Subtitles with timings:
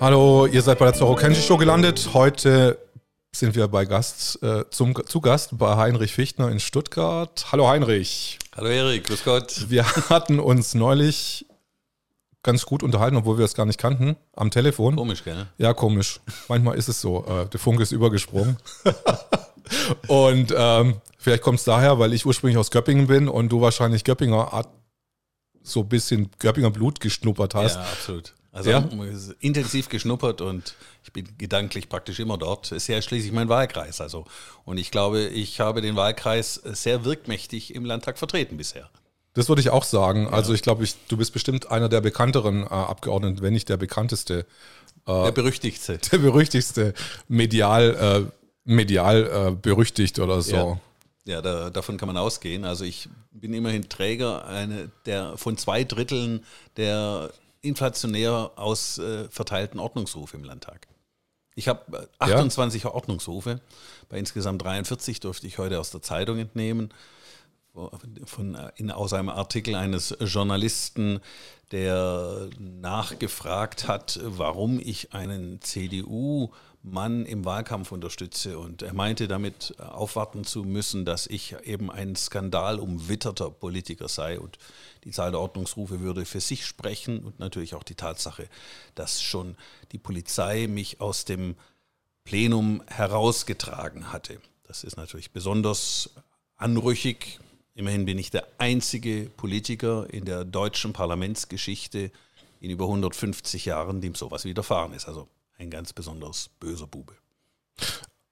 [0.00, 2.10] Hallo, ihr seid bei der Zorro Kenji Show gelandet.
[2.12, 2.78] Heute
[3.34, 7.46] sind wir bei Gast, äh, zum, zu Gast bei Heinrich Fichtner in Stuttgart.
[7.52, 8.38] Hallo Heinrich.
[8.54, 9.66] Hallo Erik, grüß Gott.
[9.68, 11.46] Wir hatten uns neulich
[12.42, 14.96] ganz gut unterhalten, obwohl wir es gar nicht kannten, am Telefon.
[14.96, 15.46] Komisch, gell?
[15.58, 16.20] Ja, komisch.
[16.48, 17.24] Manchmal ist es so.
[17.26, 18.56] Äh, der Funke ist übergesprungen.
[20.06, 24.04] und ähm, vielleicht kommt es daher, weil ich ursprünglich aus Göppingen bin und du wahrscheinlich
[24.04, 24.64] Göppinger
[25.62, 27.76] so ein bisschen Göppinger Blut geschnuppert hast.
[27.76, 28.34] Ja, absolut.
[28.56, 28.88] Also ja?
[29.40, 32.72] intensiv geschnuppert und ich bin gedanklich praktisch immer dort.
[32.72, 34.00] Ist ja schließlich mein Wahlkreis.
[34.00, 34.24] Also.
[34.64, 38.88] Und ich glaube, ich habe den Wahlkreis sehr wirkmächtig im Landtag vertreten bisher.
[39.34, 40.22] Das würde ich auch sagen.
[40.22, 40.30] Ja.
[40.30, 43.76] Also ich glaube, ich, du bist bestimmt einer der bekannteren äh, Abgeordneten, wenn nicht der
[43.76, 44.46] bekannteste.
[45.06, 45.98] Äh, der berüchtigste.
[46.10, 46.94] Der berüchtigste,
[47.28, 48.32] medial, äh,
[48.64, 50.56] medial äh, berüchtigt oder so.
[50.56, 50.80] Ja.
[51.26, 52.64] Ja, da, davon kann man ausgehen.
[52.64, 56.44] Also ich bin immerhin Träger eine, der, von zwei Dritteln
[56.76, 57.32] der
[57.66, 60.86] inflationär aus äh, verteilten Ordnungsrufe im Landtag.
[61.54, 62.90] Ich habe 28 ja.
[62.90, 63.60] Ordnungsrufe,
[64.08, 66.92] bei insgesamt 43 durfte ich heute aus der Zeitung entnehmen,
[68.24, 71.20] von, in, aus einem Artikel eines Journalisten,
[71.72, 76.50] der nachgefragt hat, warum ich einen CDU
[76.82, 78.58] Mann im Wahlkampf unterstütze.
[78.58, 84.38] Und er meinte damit aufwarten zu müssen, dass ich eben ein skandalumwitterter Politiker sei.
[84.38, 84.58] Und
[85.06, 88.48] die Zahl der Ordnungsrufe würde für sich sprechen und natürlich auch die Tatsache,
[88.96, 89.56] dass schon
[89.92, 91.54] die Polizei mich aus dem
[92.24, 94.40] Plenum herausgetragen hatte.
[94.64, 96.10] Das ist natürlich besonders
[96.56, 97.38] anrüchig.
[97.76, 102.10] Immerhin bin ich der einzige Politiker in der deutschen Parlamentsgeschichte
[102.60, 105.06] in über 150 Jahren, dem sowas widerfahren ist.
[105.06, 107.14] Also ein ganz besonders böser Bube.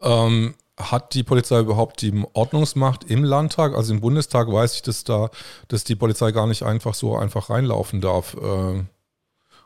[0.05, 3.75] Ähm, hat die Polizei überhaupt die Ordnungsmacht im Landtag?
[3.75, 5.31] Also im Bundestag weiß ich, dass da,
[5.69, 8.85] dass die Polizei gar nicht einfach so einfach reinlaufen darf, äh,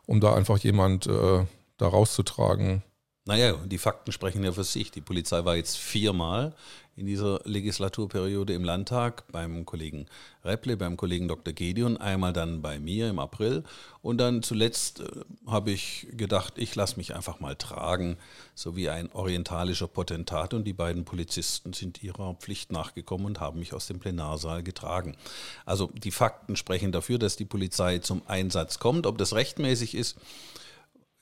[0.07, 1.45] um da einfach jemand äh,
[1.79, 2.83] da rauszutragen.
[3.25, 4.91] Naja, die Fakten sprechen ja für sich.
[4.91, 6.55] Die Polizei war jetzt viermal
[6.99, 10.07] in dieser Legislaturperiode im Landtag beim Kollegen
[10.45, 11.53] Repple, beim Kollegen Dr.
[11.53, 13.63] Gedion, einmal dann bei mir im April
[14.03, 15.05] und dann zuletzt äh,
[15.47, 18.17] habe ich gedacht, ich lasse mich einfach mal tragen,
[18.55, 23.61] so wie ein orientalischer Potentat und die beiden Polizisten sind ihrer Pflicht nachgekommen und haben
[23.61, 25.17] mich aus dem Plenarsaal getragen.
[25.65, 29.07] Also die Fakten sprechen dafür, dass die Polizei zum Einsatz kommt.
[29.07, 30.17] Ob das rechtmäßig ist,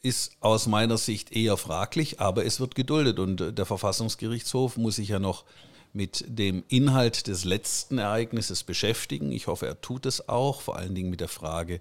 [0.07, 4.97] ist aus meiner Sicht eher fraglich, aber es wird geduldet und äh, der Verfassungsgerichtshof muss
[4.97, 5.45] sich ja noch
[5.93, 9.33] mit dem Inhalt des letzten Ereignisses beschäftigen.
[9.33, 11.81] Ich hoffe, er tut es auch, vor allen Dingen mit der Frage,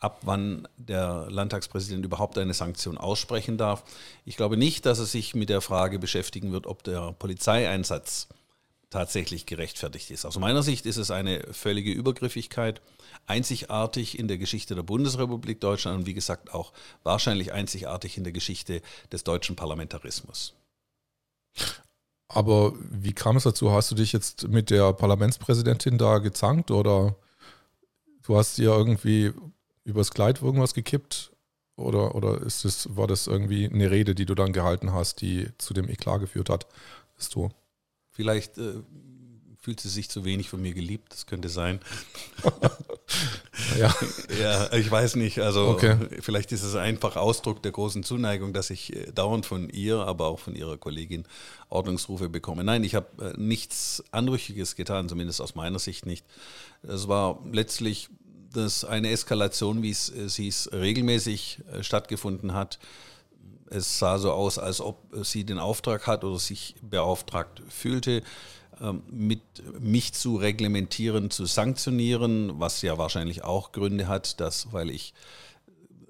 [0.00, 3.84] ab wann der Landtagspräsident überhaupt eine Sanktion aussprechen darf.
[4.24, 8.28] Ich glaube nicht, dass er sich mit der Frage beschäftigen wird, ob der Polizeieinsatz
[8.90, 10.24] tatsächlich gerechtfertigt ist.
[10.24, 12.82] Aus meiner Sicht ist es eine völlige Übergriffigkeit,
[13.26, 16.72] einzigartig in der Geschichte der Bundesrepublik Deutschland und wie gesagt auch
[17.04, 20.54] wahrscheinlich einzigartig in der Geschichte des deutschen Parlamentarismus.
[22.28, 23.72] Aber wie kam es dazu?
[23.72, 27.16] Hast du dich jetzt mit der Parlamentspräsidentin da gezankt oder
[28.22, 29.32] du hast ihr irgendwie
[29.84, 31.32] übers Kleid irgendwas gekippt?
[31.76, 35.48] Oder, oder ist das, war das irgendwie eine Rede, die du dann gehalten hast, die
[35.58, 36.66] zu dem Eklat geführt hat,
[37.16, 37.50] dass du
[38.20, 38.74] Vielleicht äh,
[39.62, 41.80] fühlt sie sich zu wenig von mir geliebt, das könnte sein.
[43.78, 43.94] ja.
[44.38, 45.38] ja, ich weiß nicht.
[45.40, 45.96] Also okay.
[46.20, 50.26] vielleicht ist es einfach Ausdruck der großen Zuneigung, dass ich äh, dauernd von ihr, aber
[50.26, 51.24] auch von ihrer Kollegin
[51.70, 52.62] Ordnungsrufe bekomme.
[52.62, 56.26] Nein, ich habe äh, nichts Anrüchiges getan, zumindest aus meiner Sicht nicht.
[56.82, 58.10] Es war letztlich
[58.52, 62.78] das eine Eskalation, wie es, es hieß, regelmäßig stattgefunden hat
[63.70, 68.22] es sah so aus, als ob sie den Auftrag hat oder sich beauftragt fühlte,
[68.80, 69.40] ähm, mit
[69.80, 75.14] mich zu reglementieren, zu sanktionieren, was ja wahrscheinlich auch Gründe hat, dass, weil ich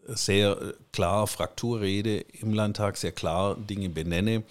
[0.06, 4.42] sehr klar Fraktur rede im Landtag, sehr klar Dinge benenne.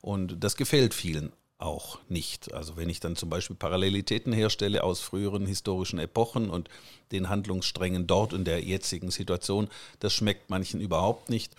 [0.00, 2.54] Und das gefällt vielen auch nicht.
[2.54, 6.68] Also wenn ich dann zum Beispiel Parallelitäten herstelle aus früheren historischen Epochen und
[7.10, 9.68] den Handlungssträngen dort in der jetzigen Situation,
[9.98, 11.54] das schmeckt manchen überhaupt nicht.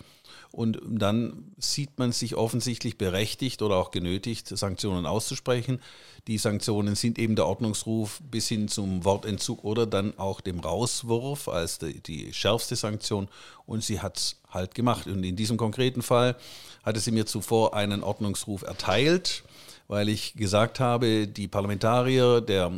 [0.52, 5.80] Und dann sieht man sich offensichtlich berechtigt oder auch genötigt, Sanktionen auszusprechen.
[6.26, 11.48] Die Sanktionen sind eben der Ordnungsruf bis hin zum Wortentzug oder dann auch dem Rauswurf
[11.48, 13.28] als die, die schärfste Sanktion.
[13.64, 15.06] Und sie hat es halt gemacht.
[15.06, 16.36] Und in diesem konkreten Fall
[16.82, 19.44] hatte sie mir zuvor einen Ordnungsruf erteilt
[19.90, 22.70] weil ich gesagt habe, die Parlamentarier der,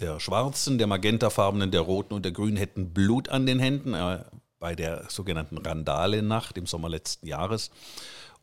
[0.00, 3.94] der Schwarzen, der Magentafarbenen, der Roten und der Grünen hätten Blut an den Händen.
[3.94, 4.24] Äh,
[4.60, 7.70] bei der sogenannten Randale-Nacht im Sommer letzten Jahres.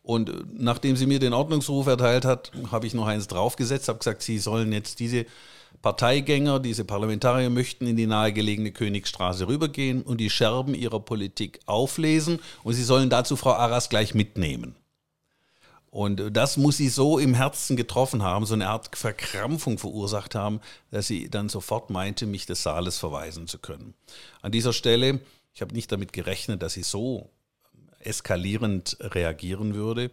[0.02, 4.22] Und nachdem sie mir den Ordnungsruf erteilt hat, habe ich noch eins draufgesetzt, habe gesagt,
[4.22, 5.26] sie sollen jetzt diese
[5.80, 12.40] Parteigänger, diese Parlamentarier möchten in die nahegelegene Königsstraße rübergehen und die Scherben ihrer Politik auflesen
[12.64, 14.74] und sie sollen dazu Frau Arras gleich mitnehmen.
[15.90, 20.60] Und das muss sie so im Herzen getroffen haben, so eine Art Verkrampfung verursacht haben,
[20.90, 23.94] dass sie dann sofort meinte, mich des Saales verweisen zu können.
[24.42, 25.20] An dieser Stelle,
[25.58, 27.30] ich habe nicht damit gerechnet, dass sie so
[27.98, 30.12] eskalierend reagieren würde.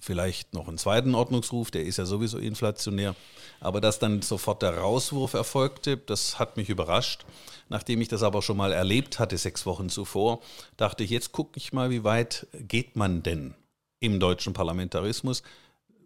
[0.00, 3.14] Vielleicht noch einen zweiten Ordnungsruf, der ist ja sowieso inflationär.
[3.60, 7.24] Aber dass dann sofort der Rauswurf erfolgte, das hat mich überrascht.
[7.68, 10.40] Nachdem ich das aber schon mal erlebt hatte, sechs Wochen zuvor,
[10.76, 13.54] dachte ich, jetzt gucke ich mal, wie weit geht man denn
[14.00, 15.44] im deutschen Parlamentarismus?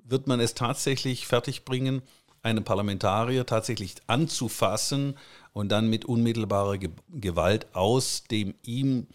[0.05, 2.03] Wird man es tatsächlich fertigbringen,
[2.43, 5.17] einen Parlamentarier tatsächlich anzufassen
[5.55, 6.77] und dann mit unmittelbarer
[7.09, 9.07] Gewalt aus dem ihm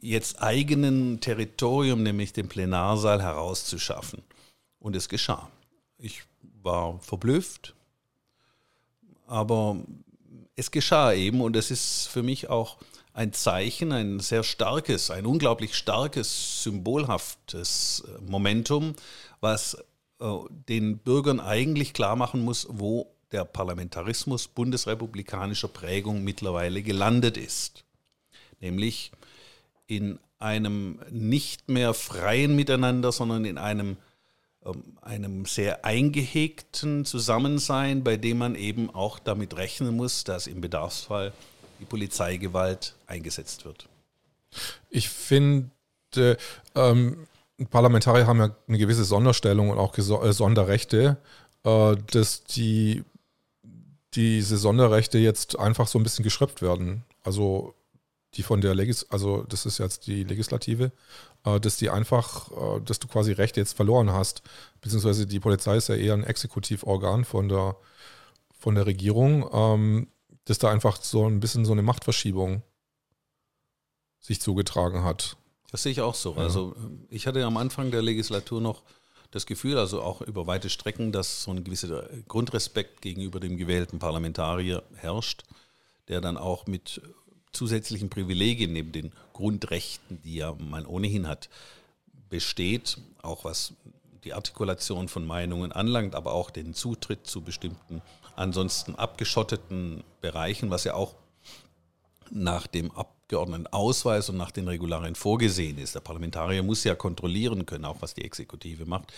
[0.00, 4.22] jetzt eigenen Territorium, nämlich dem Plenarsaal, herauszuschaffen?
[4.78, 5.50] Und es geschah.
[5.98, 6.22] Ich
[6.62, 7.74] war verblüfft,
[9.26, 9.76] aber
[10.56, 12.76] es geschah eben und es ist für mich auch
[13.14, 18.94] ein Zeichen, ein sehr starkes, ein unglaublich starkes, symbolhaftes äh, Momentum,
[19.40, 19.76] was
[20.20, 20.26] äh,
[20.68, 27.84] den Bürgern eigentlich klar machen muss, wo der Parlamentarismus bundesrepublikanischer Prägung mittlerweile gelandet ist.
[28.60, 29.12] Nämlich
[29.86, 33.96] in einem nicht mehr freien Miteinander, sondern in einem,
[34.64, 40.60] ähm, einem sehr eingehegten Zusammensein, bei dem man eben auch damit rechnen muss, dass im
[40.60, 41.32] Bedarfsfall
[41.80, 43.88] die Polizeigewalt eingesetzt wird.
[44.90, 45.70] Ich finde,
[46.74, 47.26] ähm,
[47.70, 51.16] Parlamentarier haben ja eine gewisse Sonderstellung und auch äh, Sonderrechte,
[51.64, 53.04] äh, dass die
[54.14, 57.04] diese Sonderrechte jetzt einfach so ein bisschen geschröpft werden.
[57.22, 57.74] Also
[58.34, 60.90] die von der Legis, also das ist jetzt die Legislative,
[61.44, 64.42] äh, dass die einfach, äh, dass du quasi Rechte jetzt verloren hast,
[64.80, 67.76] beziehungsweise die Polizei ist ja eher ein Exekutivorgan von der,
[68.58, 69.48] von der Regierung.
[69.52, 70.06] Ähm,
[70.44, 72.62] dass da einfach so ein bisschen so eine Machtverschiebung
[74.20, 75.36] sich zugetragen hat.
[75.70, 76.34] Das sehe ich auch so.
[76.34, 76.42] Ja.
[76.42, 76.74] Also
[77.08, 78.82] ich hatte am Anfang der Legislatur noch
[79.32, 83.98] das Gefühl, also auch über weite Strecken, dass so ein gewisser Grundrespekt gegenüber dem gewählten
[83.98, 85.42] Parlamentarier herrscht,
[86.08, 87.00] der dann auch mit
[87.52, 91.48] zusätzlichen Privilegien neben den Grundrechten, die ja man ohnehin hat,
[92.28, 93.72] besteht, auch was
[94.24, 98.02] die Artikulation von Meinungen anlangt, aber auch den Zutritt zu bestimmten
[98.36, 101.14] ansonsten abgeschotteten Bereichen, was ja auch
[102.30, 102.90] nach dem
[103.32, 105.94] Abgeordnetenausweis und nach den Regularien vorgesehen ist.
[105.94, 109.12] Der Parlamentarier muss ja kontrollieren können, auch was die Exekutive macht.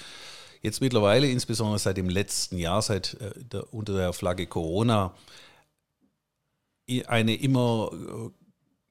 [0.63, 5.15] Jetzt mittlerweile, insbesondere seit dem letzten Jahr, seit äh, der, unter der Flagge Corona,
[7.07, 8.31] eine immer äh,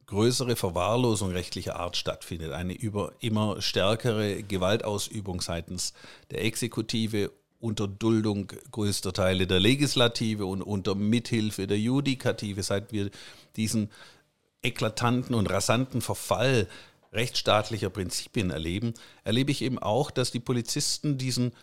[0.08, 5.94] größere Verwahrlosung rechtlicher Art stattfindet, eine über, immer stärkere Gewaltausübung seitens
[6.32, 13.10] der Exekutive unter Duldung größter Teile der Legislative und unter Mithilfe der Judikative, seit wir
[13.56, 13.90] diesen
[14.64, 16.68] eklatanten und rasanten Verfall
[17.12, 18.94] rechtsstaatlicher Prinzipien erleben,
[19.24, 21.54] erlebe ich eben auch, dass die Polizisten diesen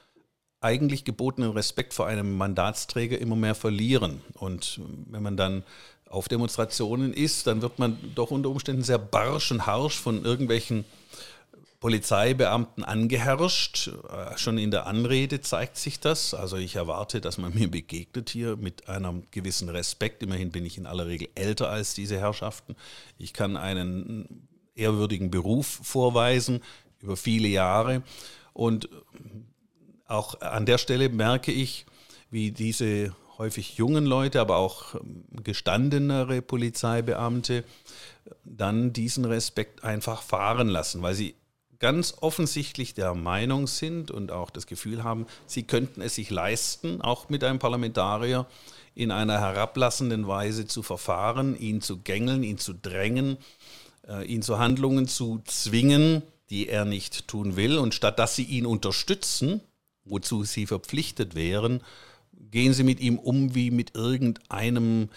[0.61, 4.23] eigentlich gebotenen Respekt vor einem Mandatsträger immer mehr verlieren.
[4.35, 5.65] Und wenn man dann
[6.09, 10.85] auf Demonstrationen ist, dann wird man doch unter Umständen sehr barsch und harsch von irgendwelchen
[11.81, 13.89] Polizeibeamten angeherrscht.
[13.89, 16.35] Äh, schon in der Anrede zeigt sich das.
[16.35, 20.23] Also ich erwarte, dass man mir begegnet hier mit einem gewissen Respekt.
[20.23, 22.77] Immerhin bin ich in aller Regel älter als diese Herrschaften.
[23.19, 26.61] Ich kann einen ehrwürdigen Beruf vorweisen
[27.01, 28.03] über viele Jahre.
[28.53, 28.91] Und
[30.07, 31.87] auch an der Stelle merke ich,
[32.31, 34.97] wie diese häufig jungen Leute, aber auch
[35.43, 37.65] gestandenere Polizeibeamte
[38.45, 41.35] dann diesen Respekt einfach fahren lassen, weil sie
[41.81, 47.01] ganz offensichtlich der Meinung sind und auch das Gefühl haben, sie könnten es sich leisten,
[47.01, 48.47] auch mit einem Parlamentarier
[48.95, 53.39] in einer herablassenden Weise zu verfahren, ihn zu gängeln, ihn zu drängen,
[54.07, 57.79] äh, ihn zu Handlungen zu zwingen, die er nicht tun will.
[57.79, 59.61] Und statt dass sie ihn unterstützen,
[60.05, 61.81] wozu sie verpflichtet wären,
[62.51, 65.09] gehen sie mit ihm um wie mit irgendeinem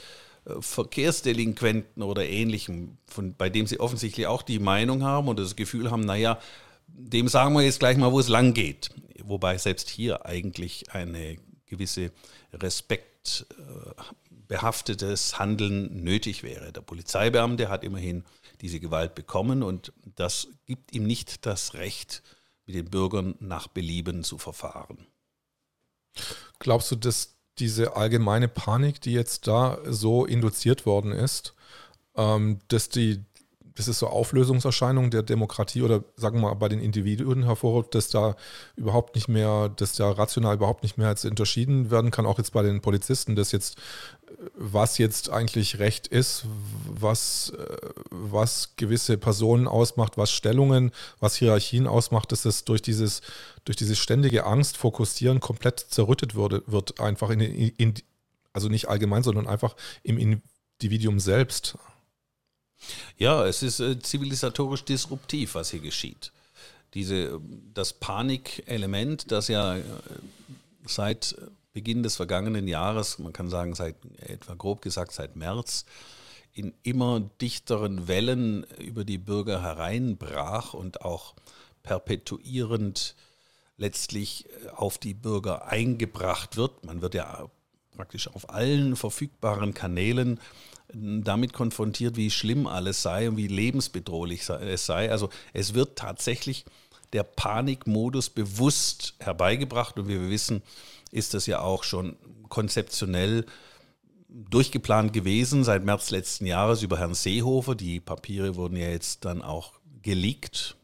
[0.59, 5.91] Verkehrsdelinquenten oder ähnlichem, von, bei dem sie offensichtlich auch die Meinung haben und das Gefühl
[5.91, 6.39] haben, naja,
[6.87, 8.89] dem sagen wir jetzt gleich mal, wo es lang geht.
[9.23, 12.11] Wobei selbst hier eigentlich eine gewisse
[12.53, 16.71] respektbehaftetes Handeln nötig wäre.
[16.71, 18.23] Der Polizeibeamte hat immerhin
[18.61, 22.21] diese Gewalt bekommen und das gibt ihm nicht das Recht,
[22.65, 25.05] mit den Bürgern nach Belieben zu verfahren.
[26.59, 31.53] Glaubst du, dass diese allgemeine Panik, die jetzt da so induziert worden ist,
[32.15, 33.23] ähm, dass die
[33.75, 38.09] das ist so Auflösungserscheinung der Demokratie oder sagen wir mal bei den Individuen hervorruft, dass
[38.09, 38.35] da
[38.75, 42.53] überhaupt nicht mehr, dass da rational überhaupt nicht mehr als unterschieden werden kann, auch jetzt
[42.53, 43.77] bei den Polizisten, dass jetzt,
[44.55, 46.45] was jetzt eigentlich Recht ist,
[46.87, 47.53] was,
[48.09, 53.21] was gewisse Personen ausmacht, was Stellungen, was Hierarchien ausmacht, dass das durch dieses,
[53.65, 57.93] durch diese ständige Angst fokussieren komplett zerrüttet würde, wird einfach in, in
[58.53, 61.77] also nicht allgemein, sondern einfach im Individuum selbst.
[63.17, 66.31] Ja, es ist äh, zivilisatorisch disruptiv, was hier geschieht.
[66.93, 67.39] Diese,
[67.73, 69.83] das Panikelement, das ja äh,
[70.85, 71.35] seit
[71.73, 75.85] Beginn des vergangenen Jahres, man kann sagen, seit etwa grob gesagt seit März,
[76.53, 81.33] in immer dichteren Wellen über die Bürger hereinbrach und auch
[81.81, 83.15] perpetuierend
[83.77, 86.85] letztlich äh, auf die Bürger eingebracht wird.
[86.85, 87.49] Man wird ja
[87.95, 90.39] praktisch auf allen verfügbaren Kanälen
[90.91, 95.11] damit konfrontiert, wie schlimm alles sei und wie lebensbedrohlich es sei.
[95.11, 96.65] Also es wird tatsächlich
[97.13, 100.61] der Panikmodus bewusst herbeigebracht und wie wir wissen,
[101.11, 102.17] ist das ja auch schon
[102.49, 103.45] konzeptionell
[104.27, 107.75] durchgeplant gewesen seit März letzten Jahres über Herrn Seehofer.
[107.75, 110.75] Die Papiere wurden ja jetzt dann auch geleakt,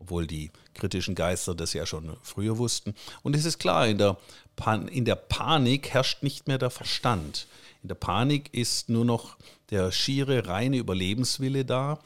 [0.00, 2.94] obwohl die kritischen Geister das ja schon früher wussten.
[3.22, 4.16] Und es ist klar, in der,
[4.56, 7.46] Pan in der Panik herrscht nicht mehr der Verstand.
[7.82, 9.36] In der Panik ist nur noch
[9.70, 12.00] der schiere, reine Überlebenswille da.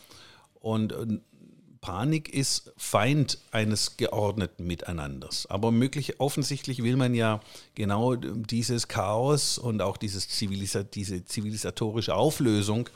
[0.54, 1.18] Und äh,
[1.80, 5.46] Panik ist Feind eines geordneten Miteinanders.
[5.46, 7.40] Aber möglich, offensichtlich will man ja
[7.74, 12.88] genau dieses Chaos und auch dieses Zivilisa diese zivilisatorische Auflösung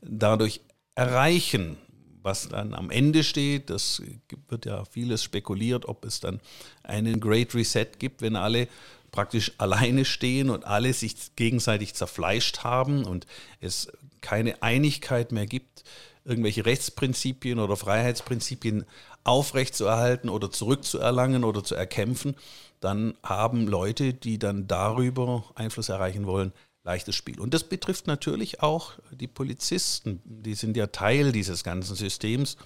[0.00, 0.62] dadurch
[0.94, 1.76] erreichen.
[2.22, 4.00] Was dann am Ende steht, das
[4.48, 6.40] wird ja vieles spekuliert, ob es dann
[6.82, 8.68] einen Great Reset gibt, wenn alle
[9.10, 13.26] praktisch alleine stehen und alle sich gegenseitig zerfleischt haben und
[13.60, 15.84] es keine Einigkeit mehr gibt,
[16.24, 18.84] irgendwelche Rechtsprinzipien oder Freiheitsprinzipien
[19.24, 22.36] aufrechtzuerhalten oder zurückzuerlangen oder zu erkämpfen,
[22.80, 26.52] dann haben Leute, die dann darüber Einfluss erreichen wollen,
[26.84, 27.40] leichtes Spiel.
[27.40, 30.20] Und das betrifft natürlich auch die Polizisten.
[30.24, 32.56] Die sind ja Teil dieses ganzen Systems.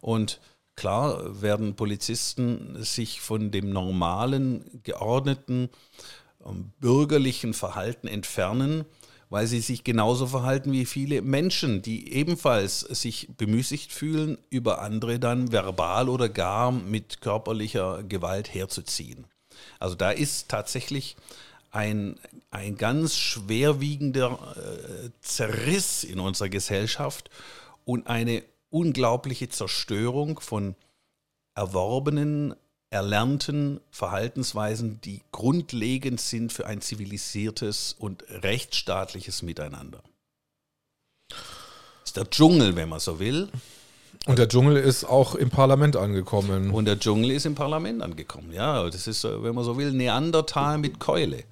[0.00, 0.40] Und
[0.74, 5.68] Klar werden Polizisten sich von dem normalen, geordneten,
[6.44, 8.84] ähm, bürgerlichen Verhalten entfernen,
[9.28, 15.18] weil sie sich genauso verhalten wie viele Menschen, die ebenfalls sich bemüßigt fühlen, über andere
[15.18, 19.26] dann verbal oder gar mit körperlicher Gewalt herzuziehen.
[19.78, 21.16] Also da ist tatsächlich
[21.72, 27.30] ein, ein ganz schwerwiegender äh, Zerriss in unserer Gesellschaft
[27.84, 30.76] und eine unglaubliche Zerstörung von
[31.54, 32.54] erworbenen,
[32.90, 40.02] erlernten Verhaltensweisen, die grundlegend sind für ein zivilisiertes und rechtsstaatliches Miteinander.
[41.28, 41.38] Das
[42.04, 43.48] ist der Dschungel, wenn man so will.
[44.26, 46.70] Und der Dschungel ist auch im Parlament angekommen.
[46.70, 48.88] Und der Dschungel ist im Parlament angekommen, ja.
[48.88, 51.44] Das ist, wenn man so will, Neandertal mit Keule.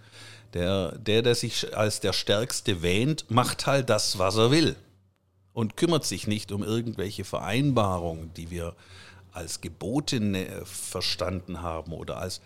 [0.55, 4.77] Der, der, der sich als der Stärkste wähnt, macht halt das, was er will
[5.53, 8.75] und kümmert sich nicht um irgendwelche Vereinbarungen, die wir
[9.33, 12.41] als Gebote ne, verstanden haben oder als,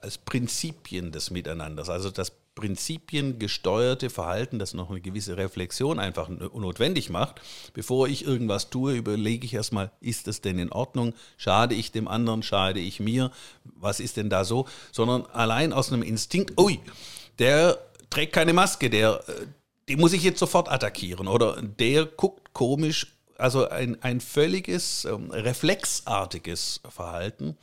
[0.00, 1.88] als Prinzipien des Miteinanders.
[1.88, 7.42] Also das prinzipiengesteuerte Verhalten, das noch eine gewisse Reflexion einfach notwendig macht.
[7.74, 11.12] Bevor ich irgendwas tue, überlege ich erstmal, ist das denn in Ordnung?
[11.36, 12.42] Schade ich dem anderen?
[12.42, 13.30] Schade ich mir?
[13.64, 14.66] Was ist denn da so?
[14.90, 16.80] Sondern allein aus einem Instinkt, ui,
[17.38, 17.78] der
[18.10, 19.46] trägt keine Maske, der, äh,
[19.88, 25.30] den muss ich jetzt sofort attackieren oder der guckt komisch, also ein, ein völliges ähm,
[25.30, 27.56] reflexartiges Verhalten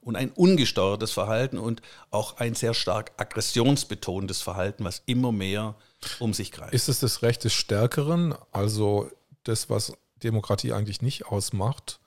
[0.00, 1.80] und ein ungesteuertes Verhalten und
[2.10, 5.74] auch ein sehr stark aggressionsbetontes Verhalten, was immer mehr
[6.18, 6.74] um sich greift.
[6.74, 9.10] Ist es das Recht des Stärkeren, also
[9.44, 12.00] das, was Demokratie eigentlich nicht ausmacht,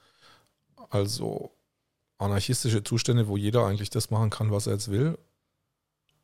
[0.89, 1.51] also
[2.17, 5.17] anarchistische Zustände, wo jeder eigentlich das machen kann, was er jetzt will?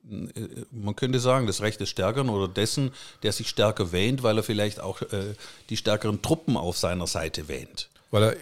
[0.03, 2.91] Man könnte sagen, das Recht des Stärkeren oder dessen,
[3.23, 5.35] der sich stärker wähnt, weil er vielleicht auch äh,
[5.69, 7.89] die stärkeren Truppen auf seiner Seite wähnt.
[8.11, 8.37] Weil er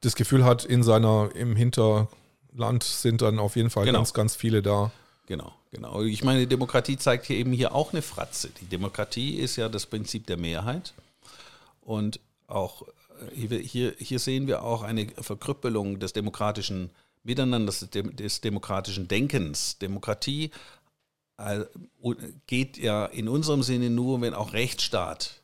[0.00, 4.00] das Gefühl hat, in seiner, im Hinterland sind dann auf jeden Fall genau.
[4.00, 4.90] ganz, ganz viele da.
[5.26, 6.02] Genau, genau.
[6.02, 8.50] Ich meine, die Demokratie zeigt hier eben hier auch eine Fratze.
[8.60, 10.92] Die Demokratie ist ja das Prinzip der Mehrheit.
[11.80, 12.82] Und auch
[13.36, 16.90] äh, hier, hier sehen wir auch eine Verkrüppelung des demokratischen
[17.26, 19.78] Miteinanders, des demokratischen Denkens.
[19.78, 20.50] Demokratie
[22.46, 25.42] geht ja in unserem Sinne nur, wenn auch Rechtsstaat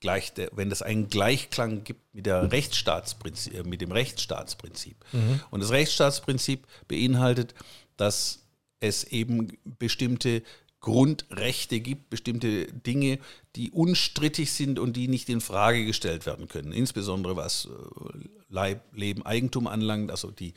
[0.00, 4.96] gleich, wenn es einen Gleichklang gibt mit, der Rechtsstaatsprinzip, äh, mit dem Rechtsstaatsprinzip.
[5.12, 5.40] Mhm.
[5.50, 7.54] Und das Rechtsstaatsprinzip beinhaltet,
[7.96, 8.40] dass
[8.80, 10.42] es eben bestimmte
[10.80, 13.20] Grundrechte gibt, bestimmte Dinge,
[13.54, 16.72] die unstrittig sind und die nicht in Frage gestellt werden können.
[16.72, 20.52] Insbesondere was äh, Leib, Leben, Eigentum anlangt, also die,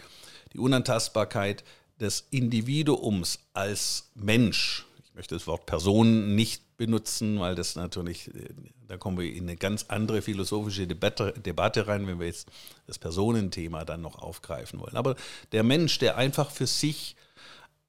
[0.54, 1.64] die Unantastbarkeit
[2.00, 4.86] des Individuums als Mensch.
[5.04, 8.50] Ich möchte das Wort Person nicht benutzen, weil das natürlich, äh,
[8.88, 12.50] da kommen wir in eine ganz andere philosophische Debatte, Debatte rein, wenn wir jetzt
[12.86, 14.98] das Personenthema dann noch aufgreifen wollen.
[14.98, 15.16] Aber
[15.52, 17.16] der Mensch, der einfach für sich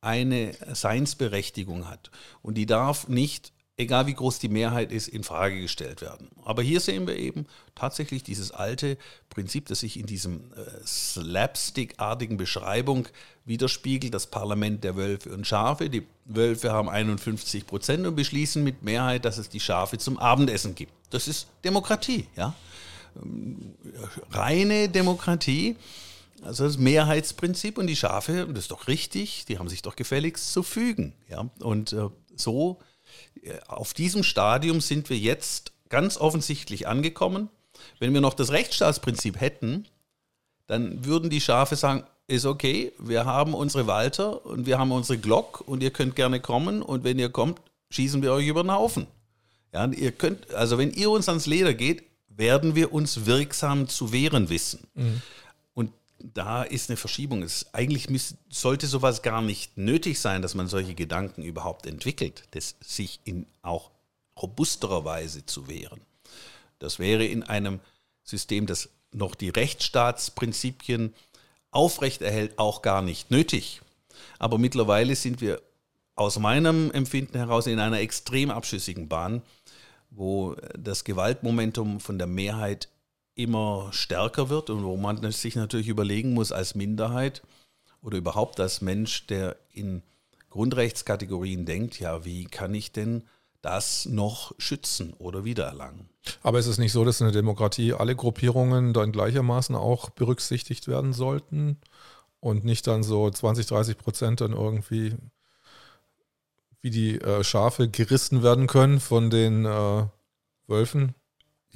[0.00, 2.10] eine Seinsberechtigung hat
[2.42, 6.28] und die darf nicht egal wie groß die Mehrheit ist, in Frage gestellt werden.
[6.44, 8.96] Aber hier sehen wir eben tatsächlich dieses alte
[9.28, 13.06] Prinzip, das sich in diesem äh, Slapstick-artigen Beschreibung
[13.44, 15.90] widerspiegelt, das Parlament der Wölfe und Schafe.
[15.90, 20.74] Die Wölfe haben 51 Prozent und beschließen mit Mehrheit, dass es die Schafe zum Abendessen
[20.74, 20.92] gibt.
[21.10, 22.54] Das ist Demokratie, ja.
[24.30, 25.76] Reine Demokratie.
[26.42, 30.52] Also das Mehrheitsprinzip und die Schafe, das ist doch richtig, die haben sich doch gefälligst
[30.52, 31.14] zu fügen.
[31.30, 31.48] Ja?
[31.60, 32.78] Und äh, so
[33.68, 37.48] auf diesem Stadium sind wir jetzt ganz offensichtlich angekommen.
[37.98, 39.86] Wenn wir noch das Rechtsstaatsprinzip hätten,
[40.66, 45.18] dann würden die Schafe sagen, ist okay, wir haben unsere Walter und wir haben unsere
[45.18, 47.60] Glock und ihr könnt gerne kommen und wenn ihr kommt,
[47.90, 49.06] schießen wir euch über den Haufen.
[49.72, 54.12] Ja, ihr könnt, also wenn ihr uns ans Leder geht, werden wir uns wirksam zu
[54.12, 54.86] wehren wissen.
[54.94, 55.22] Mhm
[56.18, 57.42] da ist eine Verschiebung.
[57.42, 62.44] Es, eigentlich müß, sollte sowas gar nicht nötig sein, dass man solche Gedanken überhaupt entwickelt,
[62.52, 63.90] das sich in auch
[64.40, 66.00] robusterer Weise zu wehren.
[66.78, 67.80] Das wäre in einem
[68.22, 71.14] System, das noch die Rechtsstaatsprinzipien
[71.70, 73.80] aufrechterhält, auch gar nicht nötig.
[74.38, 75.62] Aber mittlerweile sind wir
[76.14, 79.42] aus meinem Empfinden heraus in einer extrem abschüssigen Bahn,
[80.10, 82.88] wo das Gewaltmomentum von der Mehrheit
[83.36, 87.42] immer stärker wird und wo man sich natürlich überlegen muss als Minderheit
[88.02, 90.02] oder überhaupt als Mensch, der in
[90.50, 93.24] Grundrechtskategorien denkt, ja, wie kann ich denn
[93.60, 96.08] das noch schützen oder wiedererlangen?
[96.42, 100.88] Aber ist es nicht so, dass in der Demokratie alle Gruppierungen dann gleichermaßen auch berücksichtigt
[100.88, 101.78] werden sollten
[102.40, 105.14] und nicht dann so 20, 30 Prozent dann irgendwie
[106.80, 110.06] wie die äh, Schafe gerissen werden können von den äh,
[110.68, 111.14] Wölfen?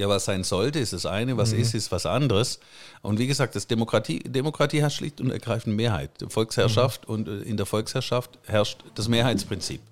[0.00, 1.60] Ja, was sein sollte, ist das eine, was mhm.
[1.60, 2.58] ist, ist was anderes.
[3.02, 6.10] Und wie gesagt, das Demokratie, Demokratie hat schlicht und ergreifend Mehrheit.
[6.28, 7.14] Volksherrschaft mhm.
[7.14, 9.82] und äh, in der Volksherrschaft herrscht das Mehrheitsprinzip.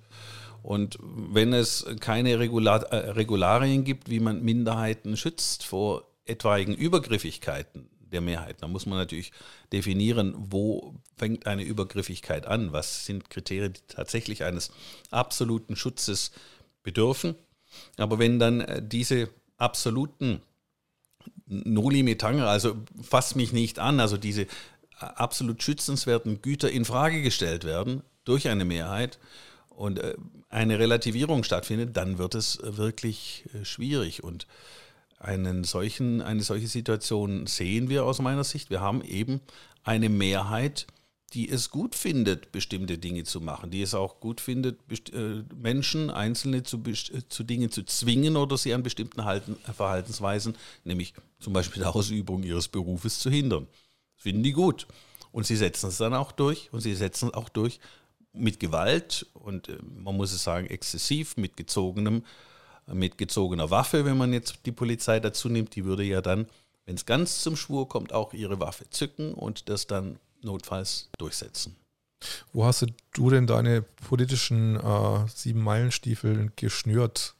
[0.63, 7.91] Und wenn es keine Regular, äh, Regularien gibt, wie man Minderheiten schützt vor etwaigen Übergriffigkeiten
[8.01, 9.31] der Mehrheit, dann muss man natürlich
[9.75, 14.71] definieren, wo fängt eine Übergriffigkeit an, was sind Kriterien, die tatsächlich eines
[15.11, 16.33] absoluten Schutzes
[16.83, 17.35] bedürfen.
[17.99, 20.41] Aber wenn dann äh, diese absoluten
[21.47, 24.47] Noli me tangere, also fass mich nicht an, also diese
[24.99, 29.19] absolut schützenswerten Güter in Frage gestellt werden durch eine Mehrheit
[29.71, 30.15] und äh,
[30.49, 34.25] eine Relativierung stattfindet, dann wird es wirklich äh, schwierig.
[34.25, 34.47] Und
[35.19, 38.71] einen solchen, eine solche Situation sehen wir aus meiner Sicht.
[38.71, 39.41] Wir haben eben
[39.85, 40.87] eine Mehrheit,
[41.35, 44.81] die es gut findet, bestimmte Dinge zu machen, die es auch gut findet,
[45.13, 49.23] äh, Menschen, Einzelne zu, äh, zu Dingen zu zwingen oder sie an bestimmten
[49.75, 53.67] Verhaltensweisen, nämlich zum Beispiel der Ausübung ihres Berufes, zu hindern.
[54.15, 54.87] Das finden die gut.
[55.31, 57.79] Und sie setzen es dann auch durch und sie setzen es auch durch
[58.33, 62.25] mit Gewalt und äh, man muss es sagen, exzessiv, mit gezogenem,
[62.91, 66.47] mit gezogener Waffe, wenn man jetzt die Polizei dazu nimmt, die würde ja dann,
[66.87, 71.77] wenn es ganz zum Schwur kommt, auch ihre Waffe zücken und das dann notfalls durchsetzen.
[72.53, 77.35] Wo hast du denn deine politischen äh, sieben Meilenstiefel geschnürt?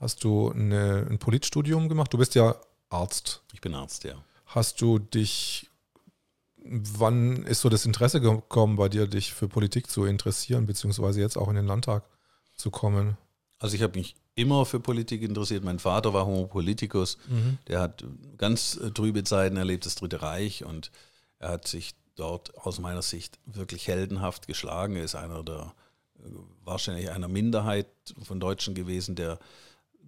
[0.00, 2.12] Hast du eine, ein Politstudium gemacht?
[2.12, 2.56] Du bist ja
[2.88, 3.42] Arzt.
[3.52, 4.14] Ich bin Arzt, ja.
[4.46, 5.70] Hast du dich,
[6.64, 11.36] wann ist so das Interesse gekommen bei dir, dich für Politik zu interessieren, beziehungsweise jetzt
[11.36, 12.04] auch in den Landtag
[12.54, 13.16] zu kommen?
[13.58, 15.64] Also ich habe mich immer für Politik interessiert.
[15.64, 17.18] Mein Vater war Homo Politicus.
[17.28, 17.58] Mhm.
[17.66, 18.04] Der hat
[18.36, 20.64] ganz trübe Zeiten erlebt, das Dritte Reich.
[20.64, 20.92] Und
[21.40, 24.96] er hat sich dort aus meiner Sicht wirklich heldenhaft geschlagen.
[24.96, 25.72] Er ist einer der,
[26.64, 27.86] wahrscheinlich einer Minderheit
[28.22, 29.38] von Deutschen gewesen, der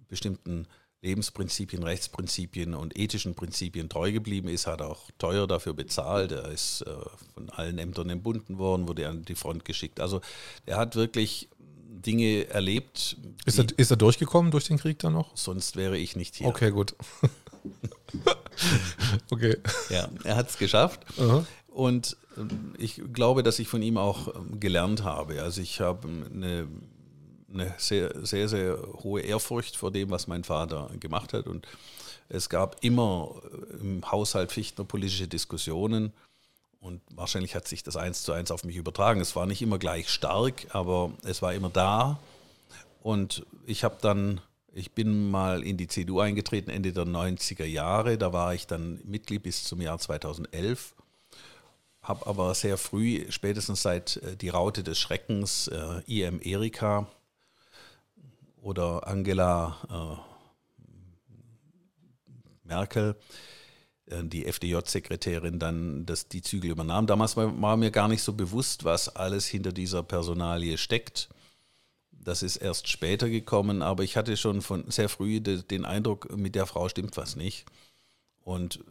[0.07, 0.67] bestimmten
[1.01, 6.31] Lebensprinzipien, Rechtsprinzipien und ethischen Prinzipien treu geblieben ist, hat auch teuer dafür bezahlt.
[6.31, 6.93] Er ist äh,
[7.33, 9.99] von allen Ämtern entbunden worden, wurde an die Front geschickt.
[9.99, 10.21] Also
[10.65, 11.49] er hat wirklich
[11.89, 13.17] Dinge erlebt.
[13.45, 15.35] Ist er, ist er durchgekommen durch den Krieg dann noch?
[15.35, 16.47] Sonst wäre ich nicht hier.
[16.47, 16.95] Okay, gut.
[19.31, 19.57] okay.
[19.89, 21.01] Ja, er hat es geschafft.
[21.17, 21.45] Uh -huh.
[21.71, 25.41] Und ähm, ich glaube, dass ich von ihm auch ähm, gelernt habe.
[25.41, 26.67] Also ich habe eine,
[27.51, 31.47] eine sehr, sehr, sehr hohe Ehrfurcht vor dem, was mein Vater gemacht hat.
[31.47, 31.67] Und
[32.29, 36.11] es gab immer äh, im Haushalt Fichtner politische Diskussionen.
[36.81, 39.21] Und wahrscheinlich hat sich das eins zu eins auf mich übertragen.
[39.21, 42.19] Es war nicht immer gleich stark, aber es war immer da.
[43.01, 44.41] Und ich habe dann,
[44.73, 48.17] ich bin mal in die CDU eingetreten Ende der 90er Jahre.
[48.17, 50.95] Da war ich dann Mitglied bis zum Jahr 2011.
[52.01, 57.07] Habe aber sehr früh, spätestens seit äh, die Raute des Schreckens, äh, IM Erika
[58.61, 60.31] oder Angela äh,
[62.63, 63.15] Merkel,
[64.07, 67.05] äh, die FDJ-Sekretärin, dann das, die Zügel übernahm.
[67.05, 71.29] Damals war, war mir gar nicht so bewusst, was alles hinter dieser Personalie steckt.
[72.11, 76.55] Das ist erst später gekommen, aber ich hatte schon von sehr früh den Eindruck, mit
[76.55, 77.65] der Frau stimmt was nicht.
[78.43, 78.83] Und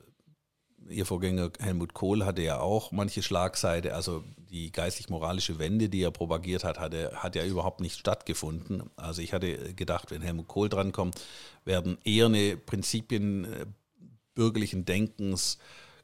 [0.91, 6.11] ihr Vorgänger Helmut Kohl hatte ja auch manche Schlagseite, also die geistlich-moralische Wende, die er
[6.11, 8.91] propagiert hat, hatte, hat ja überhaupt nicht stattgefunden.
[8.97, 11.21] Also ich hatte gedacht, wenn Helmut Kohl drankommt,
[11.65, 13.67] werden eher eine Prinzipien äh,
[14.35, 15.59] bürgerlichen Denkens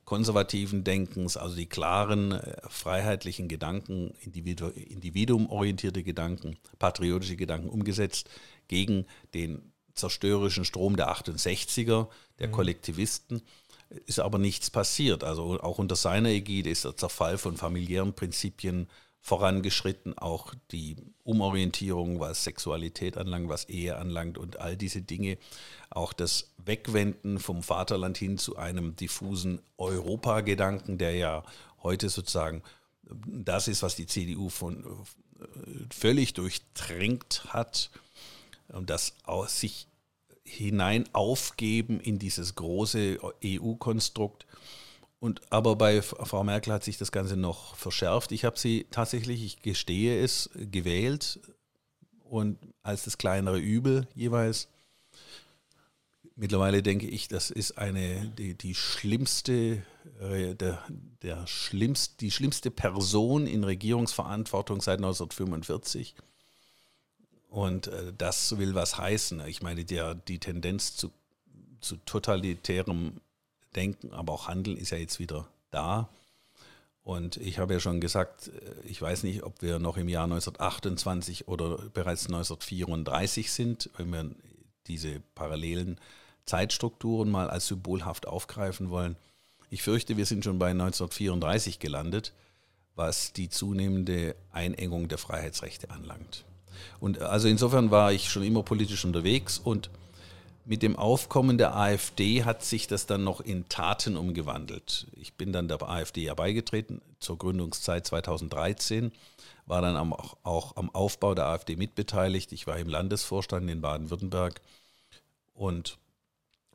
[0.07, 8.31] konservativen Denkens, also die klaren, äh, freiheitlichen Gedanken, Individu individuumorientierte Gedanken, patriotische Gedanken umgesetzt
[8.69, 12.53] gegen den zerstörerischen Strom der 68er, der mhm.
[12.53, 13.43] Kollektivisten.
[14.07, 15.25] Ist aber nichts passiert.
[15.25, 18.89] Also auch unter seiner Ägide ist der Zerfall von familiären Prinzipien
[19.21, 25.37] vorangeschritten, auch die Umorientierung, was Sexualität anlangt, was Ehe anlangt und all diese Dinge,
[25.91, 31.43] auch das Wegwenden vom Vaterland hin zu einem diffusen Europagedanken, der ja
[31.83, 32.63] heute sozusagen
[33.27, 34.85] das ist, was die CDU von
[35.91, 37.91] völlig durchdrängt hat
[38.69, 39.87] und das aus sich
[40.47, 44.47] hinein aufgeben in dieses große EU-Konstrukt
[45.19, 48.33] und aber bei Frau Merkel hat sich das Ganze noch verschärft.
[48.33, 51.41] Ich habe sie tatsächlich, ich gestehe es, gewählt
[52.25, 54.69] und als das kleinere Übel jeweils.
[56.35, 59.83] Mittlerweile denke ich, das ist eine die, die schlimmste,
[60.21, 60.85] äh, der,
[61.23, 66.15] der schlimmst, die schlimmste Person in Regierungsverantwortung seit 1945.
[67.49, 69.47] Und äh, das will was heißen.
[69.47, 71.11] Ich meine, der, die Tendenz zu,
[71.81, 73.21] zu totalitärem
[73.75, 76.09] Denken, aber auch Handeln ist ja jetzt wieder da.
[77.03, 80.25] Und ich habe ja schon gesagt, äh, ich weiß nicht, ob wir noch im Jahr
[80.25, 84.31] 1928 oder bereits 1934 sind, wenn wir
[84.89, 86.01] diese parallelen
[86.47, 89.17] Zeitstrukturen mal als symbolhaft aufgreifen wollen.
[89.71, 92.33] Ich fürchte, wir sind schon bei 1934 gelandet,
[92.95, 96.45] was die zunehmende Einengung der Freiheitsrechte anlangt.
[97.01, 99.91] Und also insofern war ich schon immer politisch unterwegs und
[100.65, 105.07] mit dem Aufkommen der AfD hat sich das dann noch in Taten umgewandelt.
[105.13, 109.13] Ich bin dann der AfD ja beigetreten zur Gründungszeit 2013,
[109.67, 112.51] war dann auch, auch am Aufbau der AfD mitbeteiligt.
[112.53, 114.61] Ich war im Landesvorstand in Baden-Württemberg
[115.55, 115.99] und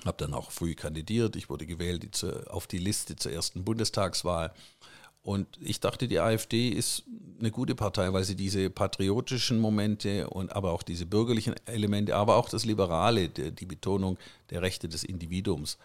[0.05, 1.35] habe dann auch früh kandidiert.
[1.35, 4.53] Ich wurde gewählt auf die Liste zur ersten Bundestagswahl
[5.23, 7.03] und ich dachte, die AfD ist
[7.39, 12.37] eine gute Partei, weil sie diese patriotischen Momente und aber auch diese bürgerlichen Elemente, aber
[12.37, 14.17] auch das Liberale, die, Betonung
[14.49, 15.77] der Rechte des Individuums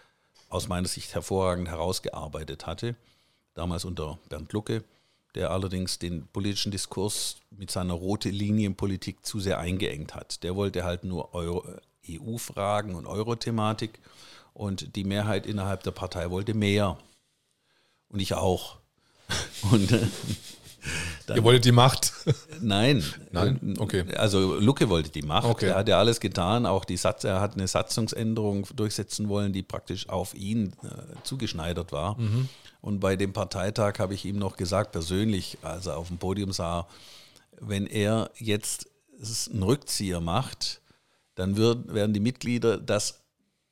[0.48, 2.96] aus meiner Sicht hervorragend herausgearbeitet hatte.
[3.52, 4.84] Damals unter Bernd Lucke,
[5.34, 10.42] der allerdings den politischen Diskurs mit seiner rote Linienpolitik zu sehr eingeengt hat.
[10.44, 11.34] Der wollte halt nur
[12.08, 13.98] EU-Fragen und Euro-Thematik
[14.54, 16.96] und die Mehrheit innerhalb der Partei wollte mehr.
[18.08, 18.78] Und ich auch.
[19.70, 20.06] Und äh,
[21.26, 22.12] dann, Ihr wolltet die Macht?
[22.60, 23.02] Nein.
[23.32, 23.74] Nein?
[23.78, 24.04] Okay.
[24.14, 25.46] Also Lucke wollte die Macht.
[25.46, 25.66] Okay.
[25.66, 26.66] Er hat ja alles getan.
[26.66, 30.88] Auch die Satz, er hat eine Satzungsänderung durchsetzen wollen, die praktisch auf ihn äh,
[31.24, 32.18] zugeschneidert war.
[32.18, 32.48] Mhm.
[32.80, 36.52] Und bei dem Parteitag habe ich ihm noch gesagt, persönlich, als er auf dem Podium
[36.52, 36.86] sah,
[37.60, 38.88] wenn er jetzt
[39.50, 40.80] einen Rückzieher macht,
[41.34, 43.24] dann wird, werden die Mitglieder das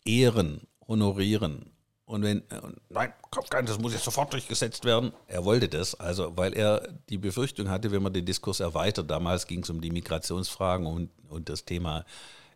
[0.05, 1.71] ehren, honorieren.
[2.07, 5.13] Und wenn, äh, nein, kommt kein, das muss jetzt sofort durchgesetzt werden.
[5.27, 9.47] Er wollte das, also weil er die Befürchtung hatte, wenn man den Diskurs erweitert, damals
[9.47, 12.05] ging es um die Migrationsfragen und, und das Thema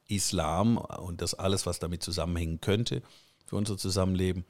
[0.06, 3.02] Islam und das alles, was damit zusammenhängen könnte
[3.46, 4.44] für unser Zusammenleben.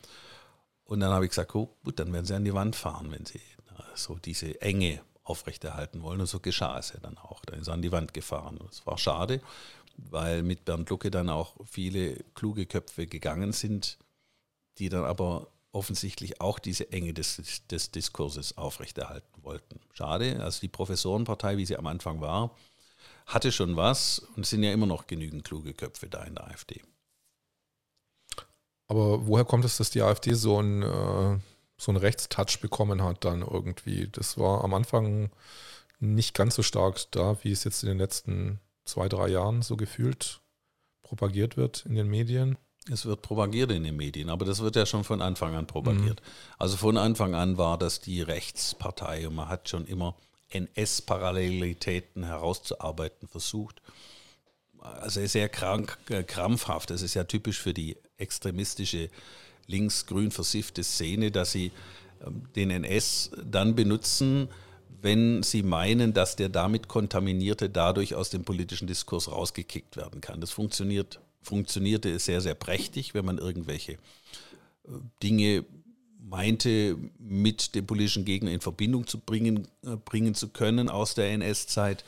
[0.84, 3.24] Und dann habe ich gesagt, oh, gut, dann werden sie an die Wand fahren, wenn
[3.24, 3.40] sie
[3.94, 6.20] so diese Enge aufrechterhalten wollen.
[6.20, 7.44] Und so geschah es ja dann auch.
[7.44, 8.58] Dann ist er an die Wand gefahren.
[8.66, 9.40] Das war schade,
[9.96, 13.98] weil mit Bernd Lucke dann auch viele kluge Köpfe gegangen sind,
[14.78, 19.80] die dann aber offensichtlich auch diese Enge des, des Diskurses aufrechterhalten wollten.
[19.92, 22.56] Schade, also die Professorenpartei, wie sie am Anfang war,
[23.26, 26.48] hatte schon was und es sind ja immer noch genügend kluge Köpfe da in der
[26.48, 26.82] AfD.
[28.88, 31.38] Aber woher kommt es, dass die AfD so einen, äh,
[31.76, 34.08] so einen Rechtstouch bekommen hat dann irgendwie?
[34.08, 35.30] Das war am Anfang
[36.00, 39.76] nicht ganz so stark da, wie es jetzt in den letzten zwei, drei Jahren so
[39.76, 40.40] gefühlt
[41.02, 42.56] propagiert wird in den Medien.
[42.90, 46.20] Es wird propagiert in den Medien, aber das wird ja schon von Anfang an propagiert.
[46.20, 46.54] Mhm.
[46.58, 50.16] Also von Anfang an war das die Rechtspartei und man hat schon immer
[50.50, 53.82] NS-Parallelitäten herauszuarbeiten versucht.
[54.80, 56.90] also sehr krank, äh, krampfhaft.
[56.90, 59.10] Das ist ja typisch für die extremistische
[59.66, 61.72] links-grün versiffte Szene, dass sie
[62.24, 64.48] ähm, den NS dann benutzen,
[65.00, 70.40] wenn sie meinen, dass der damit kontaminierte dadurch aus dem politischen Diskurs rausgekickt werden kann.
[70.40, 73.98] Das funktioniert, funktionierte sehr, sehr prächtig, wenn man irgendwelche äh,
[75.22, 75.64] Dinge
[76.20, 81.30] meinte, mit dem politischen Gegner in Verbindung zu bringen, äh, bringen zu können aus der
[81.32, 82.04] NS-Zeit.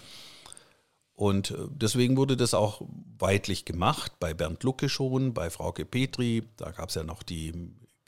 [1.15, 2.83] Und äh, deswegen wurde das auch
[3.19, 6.45] weitlich gemacht, bei Bernd Lucke schon, bei Frauke Petri.
[6.57, 7.53] Da gab es ja noch die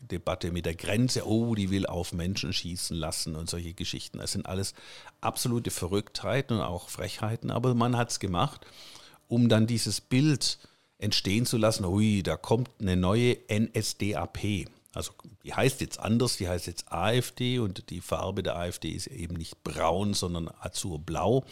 [0.00, 4.18] Debatte mit der Grenze, oh, die will auf Menschen schießen lassen und solche Geschichten.
[4.18, 4.74] Das sind alles
[5.20, 8.66] absolute Verrücktheiten und auch Frechheiten, aber man hat es gemacht,
[9.28, 10.58] um dann dieses Bild
[11.02, 14.68] entstehen zu lassen, ui, da kommt eine neue NSDAP.
[14.94, 15.12] Also
[15.44, 19.34] die heißt jetzt anders, die heißt jetzt AfD und die Farbe der AfD ist eben
[19.34, 21.44] nicht braun, sondern azurblau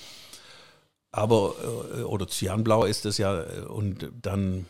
[1.13, 1.55] aber
[1.97, 4.67] äh, oder Cyanblau ist das ja äh, und dann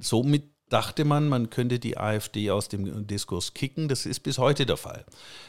[0.00, 3.88] somit dachte man, man könnte die AfD aus dem Diskurs kicken.
[3.88, 5.04] Das ist bis heute der Fall.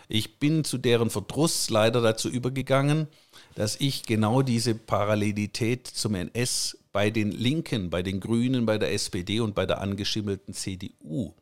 [0.08, 3.08] Ich bin zu deren Verdruss leider dazu übergegangen,
[3.56, 8.92] dass ich genau diese Parallelität zum NS bei den Linken, bei den Grünen, bei der
[8.92, 11.36] SPD und bei der angeschimmelten CDU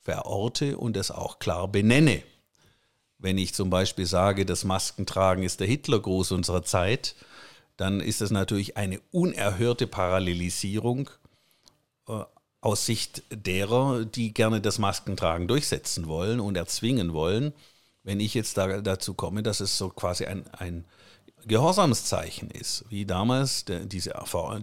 [0.00, 2.22] verorte und es auch klar benenne.
[3.18, 7.16] Wenn ich zum Beispiel sage, das Maskentragen ist der Hitlergruß unserer Zeit,
[7.76, 11.10] dann ist das natürlich eine unerhörte Parallelisierung
[12.08, 12.22] äh,
[12.62, 17.52] aus Sicht derer, die gerne das Maskentragen durchsetzen wollen und erzwingen wollen.
[18.04, 20.86] Wenn ich jetzt da, dazu komme, dass es so quasi ein, ein
[21.48, 24.14] Gehorsamszeichen ist, wie damals der, diese,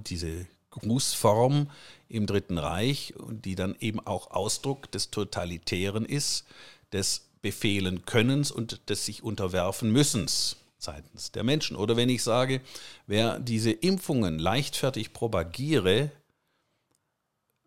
[0.08, 1.70] diese Grußform
[2.08, 6.46] im Dritten Reich, die dann eben auch Ausdruck des Totalitären ist,
[6.94, 11.76] des Befehlen Könnens und des sich unterwerfen Müssens seitens der Menschen.
[11.76, 12.62] Oder wenn ich sage,
[13.08, 16.12] wer diese Impfungen leichtfertig propagiere,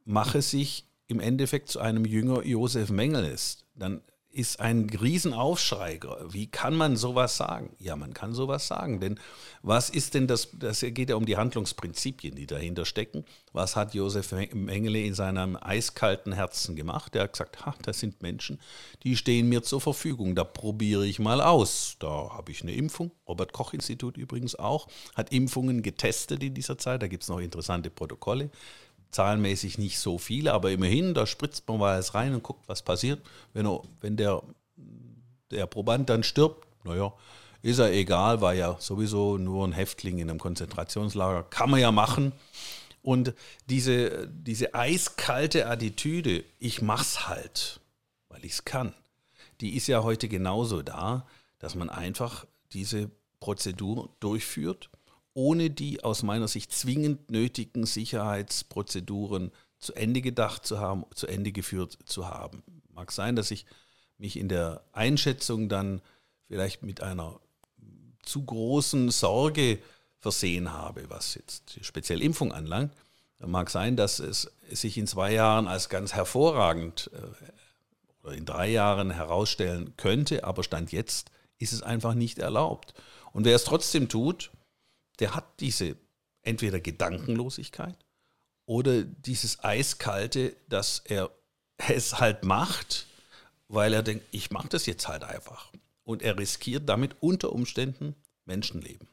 [0.05, 5.99] mache sich im Endeffekt zu einem Jünger Josef Mengeles, dann ist ein Riesenaufschrei.
[6.31, 7.75] Wie kann man sowas sagen?
[7.79, 9.01] Ja, man kann sowas sagen.
[9.01, 9.19] Denn
[9.63, 10.51] was ist denn das?
[10.53, 13.25] Das geht ja um die Handlungsprinzipien, die dahinter stecken.
[13.53, 17.17] Was hat Josef Mengele in seinem eiskalten Herzen gemacht?
[17.17, 18.61] Er hat gesagt: Ha, das sind Menschen,
[19.03, 20.35] die stehen mir zur Verfügung.
[20.35, 21.97] Da probiere ich mal aus.
[21.99, 23.11] Da habe ich eine Impfung.
[23.27, 27.03] Robert Koch Institut übrigens auch hat Impfungen getestet in dieser Zeit.
[27.03, 28.51] Da gibt es noch interessante Protokolle
[29.11, 32.83] zahlenmäßig nicht so viele, aber immerhin, da spritzt man mal alles rein und guckt, was
[32.83, 33.21] passiert.
[33.53, 34.43] Wenn, er, wenn der,
[35.51, 37.13] der Proband dann stirbt, naja,
[37.63, 41.91] ist er egal, war ja sowieso nur ein Häftling in einem Konzentrationslager, kann man ja
[41.91, 42.33] machen.
[43.03, 43.35] Und
[43.67, 47.81] diese, diese eiskalte Attitüde, ich mach's halt,
[48.29, 48.95] weil ich's kann,
[49.61, 51.27] die ist ja heute genauso da,
[51.59, 54.91] dass man einfach diese Prozedur durchführt
[55.39, 61.53] ohne die aus meiner Sicht zwingend nötigen Sicherheitsprozeduren zu Ende gedacht zu haben, zu Ende
[61.53, 62.65] geführt zu haben.
[62.93, 63.65] Mag sein, dass ich
[64.17, 66.03] mich in der Einschätzung dann
[66.49, 67.39] vielleicht mit einer
[68.23, 69.79] zu großen Sorge
[70.19, 72.93] versehen habe, was jetzt speziell Impfung anlangt.
[73.39, 78.71] Mag sein, dass es sich in zwei Jahren als ganz hervorragend äh, oder in drei
[78.71, 82.93] Jahren herausstellen könnte, aber Stand jetzt ist es einfach nicht erlaubt.
[83.33, 84.51] Und wer es trotzdem tut,
[85.19, 85.97] der hat diese
[86.43, 87.97] entweder Gedankenlosigkeit
[88.67, 91.31] oder dieses Eiskalte, dass er
[91.89, 93.07] es halt macht,
[93.69, 95.73] weil er denkt, ich mache das jetzt halt einfach.
[96.05, 99.09] Und er riskiert damit unter Umständen Menschenleben.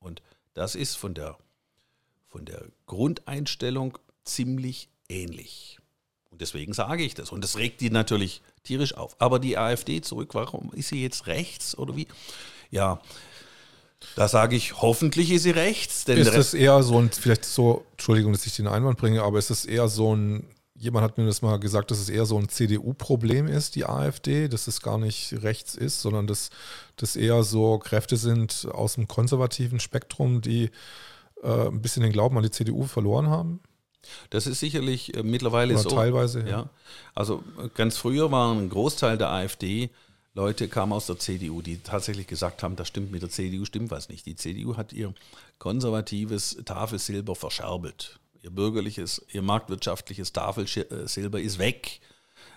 [0.00, 0.20] Und
[0.54, 1.38] das ist von der,
[2.28, 5.78] von der Grundeinstellung ziemlich ähnlich.
[6.30, 7.30] Und deswegen sage ich das.
[7.30, 9.20] Und das regt die natürlich tierisch auf.
[9.20, 12.06] Aber die AfD zurück, warum ist sie jetzt rechts oder wie?
[12.70, 13.00] Ja,
[14.16, 16.04] da sage ich, hoffentlich ist sie rechts.
[16.04, 19.50] ist das eher so ein, vielleicht so, Entschuldigung, dass ich den Einwand bringe, aber ist
[19.50, 22.48] das eher so ein, jemand hat mir das mal gesagt, dass es eher so ein
[22.48, 26.50] CDU-Problem ist, die AfD, dass es gar nicht rechts ist, sondern dass
[26.96, 30.70] das eher so Kräfte sind aus dem konservativen Spektrum, die
[31.42, 33.60] äh, ein bisschen den Glauben an die CDU verloren haben?
[34.30, 35.90] Das ist sicherlich äh, mittlerweile Oder so.
[35.90, 36.48] Teilweise, ja.
[36.48, 36.70] ja.
[37.14, 39.90] Also äh, ganz früher war ein Großteil der AfD
[40.34, 43.90] Leute kamen aus der CDU, die tatsächlich gesagt haben, das stimmt mit der CDU, stimmt
[43.90, 44.26] was nicht.
[44.26, 45.12] Die CDU hat ihr
[45.58, 48.20] konservatives Tafelsilber verscherbelt.
[48.42, 52.00] Ihr bürgerliches, ihr marktwirtschaftliches Tafelsilber ist weg,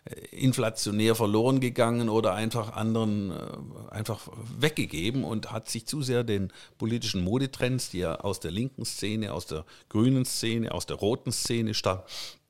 [0.05, 4.27] äh, inflationär verloren gegangen oder einfach anderen äh, einfach
[4.59, 9.33] weggegeben und hat sich zu sehr den politischen Modetrends, die ja aus der linken Szene,
[9.33, 12.03] aus der grünen Szene, aus der roten Szene stammen,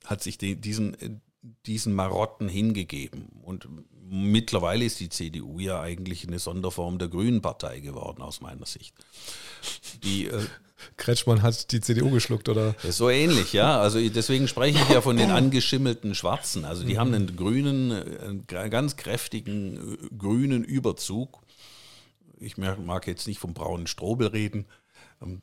[0.05, 1.21] hat sich diesen,
[1.65, 3.27] diesen Marotten hingegeben.
[3.43, 3.67] Und
[4.09, 8.95] mittlerweile ist die CDU ja eigentlich eine Sonderform der Grünen Partei geworden, aus meiner Sicht.
[10.03, 10.41] Die, äh,
[10.97, 12.75] Kretschmann hat die CDU geschluckt, oder?
[12.89, 13.79] So ähnlich, ja.
[13.79, 16.65] Also deswegen spreche ich ja von den angeschimmelten Schwarzen.
[16.65, 16.99] Also die mhm.
[16.99, 21.41] haben einen grünen, einen ganz kräftigen äh, grünen Überzug.
[22.39, 24.65] Ich mag jetzt nicht vom braunen Strobel reden,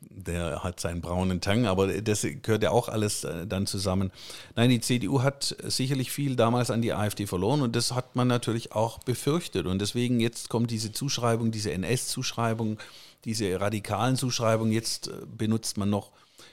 [0.09, 4.11] der hat seinen braunen Tang, aber das gehört ja auch alles äh, dann zusammen.
[4.55, 8.27] Nein, die CDU hat sicherlich viel damals an die AfD verloren und das hat man
[8.27, 9.65] natürlich auch befürchtet.
[9.65, 12.77] Und deswegen jetzt kommt diese Zuschreibung, diese NS-Zuschreibung,
[13.25, 14.73] diese radikalen Zuschreibungen.
[14.73, 16.11] Jetzt äh, benutzt man noch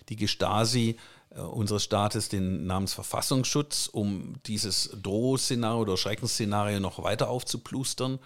[0.09, 0.97] die Gestasi
[1.31, 8.19] äh, unseres Staates den Namensverfassungsschutz, um dieses Drohszenario oder Schreckensszenario noch weiter aufzuplustern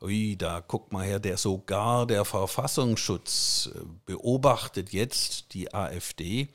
[0.00, 6.48] ui, da guckt mal her, der sogar der Verfassungsschutz äh, beobachtet jetzt die AfD.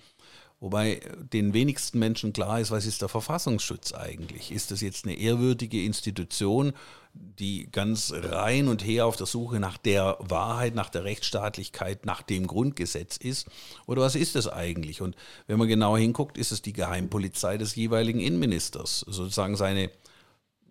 [0.62, 1.02] Wobei
[1.34, 4.52] den wenigsten Menschen klar ist, was ist der Verfassungsschutz eigentlich?
[4.52, 6.74] Ist das jetzt eine ehrwürdige Institution,
[7.14, 12.22] die ganz rein und her auf der Suche nach der Wahrheit, nach der Rechtsstaatlichkeit, nach
[12.22, 13.48] dem Grundgesetz ist?
[13.86, 15.02] Oder was ist das eigentlich?
[15.02, 19.92] Und wenn man genau hinguckt, ist es die Geheimpolizei des jeweiligen Innenministers, sozusagen seine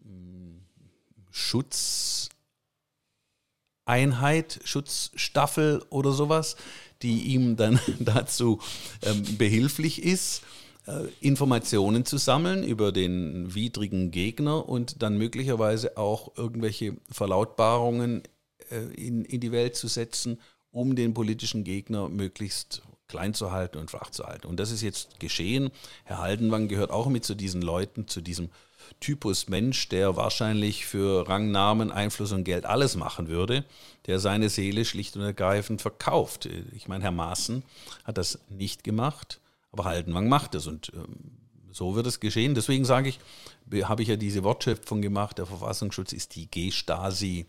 [0.03, 0.63] hm,
[1.31, 2.31] Schutz
[3.85, 6.57] Einheit, Schutzstaffel oder sowas,
[7.03, 8.61] die ihm dann dazu
[9.03, 10.43] ähm, behilflich ist,
[10.87, 18.23] äh, Informationen zu sammeln über den widrigen Gegner und dann möglicherweise auch irgendwelche Verlautbarungen
[18.71, 23.79] äh, in, in die Welt zu setzen, um den politischen Gegner möglichst klein zu halten
[23.79, 24.47] und schwach zu halten.
[24.47, 25.71] Und das ist jetzt geschehen.
[26.05, 28.51] Herr Haldenwang gehört auch mit zu diesen Leuten, zu diesem
[29.01, 33.65] Typus Mensch, der wahrscheinlich für Rang, Namen, Einfluss und Geld alles machen würde,
[34.07, 36.49] der seine Seele schlicht und ergreifend verkauft.
[36.73, 37.63] Ich meine, Herr Maaßen
[38.05, 39.41] hat das nicht gemacht,
[39.73, 41.39] aber Haldenwang macht es und ähm,
[41.73, 42.55] so wird es geschehen.
[42.55, 43.19] Deswegen sage ich,
[43.85, 47.47] habe ich ja diese Wortschöpfung gemacht, der Verfassungsschutz ist die G-Stasi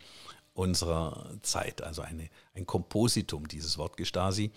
[0.54, 4.50] unserer Zeit, also eine, ein Kompositum, dieses Wort Gestasi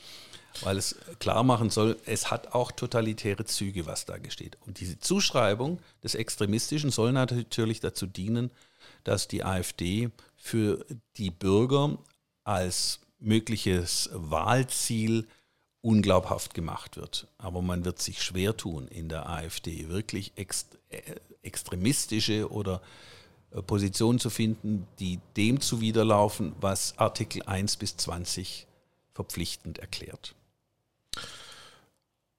[0.61, 4.57] weil es klar machen soll, es hat auch totalitäre Züge, was da gesteht.
[4.65, 8.51] Und diese Zuschreibung des Extremistischen soll natürlich dazu dienen,
[9.03, 10.85] dass die AfD für
[11.17, 11.97] die Bürger
[12.43, 15.27] als mögliches Wahlziel
[15.81, 17.27] unglaubhaft gemacht wird.
[17.37, 21.01] Aber man wird sich schwer tun, in der AfD wirklich ext äh,
[21.41, 22.81] extremistische oder
[23.51, 28.67] äh, Positionen zu finden, die dem zuwiderlaufen, was Artikel 1 bis 20
[29.13, 30.35] verpflichtend erklärt.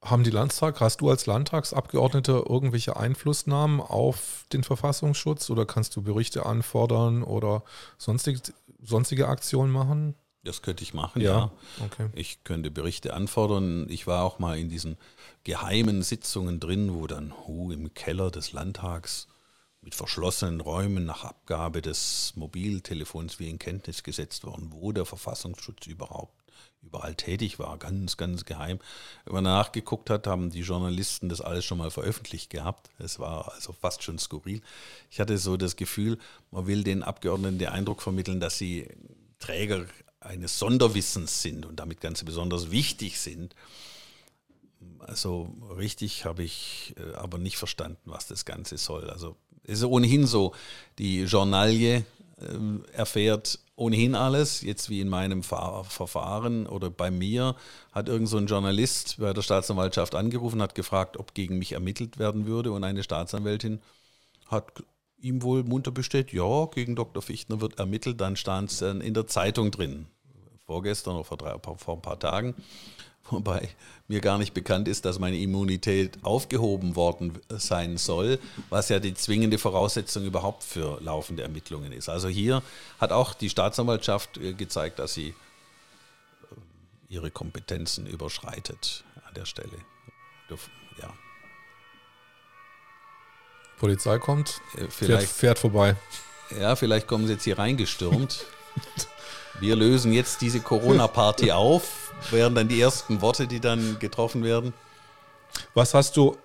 [0.02, 6.02] Haben die Landtag, hast du als Landtagsabgeordneter irgendwelche Einflussnahmen auf den Verfassungsschutz oder kannst du
[6.02, 7.62] Berichte anfordern oder
[7.98, 8.40] sonstige,
[8.83, 10.14] sonstige Aktionen machen?
[10.42, 11.38] Das könnte ich machen, ja.
[11.78, 11.85] ja.
[11.85, 12.09] Okay.
[12.14, 13.87] Ich könnte Berichte anfordern.
[13.90, 14.96] Ich war auch mal in diesen
[15.44, 19.28] geheimen Sitzungen drin, wo dann hu, im Keller des Landtags
[19.83, 25.87] mit verschlossenen Räumen nach Abgabe des Mobiltelefons wie in Kenntnis gesetzt worden, wo der Verfassungsschutz
[25.87, 26.39] überhaupt
[26.82, 28.78] überall tätig war, ganz, ganz geheim.
[29.24, 32.90] Wenn man nachgeguckt hat, haben die Journalisten das alles schon mal veröffentlicht gehabt.
[32.98, 34.62] Es war also fast schon skurril.
[35.10, 36.18] Ich hatte so das Gefühl,
[36.50, 38.88] man will den Abgeordneten den Eindruck vermitteln, dass sie
[39.38, 39.86] Träger
[40.20, 43.54] eines Sonderwissens sind und damit ganz besonders wichtig sind.
[45.00, 49.10] Also richtig habe ich äh, aber nicht verstanden, was das Ganze soll.
[49.10, 50.54] Also es ist ohnehin so,
[50.98, 52.04] die Journalie
[52.38, 54.60] äh, erfährt ohnehin alles.
[54.60, 57.56] Jetzt wie in meinem Verfahren oder bei mir
[57.92, 62.18] hat irgend so ein Journalist bei der Staatsanwaltschaft angerufen, hat gefragt, ob gegen mich ermittelt
[62.18, 63.80] werden würde und eine Staatsanwältin
[64.46, 64.84] hat
[65.18, 67.22] ihm wohl munter bestätigt, ja, gegen Dr.
[67.22, 70.06] Fichtner wird ermittelt, dann stand es in der Zeitung drin,
[70.66, 72.54] vorgestern oder vor, drei, vor ein paar Tagen
[73.28, 73.68] wobei
[74.09, 79.14] mir gar nicht bekannt ist, dass meine Immunität aufgehoben worden sein soll, was ja die
[79.14, 82.09] zwingende Voraussetzung überhaupt für laufende Ermittlungen ist.
[82.09, 82.62] Also hier
[82.98, 85.35] hat auch die Staatsanwaltschaft äh, gezeigt, dass sie äh,
[87.09, 89.78] ihre Kompetenzen überschreitet an der Stelle.
[91.00, 91.14] Ja.
[93.78, 95.96] Polizei kommt, äh, vielleicht, fährt, fährt vorbei.
[96.61, 98.44] Ja, vielleicht kommen sie jetzt hier reingestürmt.
[99.58, 104.72] Wir lösen jetzt diese Corona-Party auf, wären dann die ersten Worte, die dann getroffen werden.
[105.74, 106.36] Was hast du,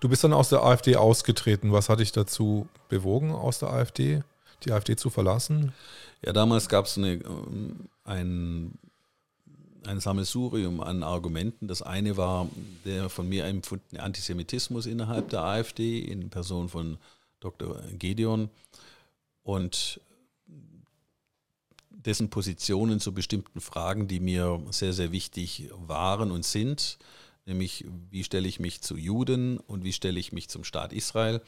[0.00, 4.22] du bist dann aus der AfD ausgetreten, was hat dich dazu bewogen, aus der AfD,
[4.64, 5.72] die AfD zu verlassen?
[6.24, 8.78] Ja, damals gab es ein,
[9.86, 11.68] ein Sammelsurium an Argumenten.
[11.68, 12.48] Das eine war
[12.84, 16.98] der von mir empfundene Antisemitismus innerhalb der AfD in Person von
[17.40, 17.78] Dr.
[17.98, 18.48] Gedeon.
[19.42, 20.00] Und
[22.04, 26.98] dessen Positionen zu bestimmten Fragen, die mir sehr, sehr wichtig waren und sind,
[27.46, 31.40] nämlich wie stelle ich mich zu Juden und wie stelle ich mich zum Staat Israel.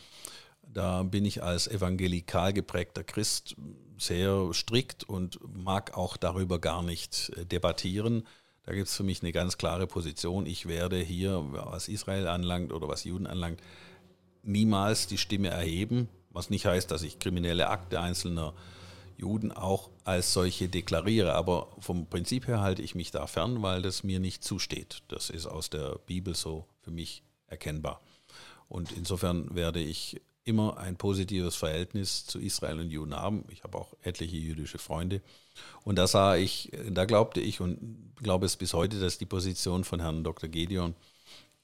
[0.63, 3.57] Da bin ich als evangelikal geprägter Christ
[3.99, 8.27] sehr strikt und mag auch darüber gar nicht äh, debattieren.
[8.65, 10.45] Da gibt es für mich eine ganz klare Position.
[10.45, 13.61] Ich werde hier, was Israel anlangt oder was Juden anlangt,
[14.43, 18.55] niemals die Stimme erheben, was nicht heißt, dass ich kriminelle Akte einzelner
[19.17, 21.35] Juden auch als solche deklariere.
[21.35, 25.03] Aber vom Prinzip her halte ich mich da fern, weil das mir nicht zusteht.
[25.09, 28.01] Das ist aus der Bibel so für mich erkennbar.
[28.69, 33.45] Und insofern werde ich immer ein positives Verhältnis zu Israel und Juden haben.
[33.51, 35.21] Ich habe auch etliche jüdische Freunde.
[35.83, 39.83] Und da sah ich, da glaubte ich und glaube es bis heute, dass die Position
[39.83, 40.49] von Herrn Dr.
[40.49, 40.95] Gedeon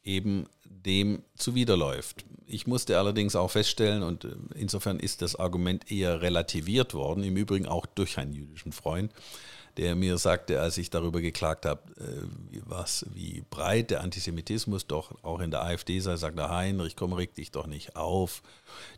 [0.05, 2.25] eben dem zuwiderläuft.
[2.47, 7.67] Ich musste allerdings auch feststellen, und insofern ist das Argument eher relativiert worden, im Übrigen
[7.67, 9.13] auch durch einen jüdischen Freund,
[9.79, 12.27] der mir sagte, als ich darüber geklagt habe, äh,
[12.67, 17.35] was, wie breit der Antisemitismus doch auch in der AfD sei, sagte Heinrich, komm, reg
[17.35, 18.43] dich doch nicht auf.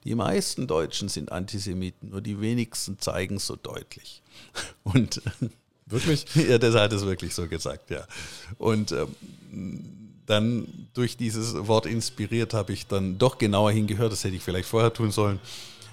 [0.03, 4.23] Die meisten Deutschen sind Antisemiten, nur die wenigsten zeigen es so deutlich.
[4.83, 5.23] Und
[5.87, 6.27] wirklich?
[6.35, 8.05] ja, das hat es wirklich so gesagt, ja.
[8.59, 9.94] Und ähm,
[10.27, 14.69] dann durch dieses Wort inspiriert habe ich dann doch genauer hingehört, das hätte ich vielleicht
[14.69, 15.39] vorher tun sollen.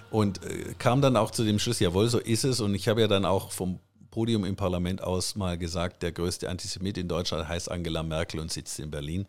[0.10, 2.60] Und äh, kam dann auch zu dem Schluss, jawohl, so ist es.
[2.60, 3.80] Und ich habe ja dann auch vom
[4.12, 8.52] Podium im Parlament aus mal gesagt, der größte Antisemit in Deutschland heißt Angela Merkel und
[8.52, 9.26] sitzt in Berlin.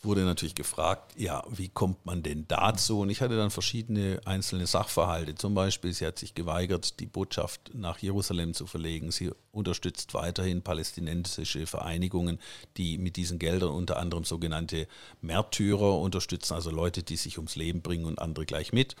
[0.00, 3.00] Wurde natürlich gefragt, ja, wie kommt man denn dazu?
[3.00, 5.34] Und ich hatte dann verschiedene einzelne Sachverhalte.
[5.34, 9.10] Zum Beispiel, sie hat sich geweigert, die Botschaft nach Jerusalem zu verlegen.
[9.10, 12.38] Sie unterstützt weiterhin palästinensische Vereinigungen,
[12.76, 14.86] die mit diesen Geldern unter anderem sogenannte
[15.20, 18.94] Märtyrer unterstützen, also Leute, die sich ums Leben bringen und andere gleich mit.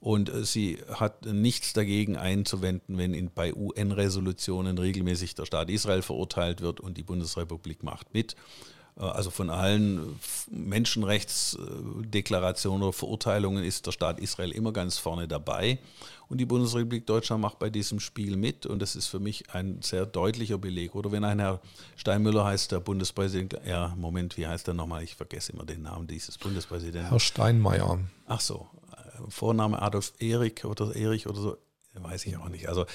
[0.00, 6.02] Und äh, sie hat nichts dagegen einzuwenden, wenn in, bei UN-Resolutionen regelmäßig der Staat Israel
[6.02, 8.34] verurteilt wird und die Bundesrepublik macht mit.
[8.96, 10.18] Äh, also von allen
[10.50, 15.78] Menschenrechtsdeklarationen oder Verurteilungen ist der Staat Israel immer ganz vorne dabei.
[16.28, 18.66] Und die Bundesrepublik Deutschland macht bei diesem Spiel mit.
[18.66, 20.94] Und das ist für mich ein sehr deutlicher Beleg.
[20.94, 21.60] Oder wenn ein Herr
[21.96, 25.02] Steinmüller heißt, der Bundespräsident, ja, Moment, wie heißt er nochmal?
[25.02, 27.10] Ich vergesse immer den Namen dieses Bundespräsidenten.
[27.10, 27.98] Herr Steinmeier.
[28.26, 28.68] Ach so,
[29.28, 31.56] Vorname Adolf Erik oder Erich oder so,
[31.94, 32.68] weiß ich auch nicht.
[32.68, 32.86] Also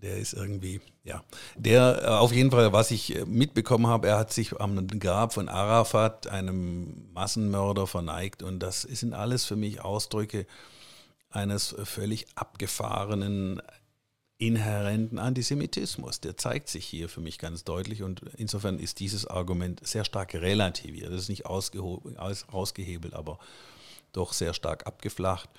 [0.00, 1.22] der ist irgendwie, ja.
[1.56, 5.32] Der, äh, auf jeden Fall, was ich äh, mitbekommen habe, er hat sich am Grab
[5.32, 8.42] von Arafat, einem Massenmörder, verneigt.
[8.42, 10.46] Und das sind alles für mich Ausdrücke
[11.30, 13.60] eines völlig abgefahrenen,
[14.38, 16.20] inhärenten Antisemitismus.
[16.20, 18.02] Der zeigt sich hier für mich ganz deutlich.
[18.02, 21.12] Und insofern ist dieses Argument sehr stark relativiert.
[21.12, 23.38] Das ist nicht ausgehebelt, aber
[24.12, 25.50] doch sehr stark abgeflacht.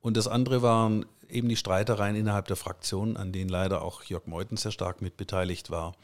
[0.00, 4.26] Und das andere waren eben die Streitereien innerhalb der Fraktion, an denen leider auch Jörg
[4.26, 5.94] Meuthen sehr stark mitbeteiligt war,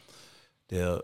[0.69, 1.03] der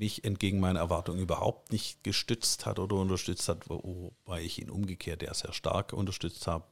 [0.00, 5.22] mich entgegen meiner Erwartungen überhaupt nicht gestützt hat oder unterstützt hat, wobei ich ihn umgekehrt
[5.22, 6.64] ja sehr stark unterstützt habe.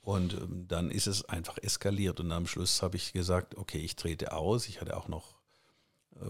[0.00, 3.96] Und ähm, dann ist es einfach eskaliert und am Schluss habe ich gesagt, okay, ich
[3.96, 4.68] trete aus.
[4.68, 5.35] Ich hatte auch noch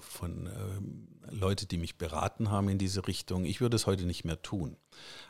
[0.01, 3.45] von äh, Leuten, die mich beraten haben in diese Richtung.
[3.45, 4.77] Ich würde es heute nicht mehr tun.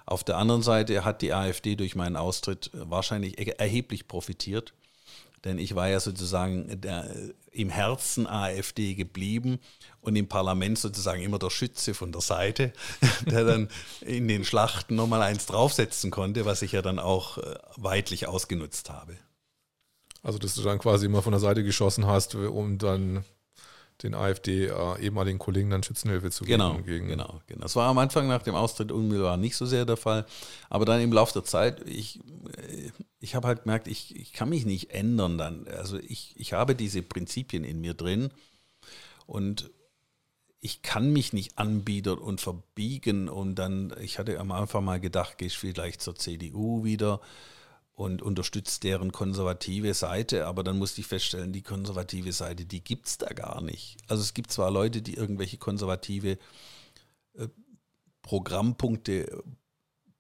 [0.05, 4.75] Auf der anderen Seite hat die AfD durch meinen Austritt wahrscheinlich erheblich profitiert,
[5.45, 7.09] denn ich war ja sozusagen der,
[7.53, 9.59] im Herzen AfD geblieben
[10.01, 12.73] und im Parlament sozusagen immer der Schütze von der Seite,
[13.27, 13.69] der dann
[14.01, 18.91] in den Schlachten nochmal eins draufsetzen konnte, was ich ja dann auch äh, weitlich ausgenutzt
[18.91, 19.17] habe.
[20.23, 23.25] Also, dass du dann quasi immer von der Seite geschossen hast, um dann
[24.03, 26.85] den AfD äh, ehemaligen Kollegen dann Schützenhilfe zu genau, geben.
[26.85, 27.63] Gegen genau, genau.
[27.63, 30.27] Das war am Anfang nach dem Austritt unmittelbar nicht so sehr der Fall.
[30.69, 32.21] Aber dann im Laufe der Zeit, ich,
[32.57, 32.91] äh,
[33.21, 35.67] ich habe halt gemerkt, ich, ich kann mich nicht ändern dann.
[35.69, 38.31] Also ich, ich habe diese Prinzipien in mir drin
[39.27, 39.71] und
[40.61, 45.39] ich kann mich nicht anbiedern und verbiegen und dann, ich hatte am Anfang mal gedacht,
[45.39, 47.21] gehe ich vielleicht zur CDU wieder
[47.97, 53.07] und unterstützt deren konservative Seite, aber dann musste ich feststellen, die konservative Seite, die gibt
[53.07, 53.97] es da gar nicht.
[54.07, 56.39] Also es gibt zwar Leute, die irgendwelche konservative
[57.33, 57.49] äh,
[58.21, 59.43] Programmpunkte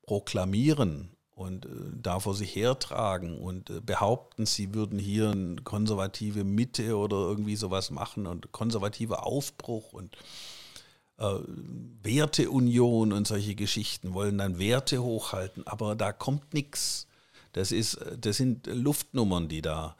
[0.06, 1.68] proklamieren und äh,
[2.00, 7.56] da vor sich hertragen und äh, behaupten, sie würden hier eine konservative Mitte oder irgendwie
[7.56, 10.16] sowas machen und konservativer Aufbruch und
[11.18, 11.34] äh,
[12.02, 17.06] Werteunion und solche Geschichten, wollen dann Werte hochhalten, aber da kommt nichts.
[17.56, 19.96] Das, ist, das sind Luftnummern, die da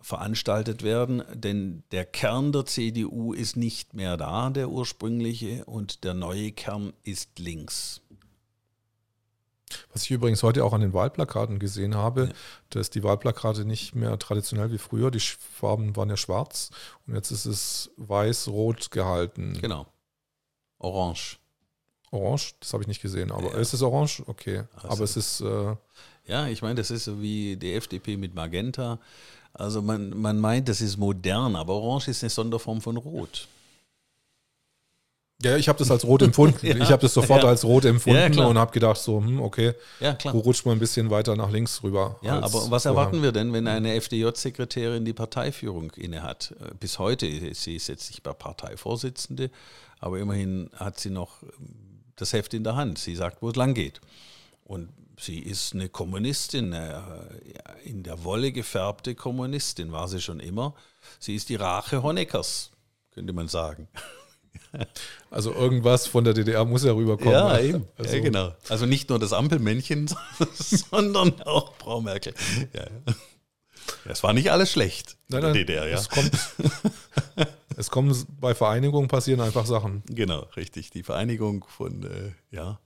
[0.00, 6.14] veranstaltet werden, denn der Kern der CDU ist nicht mehr da, der ursprüngliche, und der
[6.14, 8.02] neue Kern ist links.
[9.92, 12.32] Was ich übrigens heute auch an den Wahlplakaten gesehen habe, ja.
[12.70, 16.70] dass die Wahlplakate nicht mehr traditionell wie früher, die Farben waren ja schwarz
[17.08, 19.58] und jetzt ist es weiß-rot gehalten.
[19.60, 19.86] Genau.
[20.78, 21.40] Orange.
[22.12, 23.58] Orange, das habe ich nicht gesehen, aber ja.
[23.58, 24.22] ist es orange?
[24.28, 24.62] Okay.
[24.76, 25.40] Also, aber es ist.
[25.40, 25.74] Äh,
[26.28, 28.98] ja, ich meine, das ist so wie die FDP mit Magenta.
[29.54, 33.48] Also man, man meint, das ist modern, aber Orange ist eine Sonderform von Rot.
[35.40, 36.58] Ja, ich habe das als rot empfunden.
[36.66, 37.48] ja, ich habe das sofort ja.
[37.48, 40.34] als rot empfunden ja, und habe gedacht, so, hm, okay, ja, klar.
[40.34, 42.18] du rutscht mal ein bisschen weiter nach links rüber.
[42.22, 46.54] Ja, aber was erwarten wir denn, wenn eine FDJ-Sekretärin die Parteiführung innehat?
[46.80, 49.50] Bis heute, sie ist jetzt nicht bei Parteivorsitzende,
[50.00, 51.42] aber immerhin hat sie noch
[52.16, 52.98] das Heft in der Hand.
[52.98, 54.00] Sie sagt, wo es lang geht.
[54.64, 54.88] Und
[55.18, 57.28] sie ist eine Kommunistin, eine
[57.84, 60.74] in der Wolle gefärbte Kommunistin, war sie schon immer.
[61.18, 62.70] Sie ist die Rache Honeckers,
[63.12, 63.88] könnte man sagen.
[65.30, 67.32] Also irgendwas von der DDR muss ja rüberkommen.
[67.32, 67.86] Ja, eben.
[67.96, 68.54] Also, ja, genau.
[68.68, 70.10] Also nicht nur das Ampelmännchen,
[70.52, 72.34] sondern auch Frau Merkel.
[72.72, 72.86] Ja.
[74.04, 75.96] Es war nicht alles schlecht nein, nein, in der DDR, ja.
[75.96, 76.32] Es kommt,
[77.76, 80.02] es kommen bei Vereinigungen passieren einfach Sachen.
[80.06, 80.90] Genau, richtig.
[80.90, 82.80] Die Vereinigung von, äh, ja,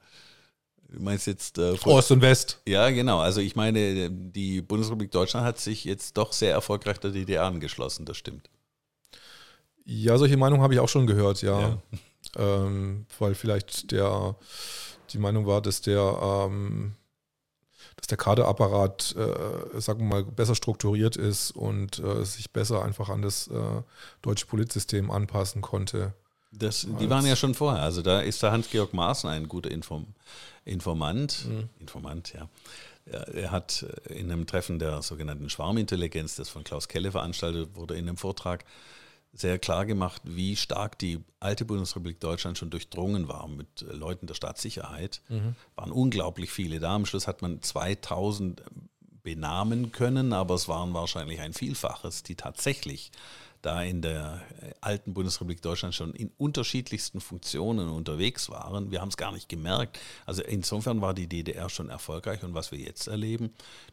[0.93, 2.61] Du meinst jetzt äh, Ost und West.
[2.67, 3.21] Ja, genau.
[3.21, 8.05] Also ich meine, die Bundesrepublik Deutschland hat sich jetzt doch sehr erfolgreich der DDR angeschlossen,
[8.05, 8.51] das stimmt.
[9.85, 11.61] Ja, solche Meinungen habe ich auch schon gehört, ja.
[11.61, 11.79] ja.
[12.37, 14.37] Ähm, weil vielleicht der,
[15.11, 16.95] die Meinung war, dass der, ähm,
[17.97, 23.09] dass der Kaderapparat, äh, sagen wir mal, besser strukturiert ist und äh, sich besser einfach
[23.09, 23.83] an das äh,
[24.23, 26.15] deutsche Politsystem anpassen konnte.
[26.53, 27.83] Das, die waren ja schon vorher.
[27.83, 30.07] Also da ist der Hans-Georg Maaßen ein guter Inform
[30.65, 31.47] Informant.
[31.49, 31.69] Mhm.
[31.81, 32.49] Informant, ja.
[33.05, 38.09] Er hat in einem Treffen der sogenannten Schwarmintelligenz, das von Klaus Kelle veranstaltet wurde, in
[38.09, 38.65] einem Vortrag
[39.33, 44.27] sehr klar gemacht, wie stark die alte Bundesrepublik Deutschland schon durchdrungen war mit äh, Leuten
[44.27, 45.23] der Staatssicherheit.
[45.29, 45.57] Mhm.
[45.75, 46.95] Waren unglaublich viele da.
[46.95, 48.63] Am Schluss hat man 2000
[49.23, 53.11] benamen können, aber es waren wahrscheinlich ein Vielfaches, die tatsächlich
[53.63, 58.91] da in der äh, alten Bundesrepublik Deutschland schon in unterschiedlichsten Funktionen unterwegs waren.
[58.91, 59.99] Wir haben es gar nicht gemerkt.
[60.27, 63.51] Also insofern war die DDR schon erfolgreich und was wir jetzt erleben,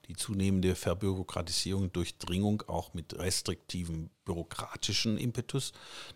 [0.08, 5.72] die zunehmende Verbürokratisierung, Durchdringung auch mit restriktivem bürokratischen Impetus.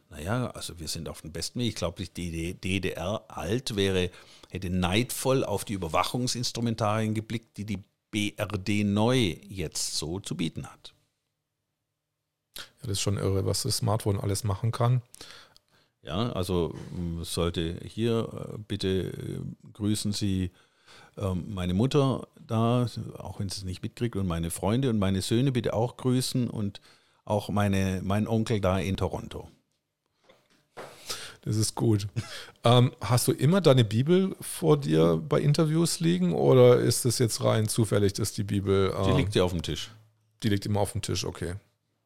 [0.09, 1.69] Naja, also wir sind auf dem besten Weg.
[1.69, 4.09] Ich glaube, die DDR alt wäre,
[4.49, 10.93] hätte neidvoll auf die Überwachungsinstrumentarien geblickt, die die BRD neu jetzt so zu bieten hat.
[12.55, 15.01] Ja, das ist schon irre, was das Smartphone alles machen kann.
[16.01, 16.75] Ja, also
[17.21, 19.39] sollte hier äh, bitte äh,
[19.71, 20.51] grüßen Sie
[21.17, 22.87] ähm, meine Mutter da,
[23.17, 26.49] auch wenn sie es nicht mitkriegt, und meine Freunde und meine Söhne bitte auch grüßen
[26.49, 26.81] und
[27.25, 29.49] auch meine, mein Onkel da in Toronto.
[31.41, 32.07] Das ist gut.
[32.63, 37.43] ähm, hast du immer deine Bibel vor dir bei Interviews liegen oder ist es jetzt
[37.43, 38.91] rein zufällig, dass die Bibel.
[38.91, 39.91] Äh, die liegt ja auf dem Tisch.
[40.41, 41.55] Die liegt immer auf dem Tisch, okay.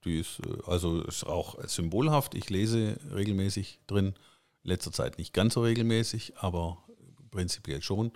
[0.08, 2.36] Die ist äh, also ist auch symbolhaft.
[2.36, 4.16] Ich lese regelmäßig drin.
[4.64, 6.84] In letzter Zeit nicht ganz so regelmäßig, aber
[7.32, 8.12] prinzipiell schon.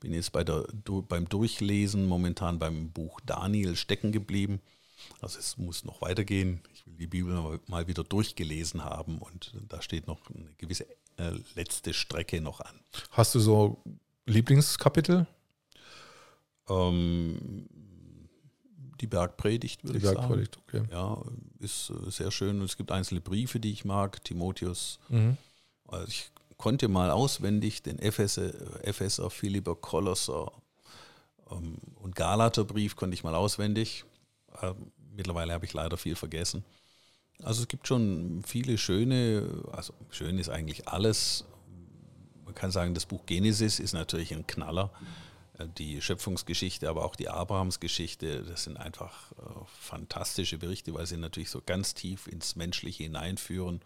[0.00, 0.66] Bin jetzt bei der,
[1.08, 4.60] beim Durchlesen momentan beim Buch Daniel stecken geblieben.
[5.20, 6.60] Also es muss noch weitergehen.
[6.72, 11.32] Ich will die Bibel mal wieder durchgelesen haben und da steht noch eine gewisse äh,
[11.54, 12.80] letzte Strecke noch an.
[13.10, 13.82] Hast du so
[14.26, 15.26] Lieblingskapitel?
[16.68, 17.68] Ähm,
[19.00, 20.16] die Bergpredigt, würde ich sagen.
[20.16, 20.82] Die Bergpredigt, okay.
[20.90, 21.22] Ja,
[21.58, 22.60] ist äh, sehr schön.
[22.60, 24.22] Und es gibt einzelne Briefe, die ich mag.
[24.24, 24.98] Timotheus.
[25.08, 25.36] Mhm.
[25.88, 28.52] Also ich konnte mal auswendig den Epheser,
[28.84, 30.52] Epheser Philipper, Kolosser
[31.50, 34.04] ähm, und Galaterbrief konnte ich mal auswendig.
[34.62, 36.64] Ähm, mittlerweile habe ich leider viel vergessen.
[37.42, 41.44] Also es gibt schon viele schöne, also schön ist eigentlich alles.
[42.44, 44.90] Man kann sagen, das Buch Genesis ist natürlich ein Knaller.
[44.92, 45.29] Äh,
[45.66, 51.50] die Schöpfungsgeschichte, aber auch die Abrahamsgeschichte, das sind einfach äh, fantastische Berichte, weil sie natürlich
[51.50, 53.80] so ganz tief ins Menschliche hineinführen.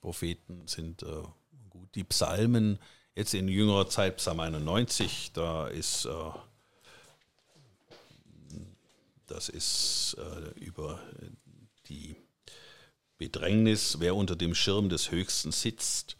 [0.00, 1.22] Propheten sind äh,
[1.70, 1.94] gut.
[1.94, 2.78] Die Psalmen,
[3.14, 6.10] jetzt in jüngerer Zeit Psalm 91, da ist äh,
[9.26, 10.16] das ist
[10.56, 11.00] über
[11.88, 12.16] die
[13.16, 16.16] Bedrängnis, wer unter dem Schirm des Höchsten sitzt,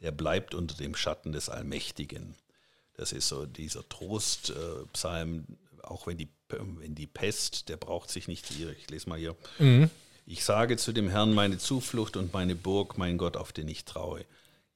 [0.00, 2.36] der bleibt unter dem Schatten des Allmächtigen.
[2.94, 8.28] Das ist so dieser Trostpsalm, äh, auch wenn die, wenn die Pest, der braucht sich
[8.28, 9.36] nicht hier, ich lese mal hier.
[9.58, 9.90] Mhm.
[10.26, 13.84] Ich sage zu dem Herrn meine Zuflucht und meine Burg, mein Gott, auf den ich
[13.84, 14.24] traue.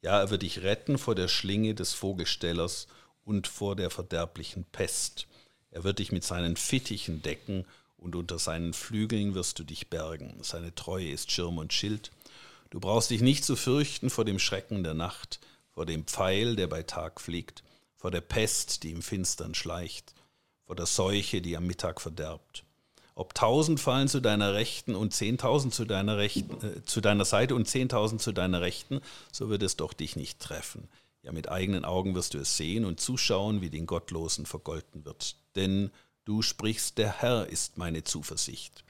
[0.03, 2.89] Ja, er wird dich retten vor der Schlinge des Vogelstellers
[3.25, 5.27] und vor der verderblichen Pest.
[5.71, 7.65] Er wird dich mit seinen Fittichen decken
[7.97, 10.37] und unter seinen Flügeln wirst du dich bergen.
[10.43, 12.11] Seine Treue ist Schirm und Schild.
[12.71, 15.41] Du brauchst dich nicht zu fürchten vor dem Schrecken der Nacht,
[15.73, 17.63] vor dem Pfeil, der bei Tag fliegt,
[18.07, 20.15] vor der Pest, die im Finstern schleicht,
[20.65, 22.63] vor der Seuche, die am Mittag verderbt.
[23.17, 27.57] Ob tausend fallen zu deiner Rechten und zehntausend zu deiner Rechten, äh, zu deiner Seite
[27.57, 29.01] und zehntausend zu deiner Rechten,
[29.33, 30.87] so wird es doch dich nicht treffen.
[31.25, 35.35] Ja, mit eigenen Augen wirst du es sehen und zuschauen, wie den Gottlosen vergolten wird.
[35.57, 35.91] Denn
[36.25, 38.85] du sprichst, der Herr ist meine Zuversicht.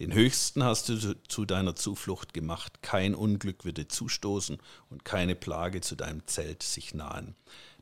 [0.00, 5.36] Den Höchsten hast du zu deiner Zuflucht gemacht, kein Unglück wird dir zustoßen und keine
[5.36, 7.36] Plage zu deinem Zelt sich nahen.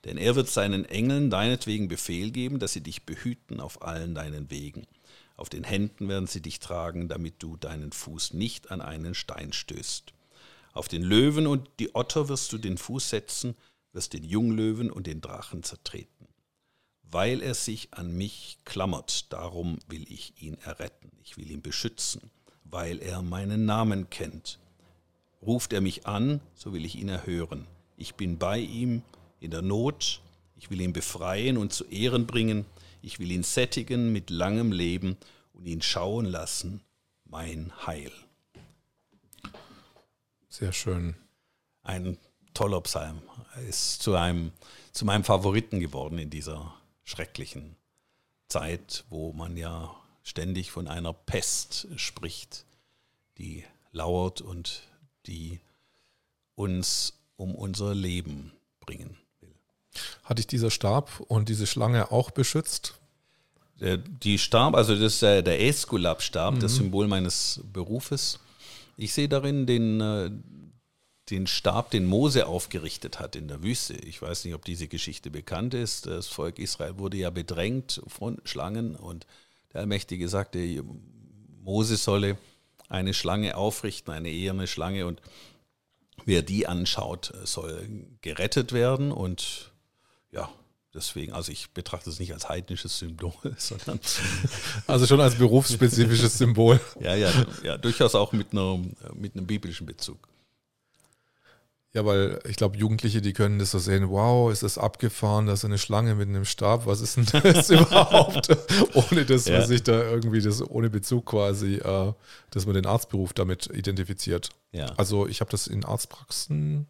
[0.04, 4.50] Denn er wird seinen Engeln deinetwegen Befehl geben, dass sie dich behüten auf allen deinen
[4.50, 4.86] Wegen.
[5.36, 9.52] Auf den Händen werden sie dich tragen, damit du deinen Fuß nicht an einen Stein
[9.52, 10.12] stößt.
[10.72, 13.54] Auf den Löwen und die Otter wirst du den Fuß setzen,
[13.92, 16.28] wirst den Junglöwen und den Drachen zertreten.
[17.02, 22.30] Weil er sich an mich klammert, darum will ich ihn erretten, ich will ihn beschützen,
[22.64, 24.58] weil er meinen Namen kennt.
[25.40, 27.66] Ruft er mich an, so will ich ihn erhören.
[27.96, 29.02] Ich bin bei ihm
[29.40, 30.20] in der Not,
[30.56, 32.66] ich will ihn befreien und zu Ehren bringen,
[33.02, 35.16] ich will ihn sättigen mit langem Leben
[35.52, 36.80] und ihn schauen lassen,
[37.24, 38.12] mein Heil.
[40.48, 41.14] Sehr schön.
[41.82, 42.18] Ein
[42.54, 43.22] toller Psalm.
[43.68, 44.52] Ist zu, einem,
[44.92, 46.74] zu meinem Favoriten geworden in dieser
[47.04, 47.76] schrecklichen
[48.48, 52.64] Zeit, wo man ja ständig von einer Pest spricht,
[53.38, 54.82] die lauert und
[55.26, 55.60] die
[56.54, 59.16] uns um unser Leben bringen.
[60.24, 62.94] Hat dich dieser Stab und diese Schlange auch beschützt?
[63.80, 66.60] Die Stab, also das ist der Esculap-Stab, mhm.
[66.60, 68.40] das Symbol meines Berufes.
[68.96, 70.30] Ich sehe darin den, äh,
[71.30, 73.94] den Stab, den Mose aufgerichtet hat in der Wüste.
[73.94, 76.06] Ich weiß nicht, ob diese Geschichte bekannt ist.
[76.06, 79.26] Das Volk Israel wurde ja bedrängt von Schlangen und
[79.72, 80.82] der Allmächtige sagte,
[81.62, 82.36] Mose solle
[82.88, 85.20] eine Schlange aufrichten, eine eherne Schlange und
[86.24, 87.88] wer die anschaut, soll
[88.22, 89.72] gerettet werden und
[90.32, 90.48] ja,
[90.94, 94.00] deswegen, also ich betrachte es nicht als heidnisches Symbol, sondern.
[94.86, 96.80] Also schon als berufsspezifisches Symbol.
[97.00, 97.30] ja, ja,
[97.62, 98.80] ja, durchaus auch mit, einer,
[99.14, 100.28] mit einem biblischen Bezug.
[101.94, 105.54] Ja, weil ich glaube, Jugendliche, die können das so sehen, wow, ist das abgefahren, da
[105.54, 108.50] ist eine Schlange mit einem Stab, was ist denn das überhaupt?
[108.94, 109.58] ohne dass ja.
[109.58, 112.12] man sich da irgendwie das, ohne Bezug quasi, äh,
[112.50, 114.50] dass man den Arztberuf damit identifiziert.
[114.72, 114.86] Ja.
[114.96, 116.86] Also ich habe das in Arztpraxen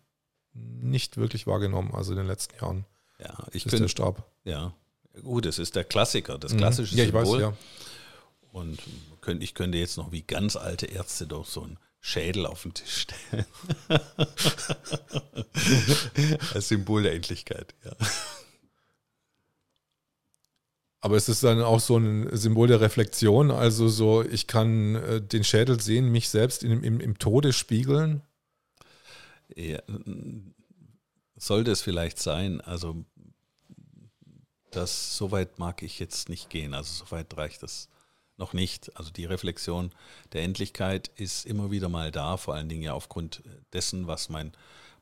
[0.53, 2.84] nicht wirklich wahrgenommen, also in den letzten Jahren.
[3.21, 4.31] Ja, ich ist der Stab.
[4.45, 4.73] Ja,
[5.23, 6.59] gut, es ist der Klassiker, das mhm.
[6.59, 6.99] klassische mhm.
[6.99, 7.23] ja, Symbol.
[7.23, 7.57] Ich weiß, ja.
[8.53, 8.81] Und
[9.41, 13.03] ich könnte jetzt noch wie ganz alte Ärzte doch so ein Schädel auf den Tisch
[13.03, 13.47] stellen.
[16.55, 17.93] Als Symbol der Endlichkeit, ja.
[21.01, 25.21] Aber es ist dann auch so ein Symbol der Reflexion, also so, ich kann äh,
[25.21, 28.23] den Schädel sehen, mich selbst in, im, im Tode spiegeln.
[29.55, 29.81] Ja,
[31.39, 33.05] sollte es vielleicht sein, also
[34.70, 37.89] das, so weit mag ich jetzt nicht gehen, also so weit reicht das
[38.36, 38.97] noch nicht.
[38.97, 39.91] Also die Reflexion
[40.32, 44.53] der Endlichkeit ist immer wieder mal da, vor allen Dingen ja aufgrund dessen, was mein,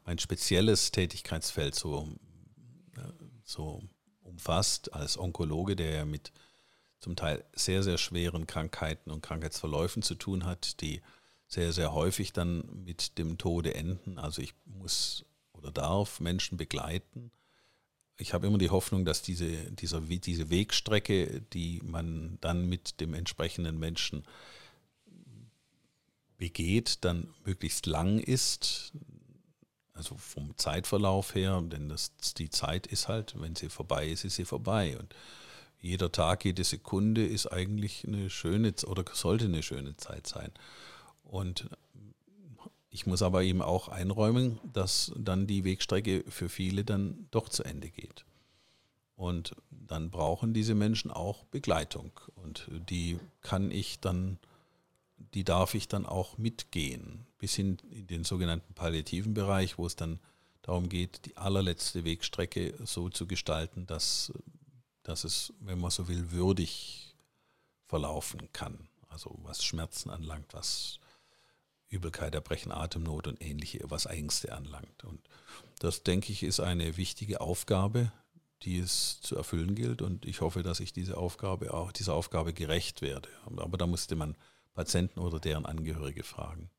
[0.04, 2.08] mein spezielles Tätigkeitsfeld so,
[3.44, 3.82] so
[4.22, 6.32] umfasst, als Onkologe, der ja mit
[6.98, 11.02] zum Teil sehr, sehr schweren Krankheiten und Krankheitsverläufen zu tun hat, die
[11.46, 14.18] sehr, sehr häufig dann mit dem Tode enden.
[14.18, 15.24] Also ich muss
[15.58, 17.30] oder darf Menschen begleiten
[18.18, 23.14] ich habe immer die Hoffnung, dass diese, dieser, diese Wegstrecke, die man dann mit dem
[23.14, 24.24] entsprechenden Menschen
[26.38, 28.92] begeht, dann möglichst lang ist.
[29.92, 34.36] Also vom Zeitverlauf her, denn das, die Zeit ist halt, wenn sie vorbei ist, ist
[34.36, 34.98] sie vorbei.
[34.98, 35.14] Und
[35.80, 40.52] jeder Tag, jede Sekunde ist eigentlich eine schöne oder sollte eine schöne Zeit sein.
[41.22, 41.68] Und
[42.96, 47.62] ich muss aber eben auch einräumen, dass dann die Wegstrecke für viele dann doch zu
[47.62, 48.24] Ende geht.
[49.16, 52.18] Und dann brauchen diese Menschen auch Begleitung.
[52.36, 54.38] Und die kann ich dann,
[55.34, 59.96] die darf ich dann auch mitgehen, bis hin in den sogenannten palliativen Bereich, wo es
[59.96, 60.18] dann
[60.62, 64.32] darum geht, die allerletzte Wegstrecke so zu gestalten, dass,
[65.02, 67.14] dass es, wenn man so will, würdig
[67.84, 68.88] verlaufen kann.
[69.10, 70.98] Also was Schmerzen anlangt, was
[71.88, 75.04] Übelkeit, Erbrechen, Atemnot und ähnliche, was Ängste anlangt.
[75.04, 75.20] Und
[75.78, 78.12] das, denke ich, ist eine wichtige Aufgabe,
[78.62, 80.02] die es zu erfüllen gilt.
[80.02, 83.28] Und ich hoffe, dass ich diese Aufgabe auch, dieser Aufgabe gerecht werde.
[83.44, 84.36] Aber da musste man
[84.74, 86.70] Patienten oder deren Angehörige fragen.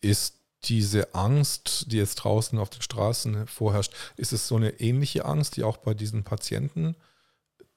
[0.00, 5.24] Ist diese Angst, die jetzt draußen auf den Straßen vorherrscht, ist es so eine ähnliche
[5.24, 6.96] Angst, die auch bei diesen Patienten,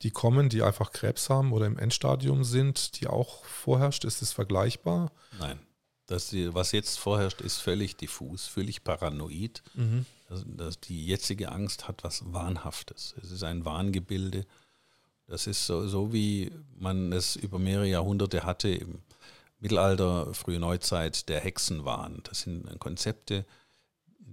[0.01, 4.05] die kommen, die einfach Krebs haben oder im Endstadium sind, die auch vorherrscht?
[4.05, 5.11] Ist es vergleichbar?
[5.39, 5.59] Nein.
[6.09, 9.61] Das, was jetzt vorherrscht, ist völlig diffus, völlig paranoid.
[9.75, 10.07] Mhm.
[10.27, 13.13] Das, das, die jetzige Angst hat was Wahnhaftes.
[13.21, 14.47] Es ist ein Wahngebilde.
[15.27, 19.03] Das ist so, so, wie man es über mehrere Jahrhunderte hatte im
[19.59, 22.21] Mittelalter, frühe Neuzeit, der Hexenwahn.
[22.23, 23.45] Das sind Konzepte,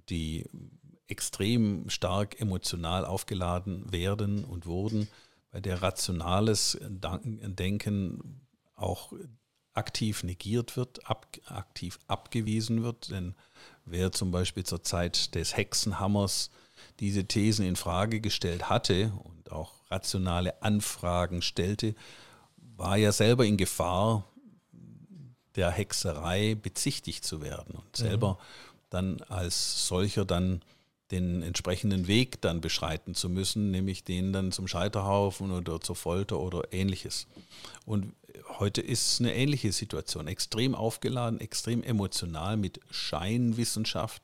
[0.09, 0.47] die
[1.09, 5.09] extrem stark emotional aufgeladen werden und wurden,
[5.51, 8.41] bei der rationales Denken
[8.77, 9.12] auch
[9.77, 13.11] aktiv negiert wird, ab, aktiv abgewiesen wird.
[13.11, 13.35] Denn
[13.85, 16.51] wer zum Beispiel zur Zeit des Hexenhammers
[17.01, 21.95] diese Thesen in Frage gestellt hatte und auch rationale Anfragen stellte,
[22.77, 24.24] war ja selber in Gefahr,
[25.55, 28.77] der Hexerei bezichtigt zu werden und selber mhm.
[28.91, 30.61] dann als solcher dann
[31.11, 36.41] den entsprechenden Weg dann beschreiten zu müssen, nämlich den dann zum Scheiterhaufen oder zur Folter
[36.41, 37.27] oder ähnliches.
[37.85, 38.12] Und
[38.59, 44.22] heute ist eine ähnliche Situation, extrem aufgeladen, extrem emotional mit Scheinwissenschaft,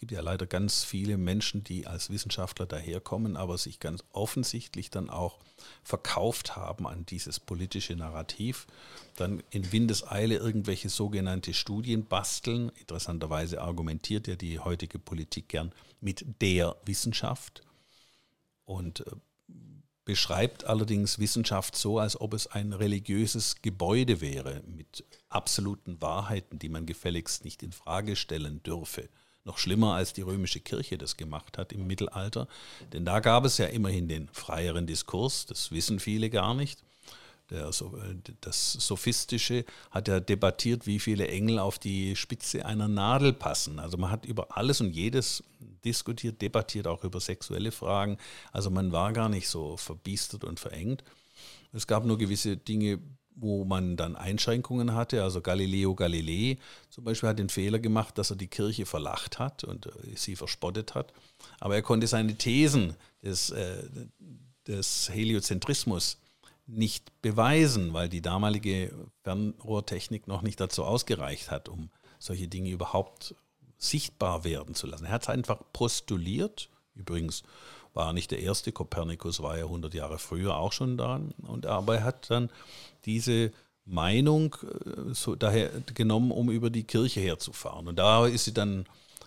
[0.00, 5.10] gibt ja leider ganz viele Menschen, die als Wissenschaftler daherkommen, aber sich ganz offensichtlich dann
[5.10, 5.38] auch
[5.84, 8.66] verkauft haben an dieses politische Narrativ,
[9.16, 12.72] dann in Windeseile irgendwelche sogenannte Studien basteln.
[12.80, 17.62] Interessanterweise argumentiert ja die heutige Politik gern mit der Wissenschaft.
[18.64, 19.10] Und äh,
[20.10, 26.68] beschreibt allerdings Wissenschaft so, als ob es ein religiöses Gebäude wäre mit absoluten Wahrheiten, die
[26.68, 29.08] man gefälligst nicht in Frage stellen dürfe
[29.44, 32.46] noch schlimmer als die römische Kirche das gemacht hat im Mittelalter.
[32.92, 36.82] Denn da gab es ja immerhin den freieren Diskurs, das wissen viele gar nicht.
[37.48, 37.70] Der,
[38.42, 43.78] das Sophistische hat ja debattiert, wie viele Engel auf die Spitze einer Nadel passen.
[43.78, 45.42] Also man hat über alles und jedes
[45.84, 48.18] diskutiert, debattiert auch über sexuelle Fragen.
[48.52, 51.04] Also man war gar nicht so verbiestert und verengt.
[51.72, 52.98] Es gab nur gewisse Dinge,
[53.34, 55.22] wo man dann Einschränkungen hatte.
[55.22, 56.58] Also Galileo Galilei
[56.90, 60.36] zum Beispiel hat den Fehler gemacht, dass er die Kirche verlacht hat und äh, sie
[60.36, 61.12] verspottet hat.
[61.58, 63.82] Aber er konnte seine Thesen des, äh,
[64.66, 66.18] des Heliozentrismus
[66.66, 68.92] nicht beweisen, weil die damalige
[69.24, 73.34] Fernrohrtechnik noch nicht dazu ausgereicht hat, um solche Dinge überhaupt
[73.80, 75.06] sichtbar werden zu lassen.
[75.06, 76.68] Er hat es einfach postuliert.
[76.94, 77.42] Übrigens
[77.94, 81.20] war er nicht der erste, Kopernikus war ja 100 Jahre früher auch schon da.
[81.42, 82.50] Und, aber er hat dann
[83.06, 83.50] diese
[83.86, 87.88] Meinung äh, so daher genommen, um über die Kirche herzufahren.
[87.88, 88.84] Und da ist sie dann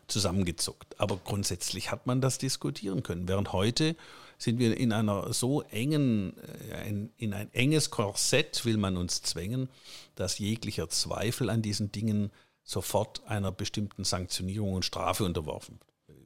[0.07, 0.99] zusammengezuckt.
[0.99, 3.27] Aber grundsätzlich hat man das diskutieren können.
[3.27, 3.95] Während heute
[4.37, 6.37] sind wir in einer so engen,
[6.69, 9.69] äh, in ein enges Korsett will man uns zwängen,
[10.15, 12.31] dass jeglicher Zweifel an diesen Dingen
[12.63, 15.79] sofort einer bestimmten Sanktionierung und Strafe unterworfen.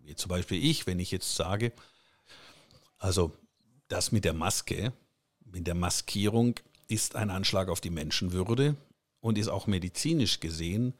[0.03, 1.71] Wie zum Beispiel ich, wenn ich jetzt sage,
[2.97, 3.33] also
[3.87, 4.93] das mit der Maske,
[5.45, 6.55] mit der Maskierung
[6.87, 8.75] ist ein Anschlag auf die Menschenwürde
[9.19, 10.93] und ist auch medizinisch gesehen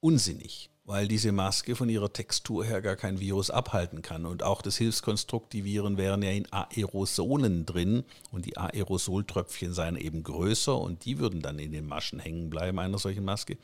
[0.00, 4.26] unsinnig, weil diese Maske von ihrer Textur her gar kein Virus abhalten kann.
[4.26, 8.02] Und auch das Hilfskonstrukt, die Viren wären ja in Aerosolen drin
[8.32, 12.78] und die Aerosoltröpfchen seien eben größer und die würden dann in den Maschen hängen bleiben
[12.80, 13.58] einer solchen Maske.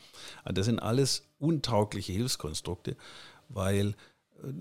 [0.45, 2.97] Das sind alles untaugliche Hilfskonstrukte,
[3.49, 3.95] weil
[4.43, 4.53] äh,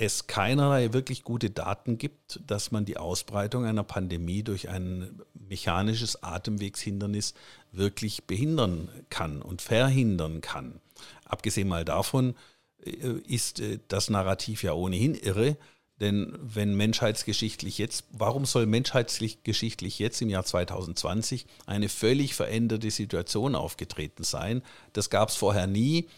[0.00, 6.22] es keinerlei wirklich gute Daten gibt, dass man die Ausbreitung einer Pandemie durch ein mechanisches
[6.22, 7.34] Atemwegshindernis
[7.72, 10.80] wirklich behindern kann und verhindern kann.
[11.24, 12.36] Abgesehen mal davon
[12.80, 12.90] äh,
[13.26, 15.56] ist äh, das Narrativ ja ohnehin irre,
[16.00, 23.56] denn wenn menschheitsgeschichtlich jetzt, warum soll menschheitsgeschichtlich jetzt im Jahr 2020 eine völlig veränderte Situation
[23.56, 24.62] aufgetreten sein?
[24.92, 26.08] Das gab es vorher nie.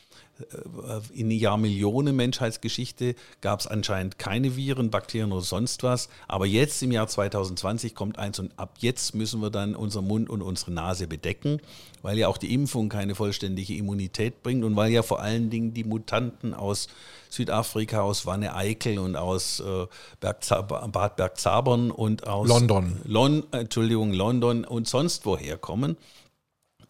[0.41, 6.09] Äh, in Jahrmillionen Menschheitsgeschichte gab es anscheinend keine Viren, Bakterien oder sonst was.
[6.29, 10.31] Aber jetzt im Jahr 2020 kommt eins und ab jetzt müssen wir dann unseren Mund
[10.31, 11.61] und unsere Nase bedecken,
[12.03, 15.75] weil ja auch die Impfung keine vollständige Immunität bringt und weil ja vor allen Dingen
[15.75, 16.89] die Mutanten aus
[17.29, 19.87] Südafrika, aus Wanne Eickel und aus äh,
[20.21, 23.01] Bad Bergzabern und aus London.
[23.05, 25.97] Lon, Entschuldigung, London und sonst woher kommen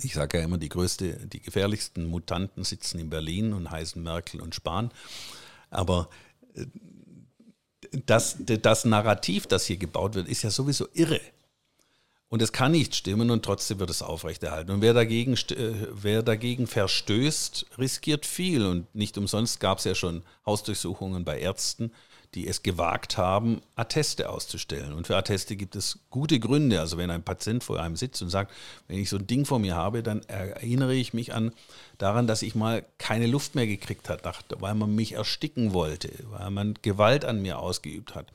[0.02, 4.40] ich sage ja immer, die größte, die gefährlichsten Mutanten sitzen in Berlin und heißen Merkel
[4.40, 4.90] und Spahn.
[5.70, 6.08] Aber
[6.54, 6.66] äh,
[8.06, 11.20] das, das Narrativ, das hier gebaut wird, ist ja sowieso irre.
[12.28, 14.70] Und es kann nicht stimmen und trotzdem wird es aufrechterhalten.
[14.70, 18.64] Und wer dagegen, äh, wer dagegen verstößt, riskiert viel.
[18.64, 21.90] Und nicht umsonst gab es ja schon Hausdurchsuchungen bei Ärzten,
[22.34, 24.92] die es gewagt haben, Atteste auszustellen.
[24.92, 26.78] Und für Atteste gibt es gute Gründe.
[26.78, 28.52] Also wenn ein Patient vor einem sitzt und sagt,
[28.86, 31.52] wenn ich so ein Ding vor mir habe, dann erinnere ich mich an
[31.98, 34.22] daran, dass ich mal keine Luft mehr gekriegt hat,
[34.60, 38.26] weil man mich ersticken wollte, weil man Gewalt an mir ausgeübt hat.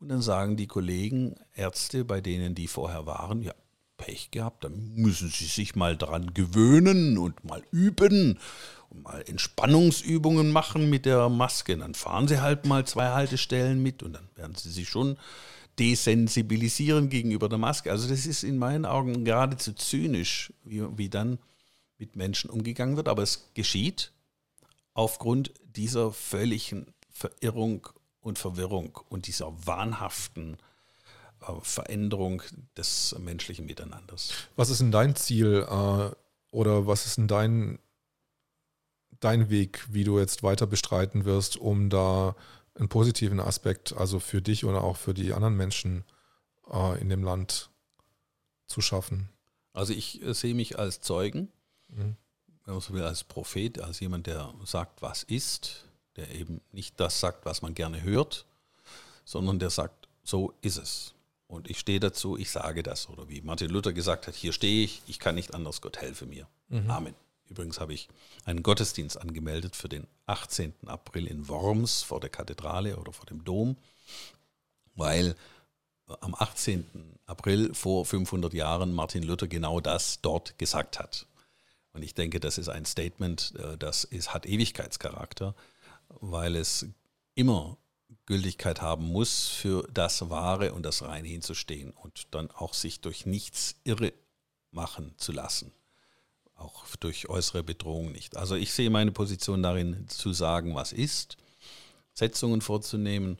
[0.00, 3.54] Und dann sagen die Kollegen, Ärzte, bei denen die vorher waren, ja,
[3.96, 8.38] Pech gehabt, dann müssen sie sich mal daran gewöhnen und mal üben
[8.94, 11.76] mal Entspannungsübungen machen mit der Maske.
[11.76, 15.16] Dann fahren sie halt mal zwei Haltestellen mit und dann werden sie sich schon
[15.78, 17.90] desensibilisieren gegenüber der Maske.
[17.90, 21.38] Also das ist in meinen Augen geradezu zynisch, wie, wie dann
[21.98, 23.08] mit Menschen umgegangen wird.
[23.08, 24.12] Aber es geschieht
[24.94, 27.88] aufgrund dieser völligen Verirrung
[28.20, 30.56] und Verwirrung und dieser wahnhaften
[31.40, 32.42] äh, Veränderung
[32.76, 34.32] des menschlichen Miteinanders.
[34.56, 36.10] Was ist denn dein Ziel äh,
[36.50, 37.78] oder was ist denn dein,
[39.24, 42.34] dein Weg, wie du jetzt weiter bestreiten wirst, um da
[42.74, 46.04] einen positiven Aspekt, also für dich oder auch für die anderen Menschen
[46.70, 47.70] äh, in dem Land
[48.66, 49.28] zu schaffen?
[49.72, 51.48] Also ich äh, sehe mich als Zeugen,
[51.88, 52.16] mhm.
[52.64, 55.84] wenn man so will, als Prophet, als jemand, der sagt, was ist,
[56.16, 58.46] der eben nicht das sagt, was man gerne hört,
[59.24, 61.14] sondern der sagt, so ist es.
[61.46, 63.10] Und ich stehe dazu, ich sage das.
[63.10, 66.24] Oder wie Martin Luther gesagt hat, hier stehe ich, ich kann nicht anders, Gott helfe
[66.24, 66.48] mir.
[66.68, 66.90] Mhm.
[66.90, 67.14] Amen.
[67.48, 68.08] Übrigens habe ich
[68.44, 70.74] einen Gottesdienst angemeldet für den 18.
[70.86, 73.76] April in Worms vor der Kathedrale oder vor dem Dom,
[74.94, 75.36] weil
[76.20, 77.18] am 18.
[77.26, 81.26] April vor 500 Jahren Martin Luther genau das dort gesagt hat.
[81.92, 85.54] Und ich denke, das ist ein Statement, äh, das ist, hat Ewigkeitscharakter,
[86.08, 86.86] weil es
[87.34, 87.76] immer
[88.26, 93.26] Gültigkeit haben muss, für das Wahre und das Reine hinzustehen und dann auch sich durch
[93.26, 94.12] nichts irre
[94.70, 95.72] machen zu lassen.
[96.62, 98.36] Auch durch äußere Bedrohung nicht.
[98.36, 101.36] Also ich sehe meine Position darin, zu sagen, was ist,
[102.14, 103.38] Setzungen vorzunehmen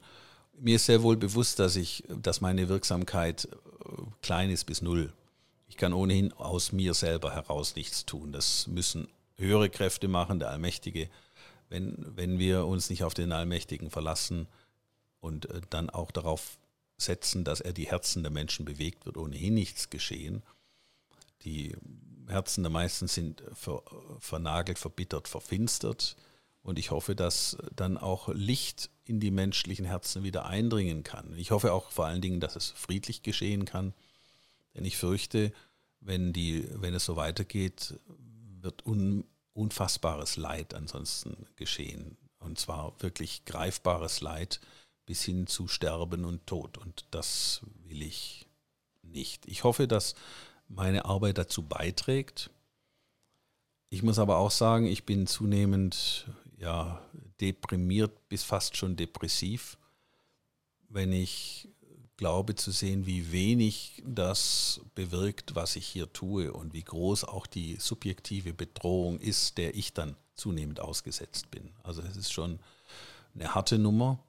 [0.59, 5.13] mir ist sehr wohl bewusst, dass ich, dass meine Wirksamkeit äh, klein ist bis null.
[5.67, 8.31] Ich kann ohnehin aus mir selber heraus nichts tun.
[8.31, 11.09] Das müssen höhere Kräfte machen, der Allmächtige.
[11.69, 14.47] Wenn, wenn wir uns nicht auf den Allmächtigen verlassen
[15.19, 16.57] und äh, dann auch darauf
[16.97, 20.43] setzen, dass er die Herzen der Menschen bewegt, wird ohnehin nichts geschehen.
[21.43, 21.75] Die
[22.27, 23.83] Herzen der meisten sind ver,
[24.19, 26.15] vernagelt, verbittert, verfinstert.
[26.61, 31.37] Und ich hoffe, dass dann auch Licht in die menschlichen Herzen wieder eindringen kann.
[31.37, 33.93] Ich hoffe auch vor allen Dingen, dass es friedlich geschehen kann.
[34.73, 35.51] Denn ich fürchte,
[35.99, 37.99] wenn, die, wenn es so weitergeht,
[38.61, 42.17] wird un, unfassbares Leid ansonsten geschehen.
[42.39, 44.61] Und zwar wirklich greifbares Leid
[45.05, 46.77] bis hin zu Sterben und Tod.
[46.77, 48.47] Und das will ich
[49.01, 49.45] nicht.
[49.47, 50.15] Ich hoffe, dass
[50.75, 52.49] meine Arbeit dazu beiträgt.
[53.89, 57.01] Ich muss aber auch sagen, ich bin zunehmend ja,
[57.39, 59.77] deprimiert bis fast schon depressiv,
[60.89, 61.69] wenn ich
[62.17, 67.47] glaube zu sehen, wie wenig das bewirkt, was ich hier tue und wie groß auch
[67.47, 71.71] die subjektive Bedrohung ist, der ich dann zunehmend ausgesetzt bin.
[71.83, 72.59] Also es ist schon
[73.35, 74.19] eine harte Nummer,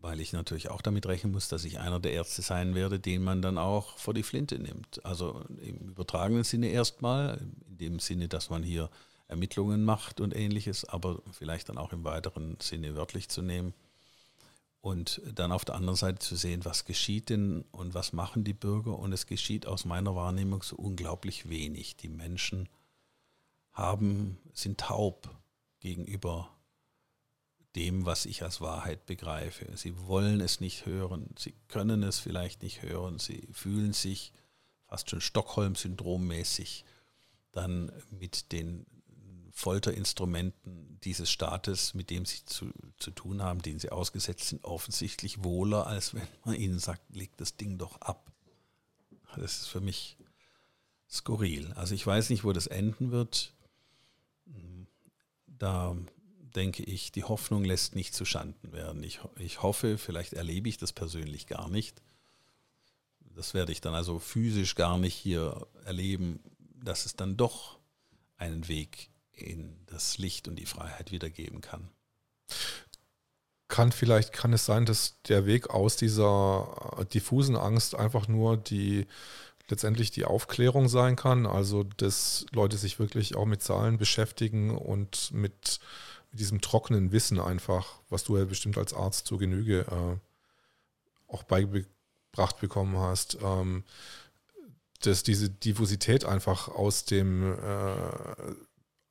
[0.00, 3.22] weil ich natürlich auch damit rechnen muss, dass ich einer der Ärzte sein werde, den
[3.22, 5.04] man dann auch vor die Flinte nimmt.
[5.04, 7.38] Also im übertragenen Sinne erstmal,
[7.68, 8.90] in dem Sinne, dass man hier
[9.28, 13.74] Ermittlungen macht und ähnliches, aber vielleicht dann auch im weiteren Sinne wörtlich zu nehmen.
[14.80, 18.54] Und dann auf der anderen Seite zu sehen, was geschieht denn und was machen die
[18.54, 18.98] Bürger.
[18.98, 21.96] Und es geschieht aus meiner Wahrnehmung so unglaublich wenig.
[21.96, 22.68] Die Menschen
[23.72, 25.28] haben, sind taub
[25.80, 26.48] gegenüber
[27.76, 29.66] dem, was ich als Wahrheit begreife.
[29.76, 34.32] Sie wollen es nicht hören, sie können es vielleicht nicht hören, sie fühlen sich
[34.86, 36.84] fast schon Stockholm-Syndrom-mäßig
[37.52, 38.86] dann mit den
[39.52, 45.42] Folterinstrumenten dieses Staates, mit dem sie zu, zu tun haben, denen sie ausgesetzt sind, offensichtlich
[45.42, 48.30] wohler, als wenn man ihnen sagt, leg das Ding doch ab.
[49.36, 50.16] Das ist für mich
[51.08, 51.72] skurril.
[51.72, 53.52] Also ich weiß nicht, wo das enden wird.
[55.46, 55.96] Da
[56.54, 59.02] denke ich, die Hoffnung lässt nicht zu Schanden werden.
[59.02, 62.02] Ich, ich hoffe, vielleicht erlebe ich das persönlich gar nicht.
[63.34, 66.40] Das werde ich dann also physisch gar nicht hier erleben,
[66.82, 67.78] dass es dann doch
[68.36, 71.88] einen Weg in das Licht und die Freiheit wiedergeben kann.
[73.68, 79.06] Kann vielleicht, kann es sein, dass der Weg aus dieser diffusen Angst einfach nur die
[79.68, 85.30] letztendlich die Aufklärung sein kann, also dass Leute sich wirklich auch mit Zahlen beschäftigen und
[85.32, 85.78] mit,
[86.30, 91.42] mit diesem trockenen Wissen einfach, was du ja bestimmt als Arzt zur Genüge äh, auch
[91.42, 93.84] beigebracht bekommen hast, ähm,
[95.02, 98.54] dass diese Diffusität einfach aus dem äh,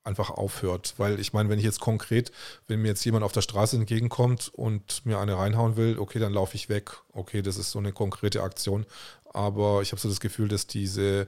[0.07, 0.95] einfach aufhört.
[0.97, 2.32] Weil ich meine, wenn ich jetzt konkret,
[2.68, 6.34] wenn mir jetzt jemand auf der Straße entgegenkommt und mir eine reinhauen will, okay, dann
[6.34, 6.97] laufe ich weg.
[7.13, 8.86] Okay, das ist so eine konkrete Aktion.
[9.26, 11.28] Aber ich habe so das Gefühl, dass diese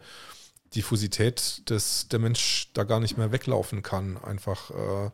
[0.74, 4.18] Diffusität, dass der Mensch da gar nicht mehr weglaufen kann.
[4.18, 5.12] Einfach, äh,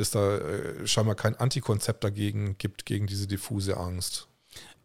[0.00, 4.26] dass da äh, scheinbar kein Antikonzept dagegen gibt, gegen diese diffuse Angst.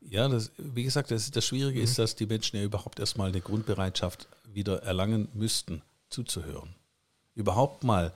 [0.01, 1.85] Ja, das, wie gesagt, das, das Schwierige mhm.
[1.85, 6.75] ist, dass die Menschen ja überhaupt erstmal eine Grundbereitschaft wieder erlangen müssten, zuzuhören
[7.35, 8.13] überhaupt mal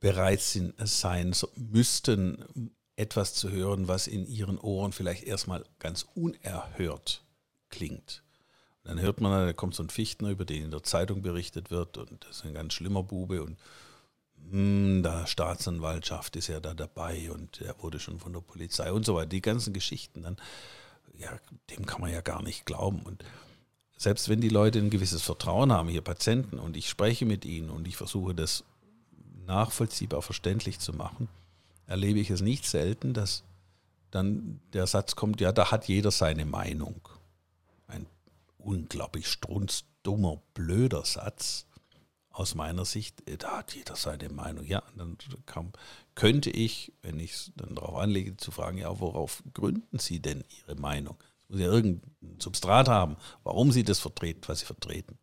[0.00, 7.22] bereit sind, sein müssten, etwas zu hören, was in ihren Ohren vielleicht erstmal ganz unerhört
[7.70, 8.22] klingt.
[8.82, 11.70] Und dann hört man, da kommt so ein Fichtner, über den in der Zeitung berichtet
[11.70, 13.56] wird und das ist ein ganz schlimmer Bube und
[14.50, 19.04] hm, da Staatsanwaltschaft ist ja da dabei und er wurde schon von der Polizei und
[19.04, 19.28] so weiter.
[19.28, 20.36] Die ganzen Geschichten, dann,
[21.18, 21.30] ja,
[21.70, 23.00] dem kann man ja gar nicht glauben.
[23.02, 23.24] Und
[23.96, 27.70] selbst wenn die Leute ein gewisses Vertrauen haben, hier Patienten, und ich spreche mit ihnen
[27.70, 28.64] und ich versuche das
[29.46, 31.28] nachvollziehbar verständlich zu machen,
[31.86, 33.42] erlebe ich es nicht selten, dass
[34.10, 37.00] dann der Satz kommt, ja, da hat jeder seine Meinung.
[37.86, 38.06] Ein
[38.58, 41.66] unglaublich strunzdummer, blöder Satz
[42.38, 44.64] aus meiner Sicht, äh, da hat jeder seine Meinung.
[44.64, 45.72] Ja, dann kam,
[46.14, 50.44] könnte ich, wenn ich es dann darauf anlege, zu fragen, ja, worauf gründen Sie denn
[50.60, 51.16] Ihre Meinung?
[51.42, 55.18] Es muss ja irgendein Substrat haben, warum Sie das vertreten, was Sie vertreten.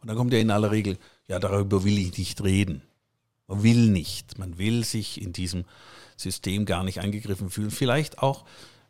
[0.00, 2.82] Und dann kommt ja in aller Regel, ja, darüber will ich nicht reden.
[3.46, 4.36] Man will nicht.
[4.36, 5.64] Man will sich in diesem
[6.16, 7.70] System gar nicht angegriffen fühlen.
[7.70, 8.44] Vielleicht auch,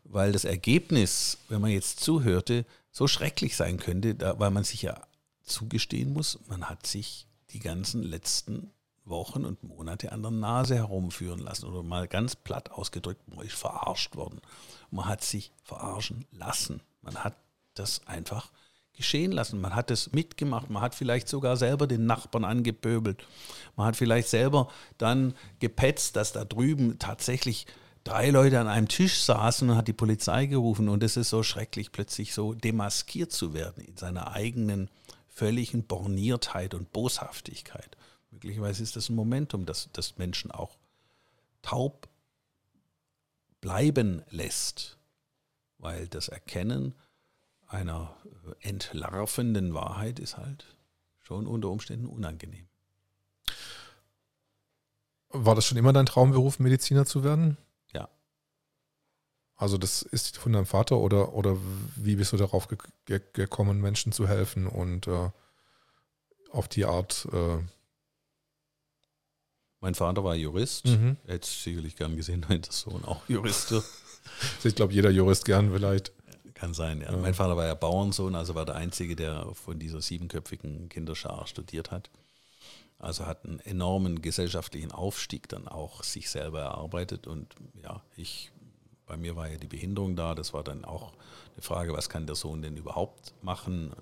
[0.04, 5.02] weil das Ergebnis, wenn man jetzt zuhörte, so schrecklich sein könnte, weil man sich ja
[5.42, 8.70] zugestehen muss, man hat sich die ganzen letzten
[9.04, 13.54] Wochen und Monate an der Nase herumführen lassen oder mal ganz platt ausgedrückt, man ist
[13.54, 14.40] verarscht worden.
[14.90, 16.80] Man hat sich verarschen lassen.
[17.02, 17.36] Man hat
[17.74, 18.50] das einfach
[18.94, 19.60] geschehen lassen.
[19.60, 20.70] Man hat es mitgemacht.
[20.70, 23.24] Man hat vielleicht sogar selber den Nachbarn angepöbelt.
[23.76, 27.66] Man hat vielleicht selber dann gepetzt, dass da drüben tatsächlich
[28.04, 30.88] drei Leute an einem Tisch saßen und hat die Polizei gerufen.
[30.88, 34.88] Und es ist so schrecklich, plötzlich so demaskiert zu werden in seiner eigenen
[35.34, 37.96] völligen Borniertheit und Boshaftigkeit.
[38.30, 40.78] Möglicherweise ist das ein Momentum, das, das Menschen auch
[41.60, 42.08] taub
[43.60, 44.96] bleiben lässt,
[45.78, 46.94] weil das Erkennen
[47.66, 48.16] einer
[48.60, 50.76] entlarvenden Wahrheit ist halt
[51.22, 52.68] schon unter Umständen unangenehm.
[55.30, 57.56] War das schon immer dein Traumberuf, Mediziner zu werden?
[59.56, 61.56] Also das ist von deinem Vater oder, oder
[61.96, 65.30] wie bist du darauf ge ge gekommen, Menschen zu helfen und äh,
[66.50, 67.28] auf die Art?
[67.32, 67.58] Äh
[69.84, 70.86] mein Vater war Jurist.
[70.86, 71.18] Mhm.
[71.26, 73.84] Er hätte sicherlich gern gesehen, der Sohn auch Jurist wird.
[74.64, 76.10] ich glaube, jeder Jurist gern vielleicht.
[76.54, 77.12] Kann sein, ja.
[77.12, 77.18] ja.
[77.18, 81.90] Mein Vater war ja Bauernsohn, also war der Einzige, der von dieser siebenköpfigen Kinderschar studiert
[81.90, 82.08] hat.
[82.98, 87.26] Also hat einen enormen gesellschaftlichen Aufstieg dann auch sich selber erarbeitet.
[87.26, 88.52] Und ja, ich,
[89.06, 90.34] bei mir war ja die Behinderung da.
[90.34, 91.12] Das war dann auch
[91.54, 93.92] eine Frage, was kann der Sohn denn überhaupt machen?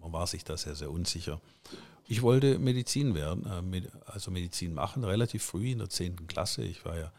[0.00, 1.40] Man war sich da sehr, sehr unsicher.
[2.08, 6.26] Ich wollte Medizin werden, äh, also Medizin machen, relativ früh in der 10.
[6.28, 6.62] Klasse.
[6.62, 7.12] Ich war ja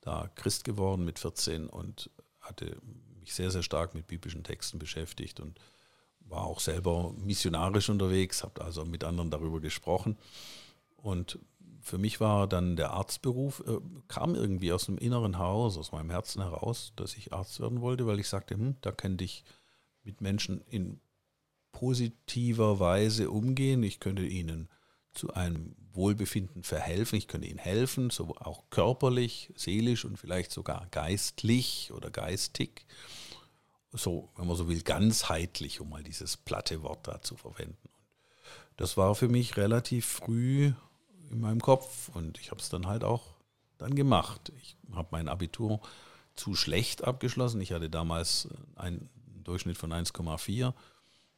[0.00, 2.10] da Christ geworden mit 14 und
[2.40, 2.76] hatte
[3.20, 5.58] mich sehr, sehr stark mit biblischen Texten beschäftigt und
[6.20, 10.16] war auch selber missionarisch unterwegs, habe also mit anderen darüber gesprochen.
[10.96, 11.38] Und
[11.80, 16.10] für mich war dann der Arztberuf, äh, kam irgendwie aus dem inneren Haus, aus meinem
[16.10, 19.44] Herzen heraus, dass ich Arzt werden wollte, weil ich sagte, hm, da könnte ich
[20.02, 21.00] mit Menschen in
[21.72, 23.82] positiver Weise umgehen.
[23.82, 24.68] Ich könnte ihnen
[25.12, 27.18] zu einem Wohlbefinden verhelfen.
[27.18, 32.86] Ich könnte ihnen helfen, so auch körperlich, seelisch und vielleicht sogar geistlich oder geistig.
[33.92, 37.88] So, wenn man so will, ganzheitlich, um mal dieses platte Wort da zu verwenden.
[38.76, 40.72] Das war für mich relativ früh
[41.30, 43.34] in meinem Kopf und ich habe es dann halt auch
[43.78, 44.52] dann gemacht.
[44.60, 45.80] Ich habe mein Abitur
[46.34, 47.60] zu schlecht abgeschlossen.
[47.60, 49.08] Ich hatte damals einen
[49.44, 50.72] Durchschnitt von 1,4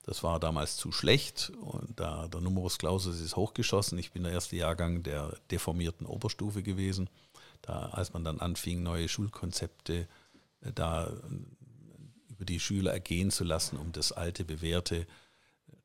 [0.03, 3.99] das war damals zu schlecht und da der Numerus Clausus ist hochgeschossen.
[3.99, 7.11] Ich bin der erste Jahrgang der deformierten Oberstufe gewesen.
[7.63, 10.09] Da, als man dann anfing, neue Schulkonzepte
[10.63, 11.13] äh, da äh,
[12.31, 15.07] über die Schüler ergehen zu lassen, um das alte, bewährte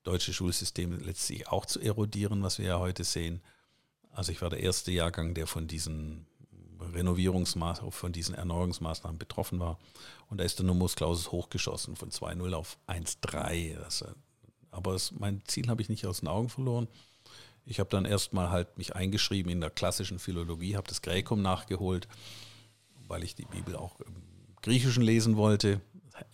[0.03, 3.41] deutsche Schulsystem letztlich auch zu erodieren, was wir ja heute sehen.
[4.15, 6.25] Also ich war der erste Jahrgang, der von diesen
[6.79, 9.77] Renovierungsmaßnahmen, von diesen Erneuerungsmaßnahmen betroffen war.
[10.29, 13.77] Und da ist der Numerus Clausus hochgeschossen von 2,0 auf 1,3.
[13.83, 14.07] Also,
[14.71, 16.87] aber das, mein Ziel habe ich nicht aus den Augen verloren.
[17.65, 22.07] Ich habe dann erstmal halt mich eingeschrieben in der klassischen Philologie, habe das Gräkum nachgeholt,
[23.07, 24.15] weil ich die Bibel auch im
[24.61, 25.81] Griechischen lesen wollte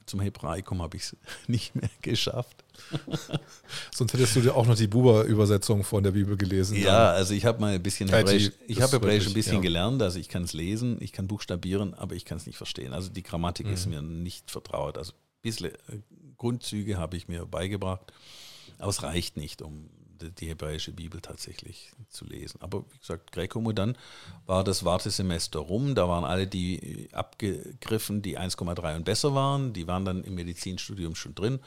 [0.06, 1.18] zum Hebraikum habe ich es
[1.48, 2.64] nicht mehr geschafft.
[3.96, 6.78] Sonst hättest du dir auch noch die Buber-Übersetzung von der Bibel gelesen.
[6.78, 7.16] Ja, dann.
[7.16, 9.62] also ich habe mal ein bisschen äh, Hebräisch, ich habe Hebräisch ein bisschen ja.
[9.62, 12.94] gelernt, also ich kann es lesen, ich kann buchstabieren, aber ich kann es nicht verstehen.
[12.94, 13.74] Also die Grammatik mhm.
[13.74, 14.98] ist mir nicht vertraut.
[14.98, 16.00] Also ein bisschen äh,
[16.38, 18.12] Grundzüge habe ich mir beigebracht,
[18.80, 19.90] aber es reicht nicht, um
[20.30, 22.62] die hebräische Bibel tatsächlich zu lesen.
[22.62, 23.98] Aber wie gesagt, Greco dann
[24.46, 25.96] war das Wartesemester rum.
[25.96, 29.74] Da waren alle die abgegriffen, die 1,3 und besser waren.
[29.74, 31.60] Die waren dann im Medizinstudium schon drin.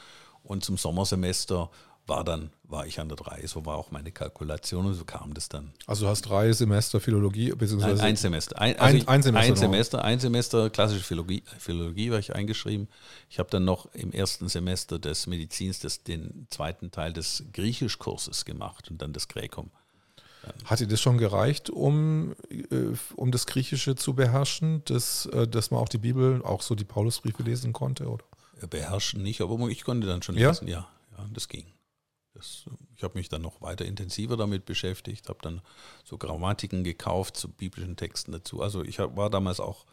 [0.43, 1.71] Und zum Sommersemester
[2.07, 3.45] war dann, war ich an der 3.
[3.47, 5.73] So war auch meine Kalkulation und so kam das dann.
[5.87, 8.01] Also du hast drei Semester Philologie, beziehungsweise.
[8.01, 8.59] Ein, ein Semester.
[8.59, 9.51] Ein, also ein, ein, Semester.
[9.51, 12.87] Ein Semester, ein Semester klassische Philologie, Philologie war ich eingeschrieben.
[13.29, 18.45] Ich habe dann noch im ersten Semester des Medizins das, den zweiten Teil des Griechischkurses
[18.45, 19.71] gemacht und dann das Gräkum.
[20.65, 25.71] Hat dir das schon gereicht, um, äh, um das Griechische zu beherrschen, dass, äh, dass
[25.71, 28.07] man auch die Bibel, auch so die Paulusbriefe lesen konnte?
[28.07, 28.23] Oder?
[28.69, 30.49] Beherrschen nicht, aber ich konnte dann schon ja?
[30.49, 30.67] lesen.
[30.67, 30.87] Ja,
[31.17, 31.65] ja das ging.
[32.35, 32.65] Das,
[32.95, 35.61] ich habe mich dann noch weiter intensiver damit beschäftigt, habe dann
[36.03, 38.61] so Grammatiken gekauft zu biblischen Texten dazu.
[38.61, 39.85] Also ich war damals auch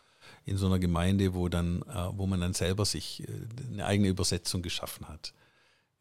[0.45, 3.24] in so einer Gemeinde, wo dann, äh, wo man dann selber sich
[3.70, 5.32] eine eigene Übersetzung geschaffen hat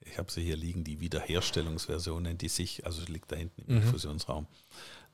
[0.02, 3.76] ich habe sie hier liegen, die Wiederherstellungsversion nennt die sich, also liegt da hinten im
[3.76, 3.84] mhm.
[3.84, 4.48] Fusionsraum.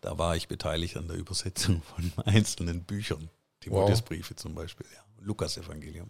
[0.01, 3.29] Da war ich beteiligt an der Übersetzung von einzelnen Büchern,
[3.61, 4.37] Timotheusbriefe wow.
[4.37, 5.03] zum Beispiel, ja.
[5.25, 6.09] Lukas-Evangelium.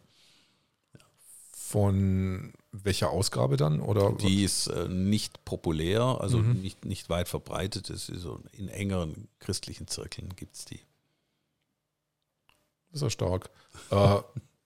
[0.94, 1.06] Ja.
[1.52, 2.54] Von
[2.84, 3.82] welcher Ausgabe dann?
[3.82, 4.14] Oder?
[4.14, 6.62] Die ist äh, nicht populär, also mhm.
[6.62, 7.90] nicht, nicht weit verbreitet.
[7.90, 10.80] Es ist so in engeren christlichen Zirkeln gibt es die.
[12.90, 13.50] Das ist ja stark.
[13.92, 14.22] äh,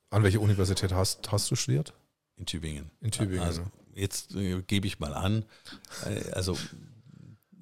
[0.09, 1.93] an welche Universität hast, hast du studiert?
[2.35, 2.91] In Tübingen.
[3.01, 3.43] In Tübingen.
[3.43, 3.63] Also,
[3.95, 5.45] jetzt äh, gebe ich mal an,
[6.05, 6.57] äh, also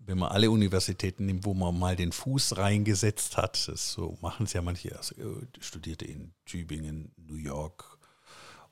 [0.06, 4.48] wenn man alle Universitäten nimmt, wo man mal den Fuß reingesetzt hat, das so machen
[4.48, 7.99] es ja manche, also äh, studierte in Tübingen, New York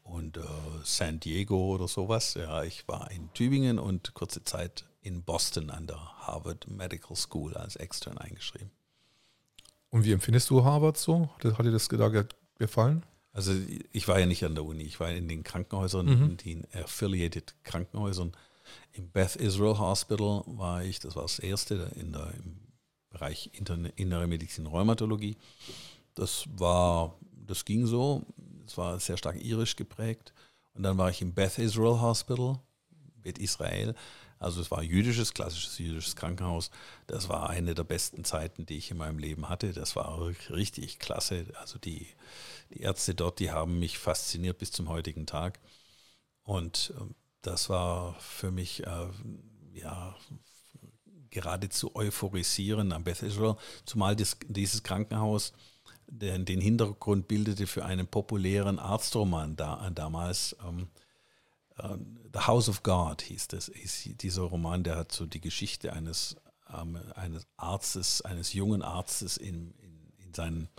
[0.08, 0.42] und äh,
[0.84, 2.34] San Diego oder sowas.
[2.34, 7.54] Ja, ich war in Tübingen und kurze Zeit in Boston an der Harvard Medical School
[7.56, 8.72] als extern eingeschrieben.
[9.90, 11.30] Und wie empfindest du Harvard so?
[11.44, 12.26] Hat dir das da
[12.58, 13.06] gefallen?
[13.32, 13.54] Also
[13.92, 16.30] ich war ja nicht an der Uni, ich war in den Krankenhäusern, mhm.
[16.32, 18.32] in den affiliated Krankenhäusern.
[18.94, 22.60] Im Beth Israel Hospital war ich, das war das erste in der, im
[23.10, 25.38] Bereich Interne, Innere Medizin Rheumatologie.
[26.16, 28.26] Das war, das ging so,
[28.68, 30.34] es war sehr stark irisch geprägt.
[30.74, 32.60] Und dann war ich im Beth Israel Hospital,
[33.16, 33.96] Beth Israel.
[34.40, 36.70] Also es war jüdisches, klassisches jüdisches Krankenhaus.
[37.08, 39.74] Das war eine der besten Zeiten, die ich in meinem Leben hatte.
[39.74, 41.48] Das war richtig klasse.
[41.56, 42.08] Also die,
[42.70, 45.60] die Ärzte dort, die haben mich fasziniert bis zum heutigen Tag.
[46.44, 49.08] Und ähm, das war für mich äh,
[49.74, 50.16] ja
[51.30, 55.54] geradezu euphorisieren am Beth Israel, zumal das, dieses Krankenhaus
[56.08, 60.56] den, den, Hintergrund bildete für einen populären Arztroman da, damals.
[60.66, 60.88] Ähm,
[61.84, 61.98] uh,
[62.34, 66.36] The House of God hieß das, hieß dieser Roman, der hat so die Geschichte eines,
[66.74, 70.70] ähm, eines Arztes, eines jungen Arztes in, in, in seinen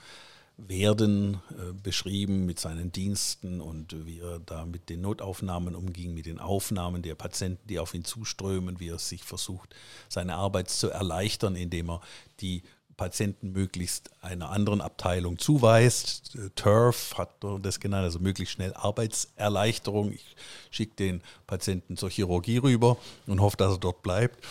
[0.59, 6.27] werden äh, beschrieben mit seinen Diensten und wie er da mit den Notaufnahmen umging, mit
[6.27, 9.75] den Aufnahmen der Patienten, die auf ihn zuströmen, wie er sich versucht,
[10.09, 12.01] seine Arbeit zu erleichtern, indem er
[12.41, 12.65] die
[12.99, 16.37] Patienten möglichst einer anderen Abteilung zuweist.
[16.57, 17.31] TURF hat
[17.63, 20.13] das genannt, also möglichst schnell Arbeitserleichterung.
[20.13, 20.37] Ich
[20.73, 24.45] schicke den Patienten zur Chirurgie rüber und hoffe, dass er dort bleibt.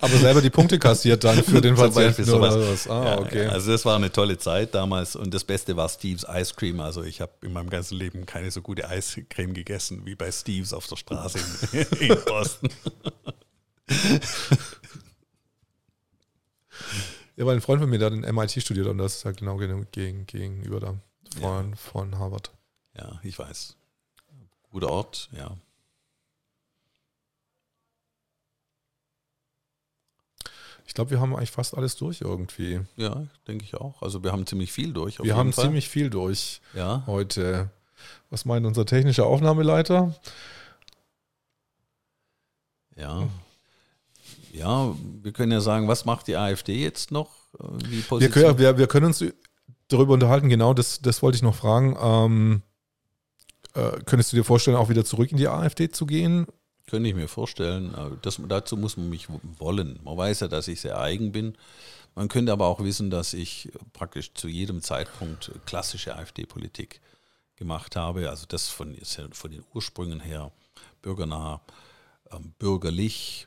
[0.00, 2.88] Aber selber die Punkte kassiert dann für den Patienten oder was.
[2.88, 3.46] Ah, okay.
[3.46, 6.78] also das war eine tolle Zeit damals und das Beste war Steve's Ice Cream.
[6.78, 10.72] Also ich habe in meinem ganzen Leben keine so gute Eiscreme gegessen wie bei Steve's
[10.72, 11.40] auf der Straße
[11.72, 12.70] in, in Boston.
[17.36, 19.38] Ja, weil ein Freund von mir, der hat in MIT studiert und das ist halt
[19.38, 20.94] genau gegen, gegenüber da
[21.40, 21.76] von, ja.
[21.76, 22.50] von Harvard.
[22.94, 23.76] Ja, ich weiß.
[24.70, 25.56] Guter Ort, ja.
[30.86, 32.80] Ich glaube, wir haben eigentlich fast alles durch irgendwie.
[32.96, 34.02] Ja, denke ich auch.
[34.02, 35.18] Also wir haben ziemlich viel durch.
[35.22, 35.64] wir haben Fall.
[35.64, 37.02] ziemlich viel durch ja.
[37.06, 37.70] heute.
[38.30, 40.14] Was meint unser technischer Aufnahmeleiter?
[42.96, 43.28] Ja.
[44.52, 47.30] Ja, wir können ja sagen, was macht die AfD jetzt noch?
[47.58, 49.24] wir, können, wir, wir, können uns
[49.88, 51.96] darüber unterhalten, genau, das, das wollte ich noch fragen.
[52.00, 52.62] Ähm,
[53.74, 56.46] äh, könntest du dir vorstellen, auch wieder zurück in die AfD zu gehen?
[56.86, 57.94] Könnte ich mir vorstellen.
[58.22, 59.28] Das, dazu muss man mich
[59.58, 60.00] wollen.
[60.02, 61.56] Man weiß ja, dass ich sehr eigen bin.
[62.14, 67.00] Man könnte aber auch wissen, dass ich praktisch zu jedem Zeitpunkt klassische AfD-Politik
[67.56, 68.28] gemacht habe.
[68.28, 68.94] Also das von,
[69.30, 70.52] von den Ursprüngen her
[71.00, 71.62] bürgernah,
[72.30, 73.46] ähm, bürgerlich,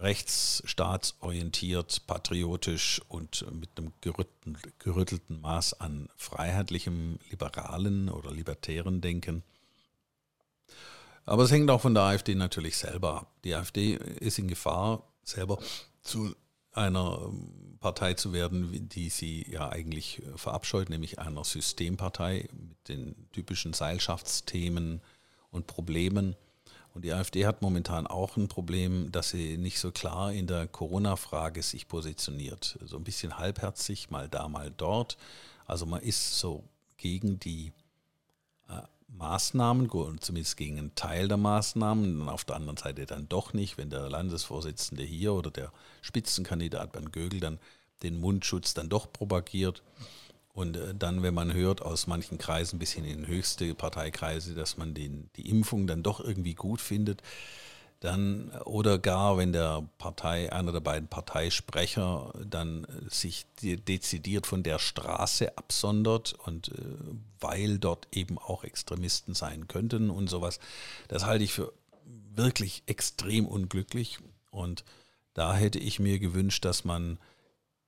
[0.00, 9.42] rechtsstaatsorientiert, patriotisch und mit einem gerüttelten, gerüttelten Maß an freiheitlichem, liberalen oder libertären Denken.
[11.26, 13.32] Aber es hängt auch von der AfD natürlich selber ab.
[13.44, 15.58] Die AfD ist in Gefahr, selber
[16.02, 16.34] zu
[16.72, 17.32] einer
[17.80, 25.00] Partei zu werden, die sie ja eigentlich verabscheut, nämlich einer Systempartei mit den typischen Seilschaftsthemen
[25.50, 26.36] und Problemen
[26.94, 30.66] und die AfD hat momentan auch ein Problem, dass sie nicht so klar in der
[30.66, 32.78] Corona-Frage sich positioniert.
[32.84, 35.16] So ein bisschen halbherzig, mal da, mal dort.
[35.66, 36.64] Also man ist so
[36.96, 37.72] gegen die
[38.68, 39.88] äh, Maßnahmen,
[40.20, 43.90] zumindest gegen einen Teil der Maßnahmen, und auf der anderen Seite dann doch nicht, wenn
[43.90, 45.72] der Landesvorsitzende hier oder der
[46.02, 47.60] Spitzenkandidat Bernd Gögel dann
[48.02, 49.82] den Mundschutz dann doch propagiert.
[50.52, 54.76] Und äh, dann, wenn man hört aus manchen Kreisen bis hin in höchste Parteikreise, dass
[54.76, 57.22] man den, die Impfung dann doch irgendwie gut findet,
[58.00, 64.78] dann oder gar wenn der Partei, einer der beiden Parteisprecher dann sich dezidiert von der
[64.78, 66.72] Straße absondert und äh,
[67.40, 70.60] weil dort eben auch Extremisten sein könnten und sowas,
[71.08, 71.72] das halte ich für
[72.34, 74.18] wirklich extrem unglücklich.
[74.50, 74.84] Und
[75.34, 77.18] da hätte ich mir gewünscht, dass man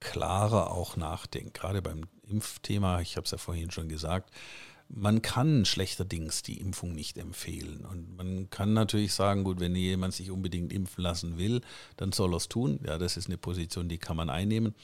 [0.03, 4.31] klarer auch nachdenkt, gerade beim Impfthema, ich habe es ja vorhin schon gesagt,
[4.95, 7.85] man kann schlechterdings die Impfung nicht empfehlen.
[7.85, 11.63] Und man kann natürlich sagen, gut, wenn jemand sich unbedingt impfen lassen will,
[11.97, 12.79] dann soll er es tun.
[12.85, 14.75] Ja, das ist eine Position, die kann man einnehmen.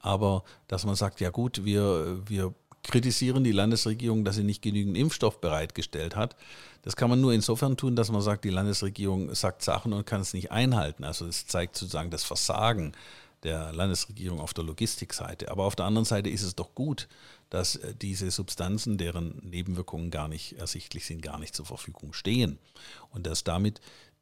[0.00, 4.96] Aber dass man sagt, ja gut, wir, wir kritisieren die Landesregierung, dass sie nicht genügend
[4.96, 6.36] Impfstoff bereitgestellt hat.
[6.82, 10.20] Das kann man nur insofern tun, dass man sagt, die Landesregierung sagt Sachen und kann
[10.20, 11.04] es nicht einhalten.
[11.04, 12.92] Also es zeigt sozusagen das Versagen
[13.44, 15.50] der Landesregierung auf der Logistikseite.
[15.50, 17.08] Aber auf der anderen Seite ist es doch gut,
[17.50, 22.58] dass äh, diese Substanzen, deren Nebenwirkungen gar nicht ersichtlich sind, gar nicht zur Verfügung stehen.
[23.10, 23.80] Und dass damit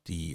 [0.08, 0.34] die,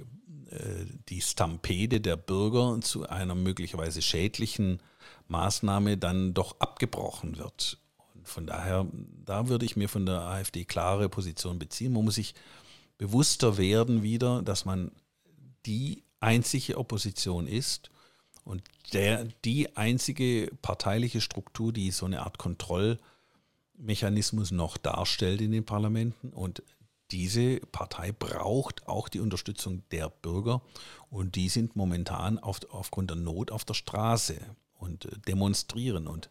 [0.49, 4.81] äh, die Stampede der Bürger zu einer möglicherweise schädlichen
[5.27, 7.77] Maßnahme dann doch abgebrochen wird.
[8.15, 8.87] Und von daher,
[9.25, 11.93] da würde ich mir von der AfD klare Position beziehen.
[11.93, 12.33] Man muss sich
[12.97, 14.91] bewusster werden wieder, dass man
[15.65, 17.91] die einzige Opposition ist
[18.47, 18.63] und
[18.93, 26.29] der, die einzige parteiliche Struktur, die so eine Art Kontrollmechanismus noch darstellt in den Parlamenten.
[26.29, 26.63] Und
[27.11, 30.61] diese Partei braucht auch die Unterstützung der Bürger.
[31.09, 34.39] Und die sind momentan auf, aufgrund der Not auf der Straße
[34.77, 36.07] und äh, demonstrieren.
[36.07, 36.29] Und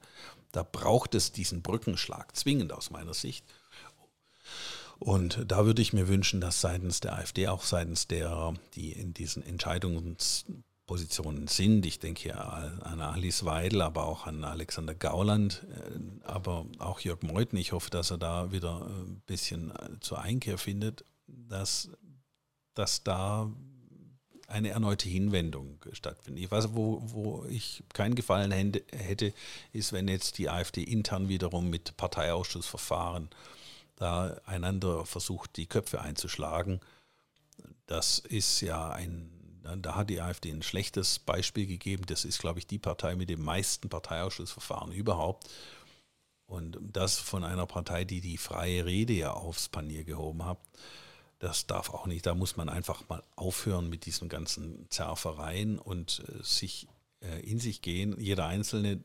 [0.53, 3.45] da braucht es diesen Brückenschlag zwingend aus meiner Sicht.
[4.99, 9.13] Und da würde ich mir wünschen, dass seitens der AfD, auch seitens der, die in
[9.13, 10.47] diesen Entscheidungs
[10.87, 11.85] Positionen sind.
[11.85, 17.23] Ich denke hier an Alice Weidel, aber auch an Alexander Gauland, äh, aber auch Jörg
[17.23, 17.59] Meuthen.
[17.59, 21.91] Ich hoffe, dass er da wieder ein bisschen äh, zur Einkehr findet, dass,
[22.75, 23.51] dass da
[24.49, 26.45] eine erneute Hinwendung stattfindet.
[26.45, 29.35] Ich weiß, wo, wo ich keinen Gefallen hätte,
[29.73, 33.29] ist, wenn jetzt die AfD intern wiederum mit Parteiausschussverfahren
[33.97, 36.81] da einander versucht, die Köpfe einzuschlagen.
[37.87, 39.36] Das ist ja ein
[39.77, 42.05] da hat die AfD ein schlechtes Beispiel gegeben.
[42.07, 45.49] Das ist, glaube ich, die Partei mit dem meisten Parteiausschussverfahren überhaupt.
[46.47, 50.59] Und das von einer Partei, die die freie Rede ja aufs Panier gehoben hat,
[51.39, 52.25] das darf auch nicht.
[52.25, 56.87] Da muss man einfach mal aufhören mit diesen ganzen Zerfereien und äh, sich
[57.21, 59.03] äh, in sich gehen, jeder Einzelne,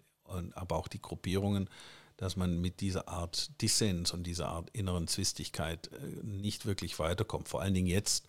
[0.53, 1.69] aber auch die Gruppierungen,
[2.15, 7.49] dass man mit dieser Art Dissens und dieser Art inneren Zwistigkeit äh, nicht wirklich weiterkommt.
[7.49, 8.25] Vor allen Dingen jetzt,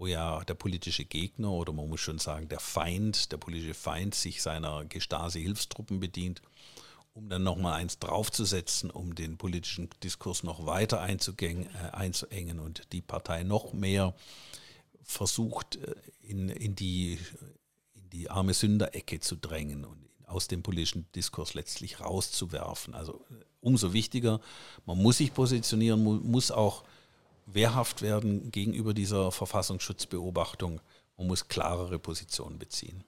[0.00, 4.14] wo ja der politische Gegner oder man muss schon sagen, der Feind, der politische Feind
[4.14, 6.40] sich seiner Gestasi-Hilfstruppen bedient,
[7.12, 13.02] um dann nochmal eins draufzusetzen, um den politischen Diskurs noch weiter äh, einzuengen und die
[13.02, 14.14] Partei noch mehr
[15.02, 17.18] versucht, äh, in, in, die,
[17.92, 22.94] in die arme Sünderecke zu drängen und aus dem politischen Diskurs letztlich rauszuwerfen.
[22.94, 24.40] Also äh, umso wichtiger,
[24.86, 26.84] man muss sich positionieren, muss auch
[27.46, 30.80] wehrhaft werden gegenüber dieser Verfassungsschutzbeobachtung.
[31.16, 33.04] Man muss klarere Positionen beziehen.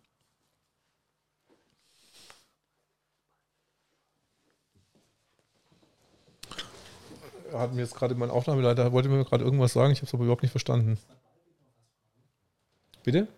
[7.52, 10.24] Hat mir jetzt gerade mein Aufnahmeleiter, wollte mir gerade irgendwas sagen, ich habe es aber
[10.24, 10.98] überhaupt nicht verstanden.
[13.02, 13.28] Bitte?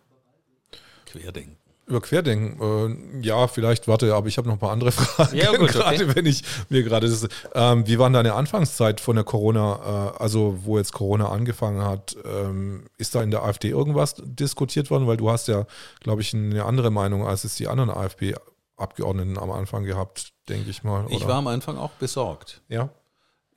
[1.06, 1.63] Querdenken.
[1.86, 5.36] Über Querdenken, äh, ja, vielleicht, warte, aber ich habe noch ein paar andere Fragen.
[5.36, 6.16] Ja, gut, gerade okay.
[6.16, 7.28] wenn ich mir gerade das.
[7.55, 12.16] Ähm, wie war deine Anfangszeit von der Corona, äh, also wo jetzt Corona angefangen hat?
[12.24, 15.06] Ähm, ist da in der AfD irgendwas diskutiert worden?
[15.06, 15.66] Weil du hast ja,
[16.01, 20.85] glaube ich, eine andere Meinung, als es die anderen AfD-Abgeordneten am Anfang gehabt, denke ich
[20.85, 21.05] mal.
[21.05, 21.15] Oder?
[21.15, 22.62] Ich war am Anfang auch besorgt.
[22.69, 22.89] Ja.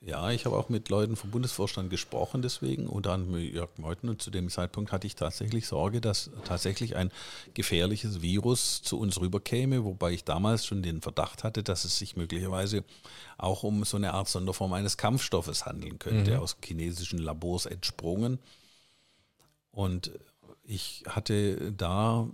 [0.00, 4.08] Ja, ich habe auch mit Leuten vom Bundesvorstand gesprochen deswegen, unter anderem mit Jörg Meuthen.
[4.08, 7.10] Und zu dem Zeitpunkt hatte ich tatsächlich Sorge, dass tatsächlich ein
[7.54, 12.16] gefährliches Virus zu uns rüberkäme, wobei ich damals schon den Verdacht hatte, dass es sich
[12.16, 12.84] möglicherweise
[13.38, 16.40] auch um so eine Art Sonderform eines Kampfstoffes handeln könnte, mhm.
[16.40, 18.38] aus chinesischen Labors entsprungen.
[19.72, 20.12] Und
[20.62, 22.28] ich hatte da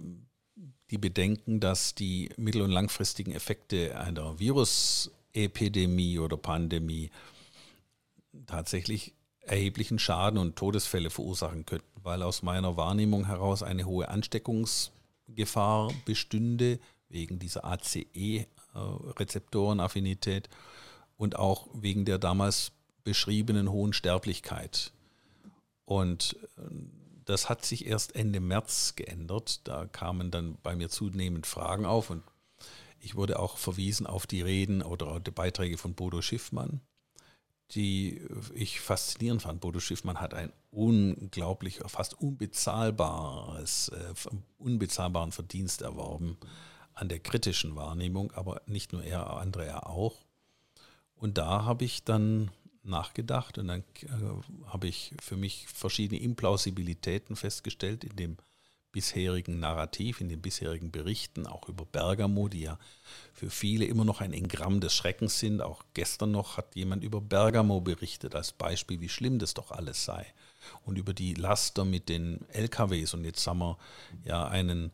[0.91, 7.11] die Bedenken, dass die mittel- und langfristigen Effekte einer Virusepidemie oder Pandemie
[8.47, 15.93] tatsächlich erheblichen Schaden und Todesfälle verursachen könnten, weil aus meiner Wahrnehmung heraus eine hohe Ansteckungsgefahr
[16.05, 16.79] bestünde
[17.09, 20.49] wegen dieser ACE-Rezeptorenaffinität
[21.17, 22.73] und auch wegen der damals
[23.05, 24.93] beschriebenen hohen Sterblichkeit.
[25.85, 26.63] Und äh,
[27.25, 29.67] das hat sich erst Ende März geändert.
[29.67, 32.23] Da kamen dann bei mir zunehmend Fragen auf und
[33.01, 36.81] ich wurde auch verwiesen auf die Reden oder die Beiträge von Bodo Schiffmann,
[37.73, 38.21] die
[38.55, 39.61] ich faszinierend fand.
[39.61, 44.15] Bodo Schiffmann hat ein unglaublich, fast unbezahlbares, äh,
[44.59, 46.37] unbezahlbaren Verdienst erworben
[46.93, 50.25] an der kritischen Wahrnehmung, aber nicht nur er, andere er auch.
[51.17, 52.51] Und da habe ich dann
[52.83, 58.37] nachgedacht und dann äh, habe ich für mich verschiedene Implausibilitäten festgestellt in dem
[58.95, 62.79] bisherigen Narrativ, in den bisherigen Berichten, auch über Bergamo, die ja
[63.33, 65.61] für viele immer noch ein Engramm des Schreckens sind.
[65.61, 70.05] Auch gestern noch hat jemand über Bergamo berichtet, als Beispiel, wie schlimm das doch alles
[70.05, 70.25] sei.
[70.85, 73.15] Und über die Laster mit den LKWs.
[73.15, 73.79] Und jetzt haben wir
[74.25, 74.93] ja einen,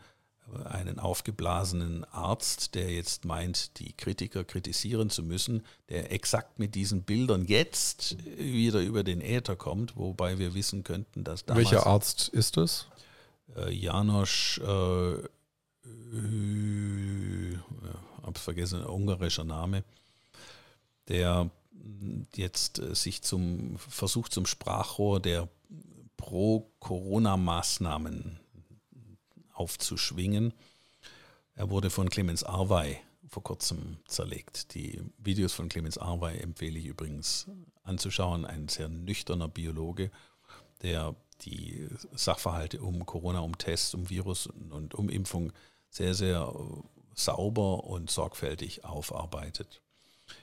[0.64, 7.02] einen aufgeblasenen Arzt, der jetzt meint, die Kritiker kritisieren zu müssen, der exakt mit diesen
[7.02, 11.70] Bildern jetzt wieder über den Äther kommt, wobei wir wissen könnten, dass damals.
[11.70, 12.86] Welcher Arzt ist es?
[13.56, 15.28] Äh, Janosch, äh, äh,
[18.22, 19.84] hab's vergessen, ungarischer Name,
[21.08, 21.50] der
[22.34, 25.48] jetzt äh, sich zum versucht zum Sprachrohr der
[26.16, 28.40] Pro-Corona-Maßnahmen
[29.54, 30.54] aufzuschwingen.
[31.54, 32.98] Er wurde von Clemens Arwey
[33.28, 34.74] vor kurzem zerlegt.
[34.74, 37.46] Die Videos von Clemens Arwey empfehle ich übrigens
[37.82, 38.44] anzuschauen.
[38.44, 40.10] Ein sehr nüchterner Biologe,
[40.82, 45.52] der die Sachverhalte um Corona, um Tests, um Virus und um Impfung
[45.90, 46.82] sehr, sehr äh,
[47.14, 49.80] sauber und sorgfältig aufarbeitet.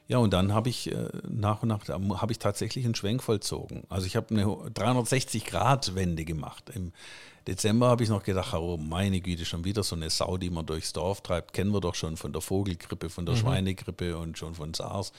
[0.07, 3.84] Ja, und dann habe ich äh, nach und nach habe ich tatsächlich einen Schwenk vollzogen.
[3.90, 6.69] Also ich habe eine 360-Grad-Wende gemacht.
[6.74, 6.91] Im
[7.48, 10.65] Dezember habe ich noch gedacht, oh meine Güte, schon wieder so eine Sau, die man
[10.65, 11.53] durchs Dorf treibt.
[11.53, 13.40] Kennen wir doch schon von der Vogelgrippe, von der mhm.
[13.40, 15.14] Schweinegrippe und schon von SARS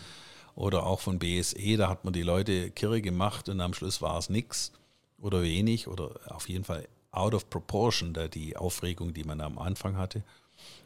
[0.55, 1.77] oder auch von BSE.
[1.77, 4.73] Da hat man die Leute kirre gemacht und am Schluss war es nichts
[5.21, 9.59] oder wenig oder auf jeden Fall out of proportion, da die Aufregung, die man am
[9.59, 10.23] Anfang hatte.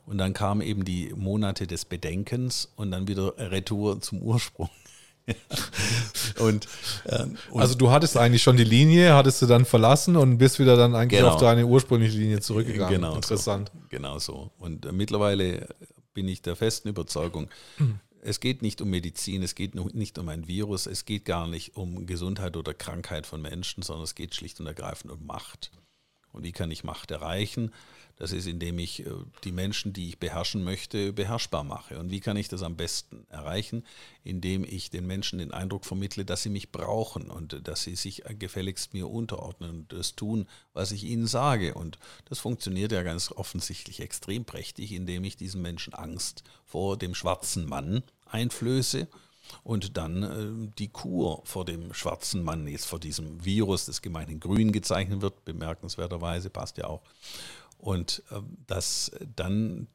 [0.06, 4.70] Und dann kamen eben die Monate des Bedenkens und dann wieder Retour zum Ursprung.
[6.40, 6.66] und,
[7.06, 10.58] ähm, und, also du hattest eigentlich schon die Linie, hattest du dann verlassen und bist
[10.58, 11.34] wieder dann eigentlich genau.
[11.34, 12.94] auf deine ursprüngliche Linie zurückgegangen.
[12.94, 13.70] Genau Interessant.
[13.72, 14.50] So, genau so.
[14.58, 15.68] Und äh, mittlerweile
[16.12, 17.48] bin ich der festen Überzeugung,
[17.78, 21.48] mhm es geht nicht um Medizin, es geht nicht um ein Virus, es geht gar
[21.48, 25.72] nicht um Gesundheit oder Krankheit von Menschen, sondern es geht schlicht und ergreifend um Macht.
[26.30, 27.72] Und wie kann ich Macht erreichen?
[28.22, 29.10] Das ist, indem ich äh,
[29.42, 31.98] die Menschen, die ich beherrschen möchte, beherrschbar mache.
[31.98, 33.84] Und wie kann ich das am besten erreichen?
[34.22, 38.22] Indem ich den Menschen den Eindruck vermittle, dass sie mich brauchen und dass sie sich
[38.38, 41.74] gefälligst mir unterordnen und das tun, was ich ihnen sage.
[41.74, 47.16] Und das funktioniert ja ganz offensichtlich extrem prächtig, indem ich diesen Menschen Angst vor dem
[47.16, 49.08] schwarzen Mann einflöße
[49.64, 54.38] und dann äh, die Kur vor dem schwarzen Mann, jetzt vor diesem Virus, das gemeinhin
[54.38, 57.02] grün gezeichnet wird, bemerkenswerterweise, passt ja auch
[57.82, 59.88] und äh, dass dann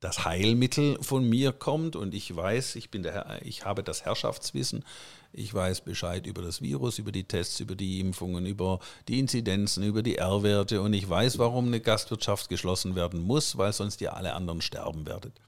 [0.00, 4.84] das Heilmittel von mir kommt und ich weiß, ich bin der ich habe das Herrschaftswissen,
[5.32, 9.84] ich weiß Bescheid über das Virus, über die Tests, über die Impfungen, über die Inzidenzen,
[9.84, 14.16] über die R-Werte und ich weiß, warum eine Gastwirtschaft geschlossen werden muss, weil sonst ihr
[14.16, 15.40] alle anderen sterben werdet.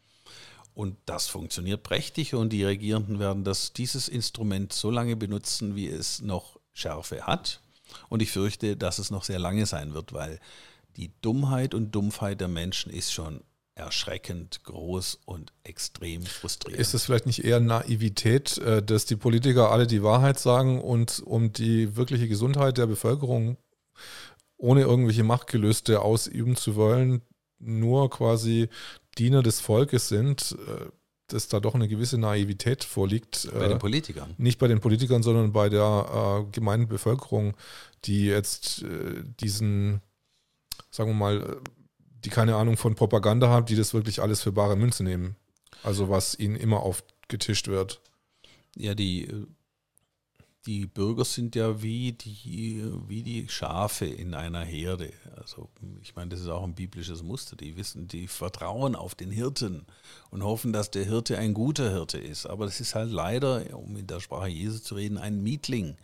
[0.74, 5.88] Und das funktioniert prächtig und die Regierenden werden das, dieses Instrument so lange benutzen, wie
[5.88, 7.62] es noch Schärfe hat.
[8.10, 10.38] Und ich fürchte, dass es noch sehr lange sein wird, weil
[10.96, 13.42] die Dummheit und Dumpfheit der Menschen ist schon
[13.76, 16.80] erschreckend groß und extrem frustrierend.
[16.80, 21.22] Ist es vielleicht nicht eher Naivität, äh, dass die Politiker alle die Wahrheit sagen und
[21.24, 23.58] um die wirkliche Gesundheit der Bevölkerung
[24.56, 27.20] ohne irgendwelche Machtgelöste ausüben zu wollen,
[27.58, 28.70] nur quasi
[29.18, 30.86] Diener des Volkes sind, äh,
[31.26, 33.50] dass da doch eine gewisse Naivität vorliegt.
[33.52, 34.34] Bei den äh, Politikern.
[34.38, 37.54] Nicht bei den Politikern, sondern bei der gemeinen Bevölkerung,
[38.04, 38.84] die jetzt
[39.40, 40.00] diesen
[40.96, 41.60] sagen wir mal,
[42.24, 45.36] die keine Ahnung von Propaganda haben, die das wirklich alles für bare Münze nehmen.
[45.82, 48.00] Also was ihnen immer aufgetischt wird.
[48.76, 49.28] Ja, die,
[50.64, 55.12] die Bürger sind ja wie die, wie die Schafe in einer Herde.
[55.36, 55.68] Also
[56.02, 57.56] ich meine, das ist auch ein biblisches Muster.
[57.56, 59.86] Die wissen, die vertrauen auf den Hirten
[60.30, 62.46] und hoffen, dass der Hirte ein guter Hirte ist.
[62.46, 65.96] Aber das ist halt leider, um in der Sprache Jesu zu reden, ein Mietling.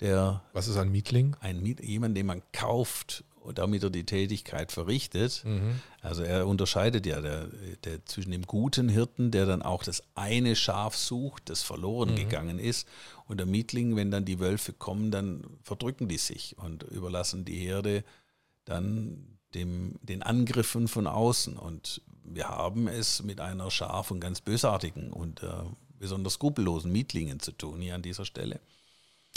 [0.00, 1.36] Der, Was ist ein Mietling?
[1.40, 3.22] Ein Miet, jemand, den man kauft
[3.52, 5.42] damit er die Tätigkeit verrichtet.
[5.44, 5.80] Mhm.
[6.00, 7.48] Also er unterscheidet ja der,
[7.84, 12.16] der, zwischen dem guten Hirten, der dann auch das eine Schaf sucht, das verloren mhm.
[12.16, 12.88] gegangen ist,
[13.26, 17.56] und der Mietling, wenn dann die Wölfe kommen, dann verdrücken die sich und überlassen die
[17.56, 18.04] Herde
[18.64, 21.56] dann dem, den Angriffen von außen.
[21.56, 25.48] Und wir haben es mit einer scharf und ganz bösartigen und äh,
[25.98, 28.60] besonders skrupellosen Mietlingen zu tun hier an dieser Stelle.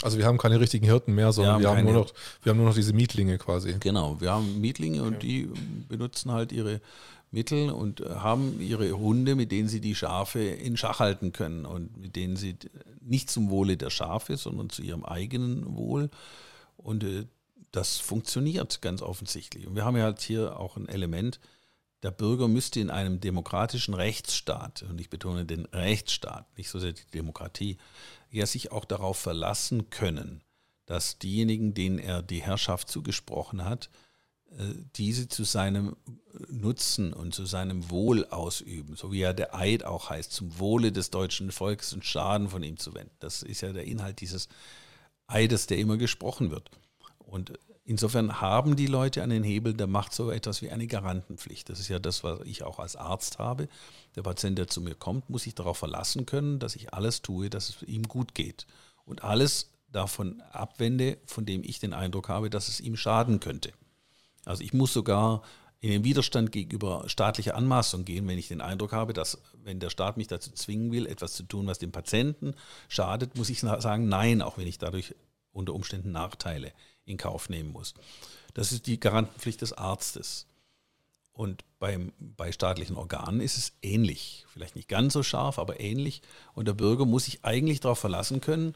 [0.02, 2.50] Also wir haben keine richtigen Hirten mehr, sondern wir haben, wir haben nur, noch, wir
[2.50, 3.76] haben nur noch diese Mietlinge quasi.
[3.80, 5.50] Genau, wir haben Mietlinge und die
[5.88, 6.80] benutzen halt ihre
[7.30, 11.96] Mittel und haben ihre Hunde, mit denen sie die Schafe in Schach halten können und
[11.96, 12.56] mit denen sie
[13.00, 16.10] nicht zum Wohle der Schafe, sondern zu ihrem eigenen Wohl.
[16.76, 17.26] Und äh,
[17.72, 19.66] das funktioniert ganz offensichtlich.
[19.66, 21.40] Und wir haben ja halt hier auch ein Element,
[22.02, 26.92] der Bürger müsste in einem demokratischen Rechtsstaat, und ich betone den Rechtsstaat, nicht so sehr
[26.92, 27.76] die Demokratie,
[28.30, 30.42] ja sich auch darauf verlassen können,
[30.86, 33.90] dass diejenigen, denen er die Herrschaft zugesprochen hat,
[34.50, 35.96] äh, diese zu seinem
[36.48, 40.92] Nutzen und zu seinem Wohl ausüben, so wie ja der Eid auch heißt, zum Wohle
[40.92, 43.14] des deutschen Volkes und Schaden von ihm zu wenden.
[43.18, 44.48] Das ist ja der Inhalt dieses
[45.26, 46.70] Eides, der immer gesprochen wird.
[47.18, 51.68] Und insofern haben die Leute an den Hebel der Macht so etwas wie eine Garantenpflicht.
[51.68, 53.68] Das ist ja das, was ich auch als Arzt habe.
[54.16, 57.50] Der Patient, der zu mir kommt, muss sich darauf verlassen können, dass ich alles tue,
[57.50, 58.66] dass es ihm gut geht.
[59.04, 63.72] Und alles davon abwende, von dem ich den Eindruck habe, dass es ihm schaden könnte.
[64.44, 65.42] Also ich muss sogar
[65.80, 69.90] in den Widerstand gegenüber staatlicher Anmaßung gehen, wenn ich den Eindruck habe, dass wenn der
[69.90, 72.54] Staat mich dazu zwingen will, etwas zu tun, was dem Patienten
[72.88, 75.14] schadet, muss ich sagen, nein, auch wenn ich dadurch
[75.52, 76.72] unter Umständen Nachteile
[77.04, 77.94] in Kauf nehmen muss.
[78.54, 80.46] Das ist die Garantenpflicht des Arztes.
[81.38, 84.44] Und beim, bei staatlichen Organen ist es ähnlich.
[84.52, 86.20] Vielleicht nicht ganz so scharf, aber ähnlich.
[86.52, 88.74] Und der Bürger muss sich eigentlich darauf verlassen können,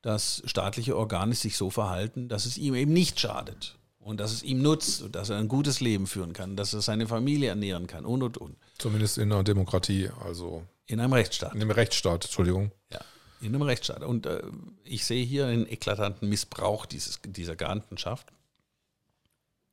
[0.00, 4.44] dass staatliche Organe sich so verhalten, dass es ihm eben nicht schadet und dass es
[4.44, 7.88] ihm nutzt und dass er ein gutes Leben führen kann, dass er seine Familie ernähren
[7.88, 8.56] kann und und und.
[8.78, 10.62] Zumindest in einer Demokratie, also.
[10.86, 11.52] In einem Rechtsstaat.
[11.52, 12.70] In einem Rechtsstaat, Entschuldigung.
[12.92, 13.00] Ja,
[13.40, 14.04] in einem Rechtsstaat.
[14.04, 14.40] Und äh,
[14.84, 18.28] ich sehe hier einen eklatanten Missbrauch dieses, dieser Garantenschaft,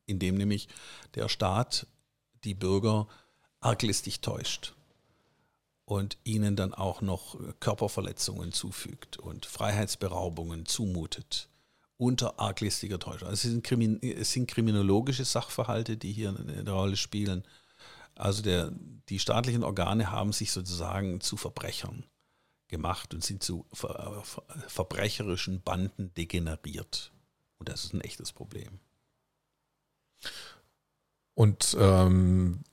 [0.07, 0.69] indem nämlich
[1.13, 1.85] der Staat
[2.43, 3.07] die Bürger
[3.59, 4.73] arglistig täuscht
[5.85, 11.49] und ihnen dann auch noch Körperverletzungen zufügt und Freiheitsberaubungen zumutet
[11.97, 13.27] unter arglistiger Täuschung.
[13.27, 17.43] Also es sind, es sind kriminologische Sachverhalte, die hier eine Rolle spielen.
[18.15, 18.71] Also der,
[19.09, 22.05] die staatlichen Organe haben sich sozusagen zu Verbrechern
[22.67, 27.11] gemacht und sind zu ver ver verbrecherischen Banden degeneriert.
[27.59, 28.79] Und das ist ein echtes Problem.
[31.41, 32.63] Und ähm,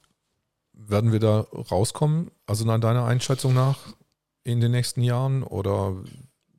[0.74, 3.78] werden wir da rauskommen, also nach deiner Einschätzung nach,
[4.44, 5.42] in den nächsten Jahren?
[5.42, 5.96] Oder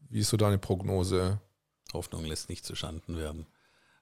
[0.10, 1.40] wie ist so deine Prognose?
[1.94, 3.46] Hoffnung lässt nicht zuschanden werden.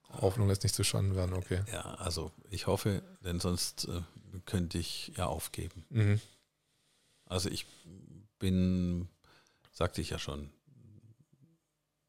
[0.07, 1.63] Hoffnung lässt nicht zuschanden werden, okay.
[1.69, 4.01] Ja, also ich hoffe, denn sonst äh,
[4.45, 5.83] könnte ich ja aufgeben.
[5.89, 6.21] Mhm.
[7.25, 7.65] Also ich
[8.39, 9.09] bin,
[9.73, 10.49] sagte ich ja schon,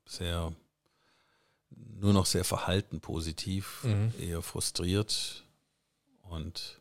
[0.07, 0.53] sehr,
[1.71, 4.13] nur noch sehr verhalten positiv, mhm.
[4.21, 5.45] eher frustriert
[6.31, 6.81] und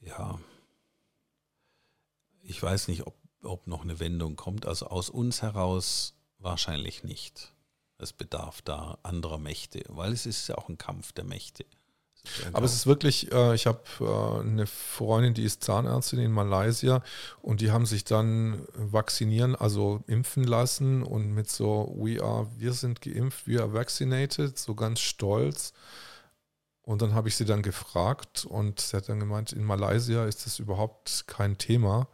[0.00, 0.38] ja,
[2.42, 4.66] ich weiß nicht, ob, ob noch eine Wendung kommt.
[4.66, 7.52] Also aus uns heraus wahrscheinlich nicht.
[7.98, 11.64] Es bedarf da anderer Mächte, weil es ist ja auch ein Kampf der Mächte.
[12.52, 17.02] Aber es ist wirklich, äh, ich habe äh, eine Freundin, die ist Zahnärztin in Malaysia
[17.40, 22.72] und die haben sich dann vaccinieren, also impfen lassen und mit so, we are, wir
[22.72, 25.72] sind geimpft, we are vaccinated, so ganz stolz.
[26.86, 30.46] Und dann habe ich sie dann gefragt und sie hat dann gemeint, in Malaysia ist
[30.46, 32.06] das überhaupt kein Thema.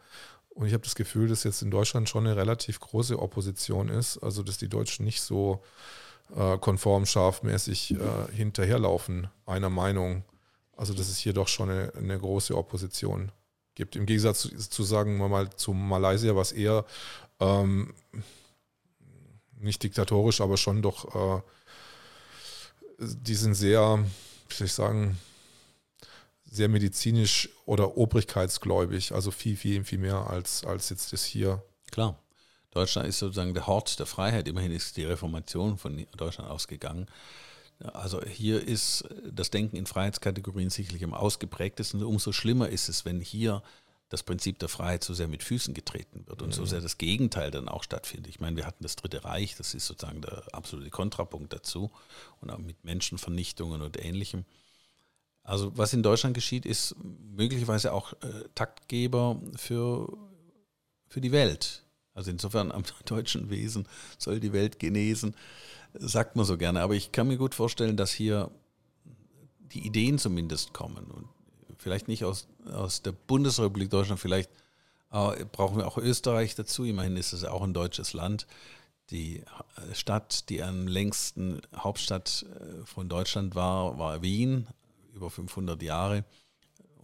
[0.49, 4.16] Und ich habe das Gefühl, dass jetzt in Deutschland schon eine relativ große Opposition ist,
[4.19, 5.62] also dass die Deutschen nicht so
[6.35, 10.24] äh, konform scharfmäßig äh, hinterherlaufen, einer Meinung.
[10.74, 13.31] Also dass es hier doch schon eine, eine große Opposition
[13.74, 13.94] gibt.
[13.94, 16.86] Im Gegensatz zu, zu, sagen wir mal zu Malaysia, was eher
[17.40, 17.93] ähm,
[19.61, 21.43] nicht diktatorisch, aber schon doch, äh,
[22.99, 24.03] die sind sehr,
[24.53, 25.19] wie soll ich sagen,
[26.45, 31.62] sehr medizinisch oder obrigkeitsgläubig, also viel, viel, viel mehr als, als jetzt das hier.
[31.91, 32.19] Klar.
[32.73, 34.49] Deutschland ist sozusagen der Hort der Freiheit.
[34.49, 37.07] Immerhin ist die Reformation von Deutschland ausgegangen.
[37.81, 42.03] Also hier ist das Denken in Freiheitskategorien sicherlich am ausgeprägtesten.
[42.03, 43.62] Umso schlimmer ist es, wenn hier
[44.12, 46.52] das Prinzip der Freiheit so sehr mit Füßen getreten wird und mhm.
[46.52, 48.28] so sehr das Gegenteil dann auch stattfindet.
[48.28, 51.90] Ich meine, wir hatten das Dritte Reich, das ist sozusagen der absolute Kontrapunkt dazu
[52.43, 54.44] und auch mit Menschenvernichtungen und Ähnlichem.
[55.43, 60.12] Also was in Deutschland geschieht, ist möglicherweise auch äh, Taktgeber für,
[61.09, 61.82] für die Welt.
[62.12, 65.34] Also insofern am deutschen Wesen soll die Welt genesen,
[65.94, 66.82] sagt man so gerne.
[66.82, 68.51] Aber ich kann mir gut vorstellen, dass hier
[69.59, 71.06] die Ideen zumindest kommen.
[71.06, 71.28] Und
[71.82, 74.50] vielleicht nicht aus, aus der Bundesrepublik Deutschland, vielleicht
[75.10, 76.84] äh, brauchen wir auch Österreich dazu.
[76.84, 78.46] Immerhin ist es auch ein deutsches Land.
[79.10, 79.42] Die
[79.92, 84.66] Stadt, die am längsten Hauptstadt äh, von Deutschland war, war Wien,
[85.14, 86.24] über 500 Jahre.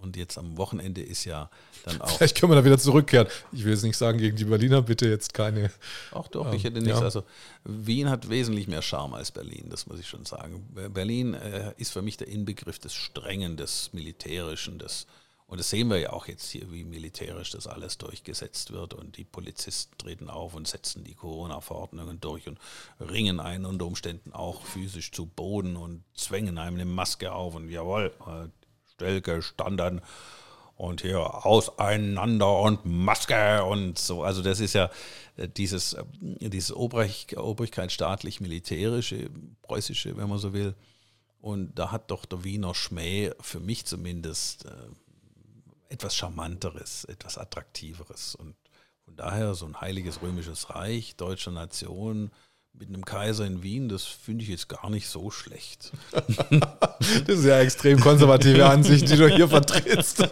[0.01, 1.51] Und jetzt am Wochenende ist ja
[1.85, 2.16] dann auch.
[2.16, 3.27] Vielleicht können wir da wieder zurückkehren.
[3.53, 5.70] Ich will jetzt nicht sagen, gegen die Berliner bitte jetzt keine.
[6.12, 7.01] Ach doch, ähm, ich hätte nichts.
[7.01, 7.05] Ja.
[7.05, 7.25] Also
[7.65, 10.66] Wien hat wesentlich mehr Charme als Berlin, das muss ich schon sagen.
[10.93, 15.07] Berlin äh, ist für mich der Inbegriff des Strengen, des Militärischen, des
[15.49, 18.95] Und das sehen wir ja auch jetzt hier, wie militärisch das alles durchgesetzt wird.
[18.95, 22.59] Und die Polizisten treten auf und setzen die Corona-Verordnungen durch und
[23.01, 27.55] ringen einen unter Umständen auch physisch zu Boden und zwängen einem eine Maske auf.
[27.55, 28.12] Und jawohl,
[28.99, 30.01] äh, Stelke stand dann
[30.77, 34.23] und hier auseinander und Maske und so.
[34.23, 34.91] Also das ist ja
[35.37, 39.31] äh, dieses, äh, dieses Obrigkeit staatlich-militärische,
[39.62, 40.75] preußische, wenn man so will.
[41.41, 44.66] Und da hat doch der Wiener Schmäh für mich zumindest
[45.89, 48.35] etwas Charmanteres, etwas Attraktiveres.
[48.35, 48.57] Und
[49.05, 52.33] von daher so ein heiliges römisches Reich, deutscher Nation
[52.78, 55.92] mit einem Kaiser in Wien, das finde ich jetzt gar nicht so schlecht.
[56.50, 60.20] das ist ja extrem konservative Ansicht, die du hier vertrittst.
[60.20, 60.28] ja.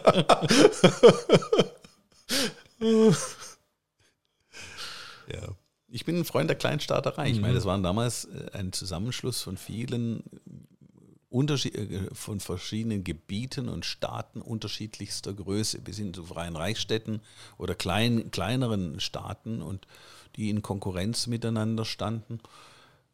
[5.89, 7.31] Ich bin ein Freund der Kleinstaaterei.
[7.31, 7.57] Ich meine, mhm.
[7.57, 10.23] das war damals äh, ein Zusammenschluss von vielen
[11.31, 17.21] äh, von verschiedenen Gebieten und Staaten unterschiedlichster Größe bis hin zu freien Reichsstädten
[17.59, 19.87] oder klein, kleineren Staaten und
[20.37, 22.41] die in Konkurrenz miteinander standen.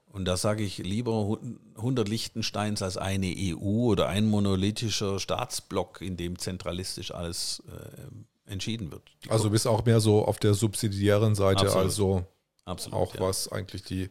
[0.06, 1.38] Und da sage ich lieber
[1.76, 8.90] 100 Liechtensteins als eine EU oder ein monolithischer Staatsblock, in dem zentralistisch alles äh, entschieden
[8.90, 9.02] wird.
[9.24, 11.84] Die also bist auch mehr so auf der subsidiären Seite, Absolut.
[11.84, 12.26] also
[12.64, 13.20] Absolut, auch ja.
[13.20, 14.10] was eigentlich die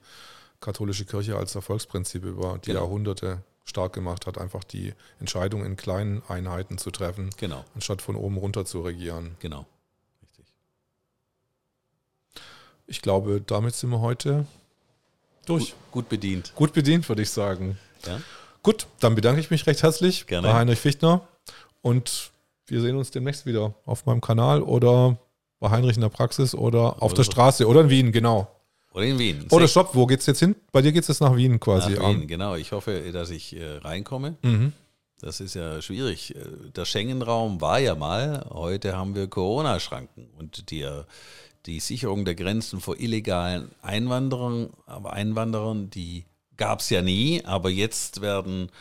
[0.59, 2.81] katholische Kirche als Erfolgsprinzip über die genau.
[2.81, 7.63] Jahrhunderte stark gemacht hat, einfach die Entscheidung in kleinen Einheiten zu treffen, genau.
[7.75, 9.35] anstatt von oben runter zu regieren.
[9.39, 9.65] Genau,
[10.21, 10.45] richtig.
[12.91, 14.45] Ich glaube, damit sind wir heute
[15.45, 15.69] durch.
[15.69, 16.51] Gut, gut bedient.
[16.55, 17.77] Gut bedient, würde ich sagen.
[18.05, 18.19] Ja.
[18.63, 20.49] Gut, dann bedanke ich mich recht herzlich Gerne.
[20.49, 21.25] bei Heinrich Fichtner
[21.81, 22.31] und
[22.67, 25.17] wir sehen uns demnächst wieder auf meinem Kanal oder
[25.61, 28.51] bei Heinrich in der Praxis oder auf oder der Straße oder in Wien, genau.
[28.93, 29.45] Oder in Wien.
[29.51, 30.53] Oder stopp, wo geht's jetzt hin?
[30.73, 31.93] Bei dir geht es jetzt nach Wien quasi.
[31.93, 32.55] Nach Wien, genau.
[32.55, 34.35] Ich hoffe, dass ich äh, reinkomme.
[34.41, 34.73] Mhm.
[35.21, 36.35] Das ist ja schwierig.
[36.35, 36.39] Äh,
[36.75, 41.03] der Schengen-Raum war ja mal, heute haben wir Corona-Schranken und die, äh,
[41.65, 46.25] die Sicherung der Grenzen vor illegalen Einwanderern, aber Einwanderern, die
[46.57, 48.71] gab es ja nie, aber jetzt werden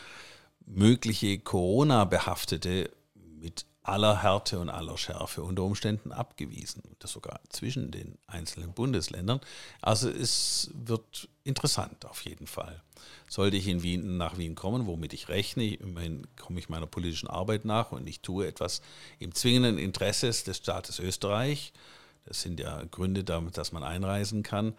[0.65, 2.91] mögliche Corona-Behaftete
[3.39, 6.83] mit aller Härte und aller Schärfe unter Umständen abgewiesen.
[6.99, 9.41] Das sogar zwischen den einzelnen Bundesländern.
[9.81, 12.81] Also es wird interessant auf jeden Fall.
[13.27, 17.27] Sollte ich in Wien, nach Wien kommen, womit ich rechne, immerhin komme ich meiner politischen
[17.27, 18.81] Arbeit nach und ich tue etwas
[19.17, 21.73] im zwingenden Interesse des Staates Österreich.
[22.25, 24.75] Das sind ja Gründe, damit, dass man einreisen kann.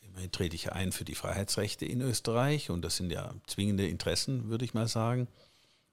[0.00, 4.48] Immerhin trete ich ein für die Freiheitsrechte in Österreich und das sind ja zwingende Interessen,
[4.48, 5.28] würde ich mal sagen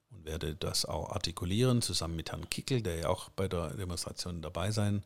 [0.10, 4.42] und werde das auch artikulieren, zusammen mit Herrn Kickel, der ja auch bei der Demonstration
[4.42, 5.04] dabei sein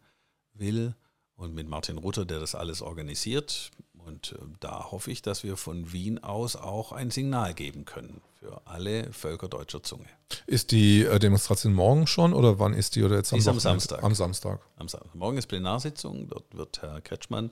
[0.53, 0.95] will,
[1.37, 3.71] und mit Martin Rutter, der das alles organisiert.
[4.07, 8.21] Und äh, da hoffe ich, dass wir von Wien aus auch ein Signal geben können
[8.39, 10.07] für alle Völker deutscher Zunge.
[10.45, 13.59] Ist die äh, Demonstration morgen schon oder wann ist die oder jetzt am, ist am
[13.59, 14.03] Samstag?
[14.03, 14.61] Am Samstag.
[14.77, 15.13] Am Samstag.
[15.15, 16.27] Morgen ist Plenarsitzung.
[16.29, 17.51] Dort wird Herr Kretschmann,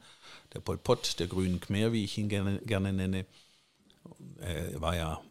[0.54, 3.26] der Pol Pot, der Grünen Khmer, wie ich ihn gerne, gerne nenne,
[4.38, 5.22] er war ja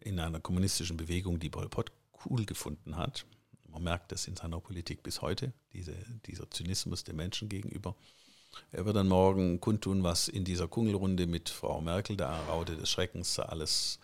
[0.00, 1.92] in einer kommunistischen Bewegung, die Pol Pot
[2.24, 3.26] cool gefunden hat.
[3.68, 5.94] Man merkt das in seiner Politik bis heute, diese,
[6.26, 7.96] dieser Zynismus den Menschen gegenüber.
[8.72, 12.90] Er wird dann morgen kundtun, was in dieser Kungelrunde mit Frau Merkel, der Raute des
[12.90, 13.98] Schreckens, alles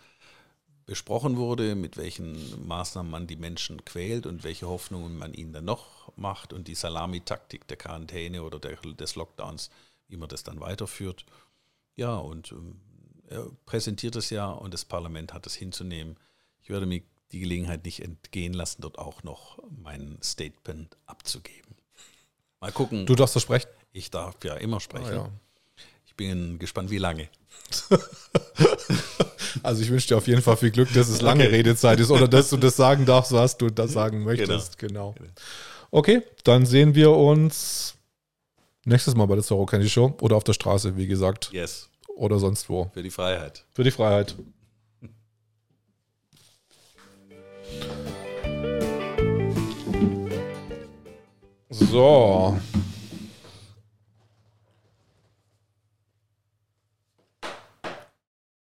[0.85, 5.65] besprochen wurde, mit welchen Maßnahmen man die Menschen quält und welche Hoffnungen man ihnen dann
[5.65, 9.69] noch macht und die Salamitaktik der Quarantäne oder der, des Lockdowns,
[10.07, 11.25] wie man das dann weiterführt.
[11.95, 12.81] Ja, und ähm,
[13.29, 16.17] er präsentiert es ja und das Parlament hat es hinzunehmen.
[16.61, 17.01] Ich werde mir
[17.31, 21.75] die Gelegenheit nicht entgehen lassen, dort auch noch mein Statement abzugeben.
[22.59, 23.05] Mal gucken.
[23.05, 23.69] Du darfst das sprechen?
[23.93, 25.11] Ich darf ja immer sprechen.
[25.11, 25.29] Ah, ja.
[26.05, 27.29] Ich bin gespannt, wie lange.
[29.63, 31.55] also ich wünsche dir auf jeden Fall viel Glück, dass es lange okay.
[31.55, 34.77] Redezeit ist oder dass du das sagen darfst, was du da sagen möchtest.
[34.77, 35.13] Genau.
[35.17, 35.29] genau.
[35.89, 37.95] Okay, dann sehen wir uns
[38.85, 41.51] nächstes Mal bei der Zorro Candy Show oder auf der Straße, wie gesagt.
[41.51, 41.91] Yes
[42.21, 42.91] oder sonst wo.
[42.93, 43.65] Für die Freiheit.
[43.73, 44.35] Für die Freiheit.
[51.73, 52.59] So.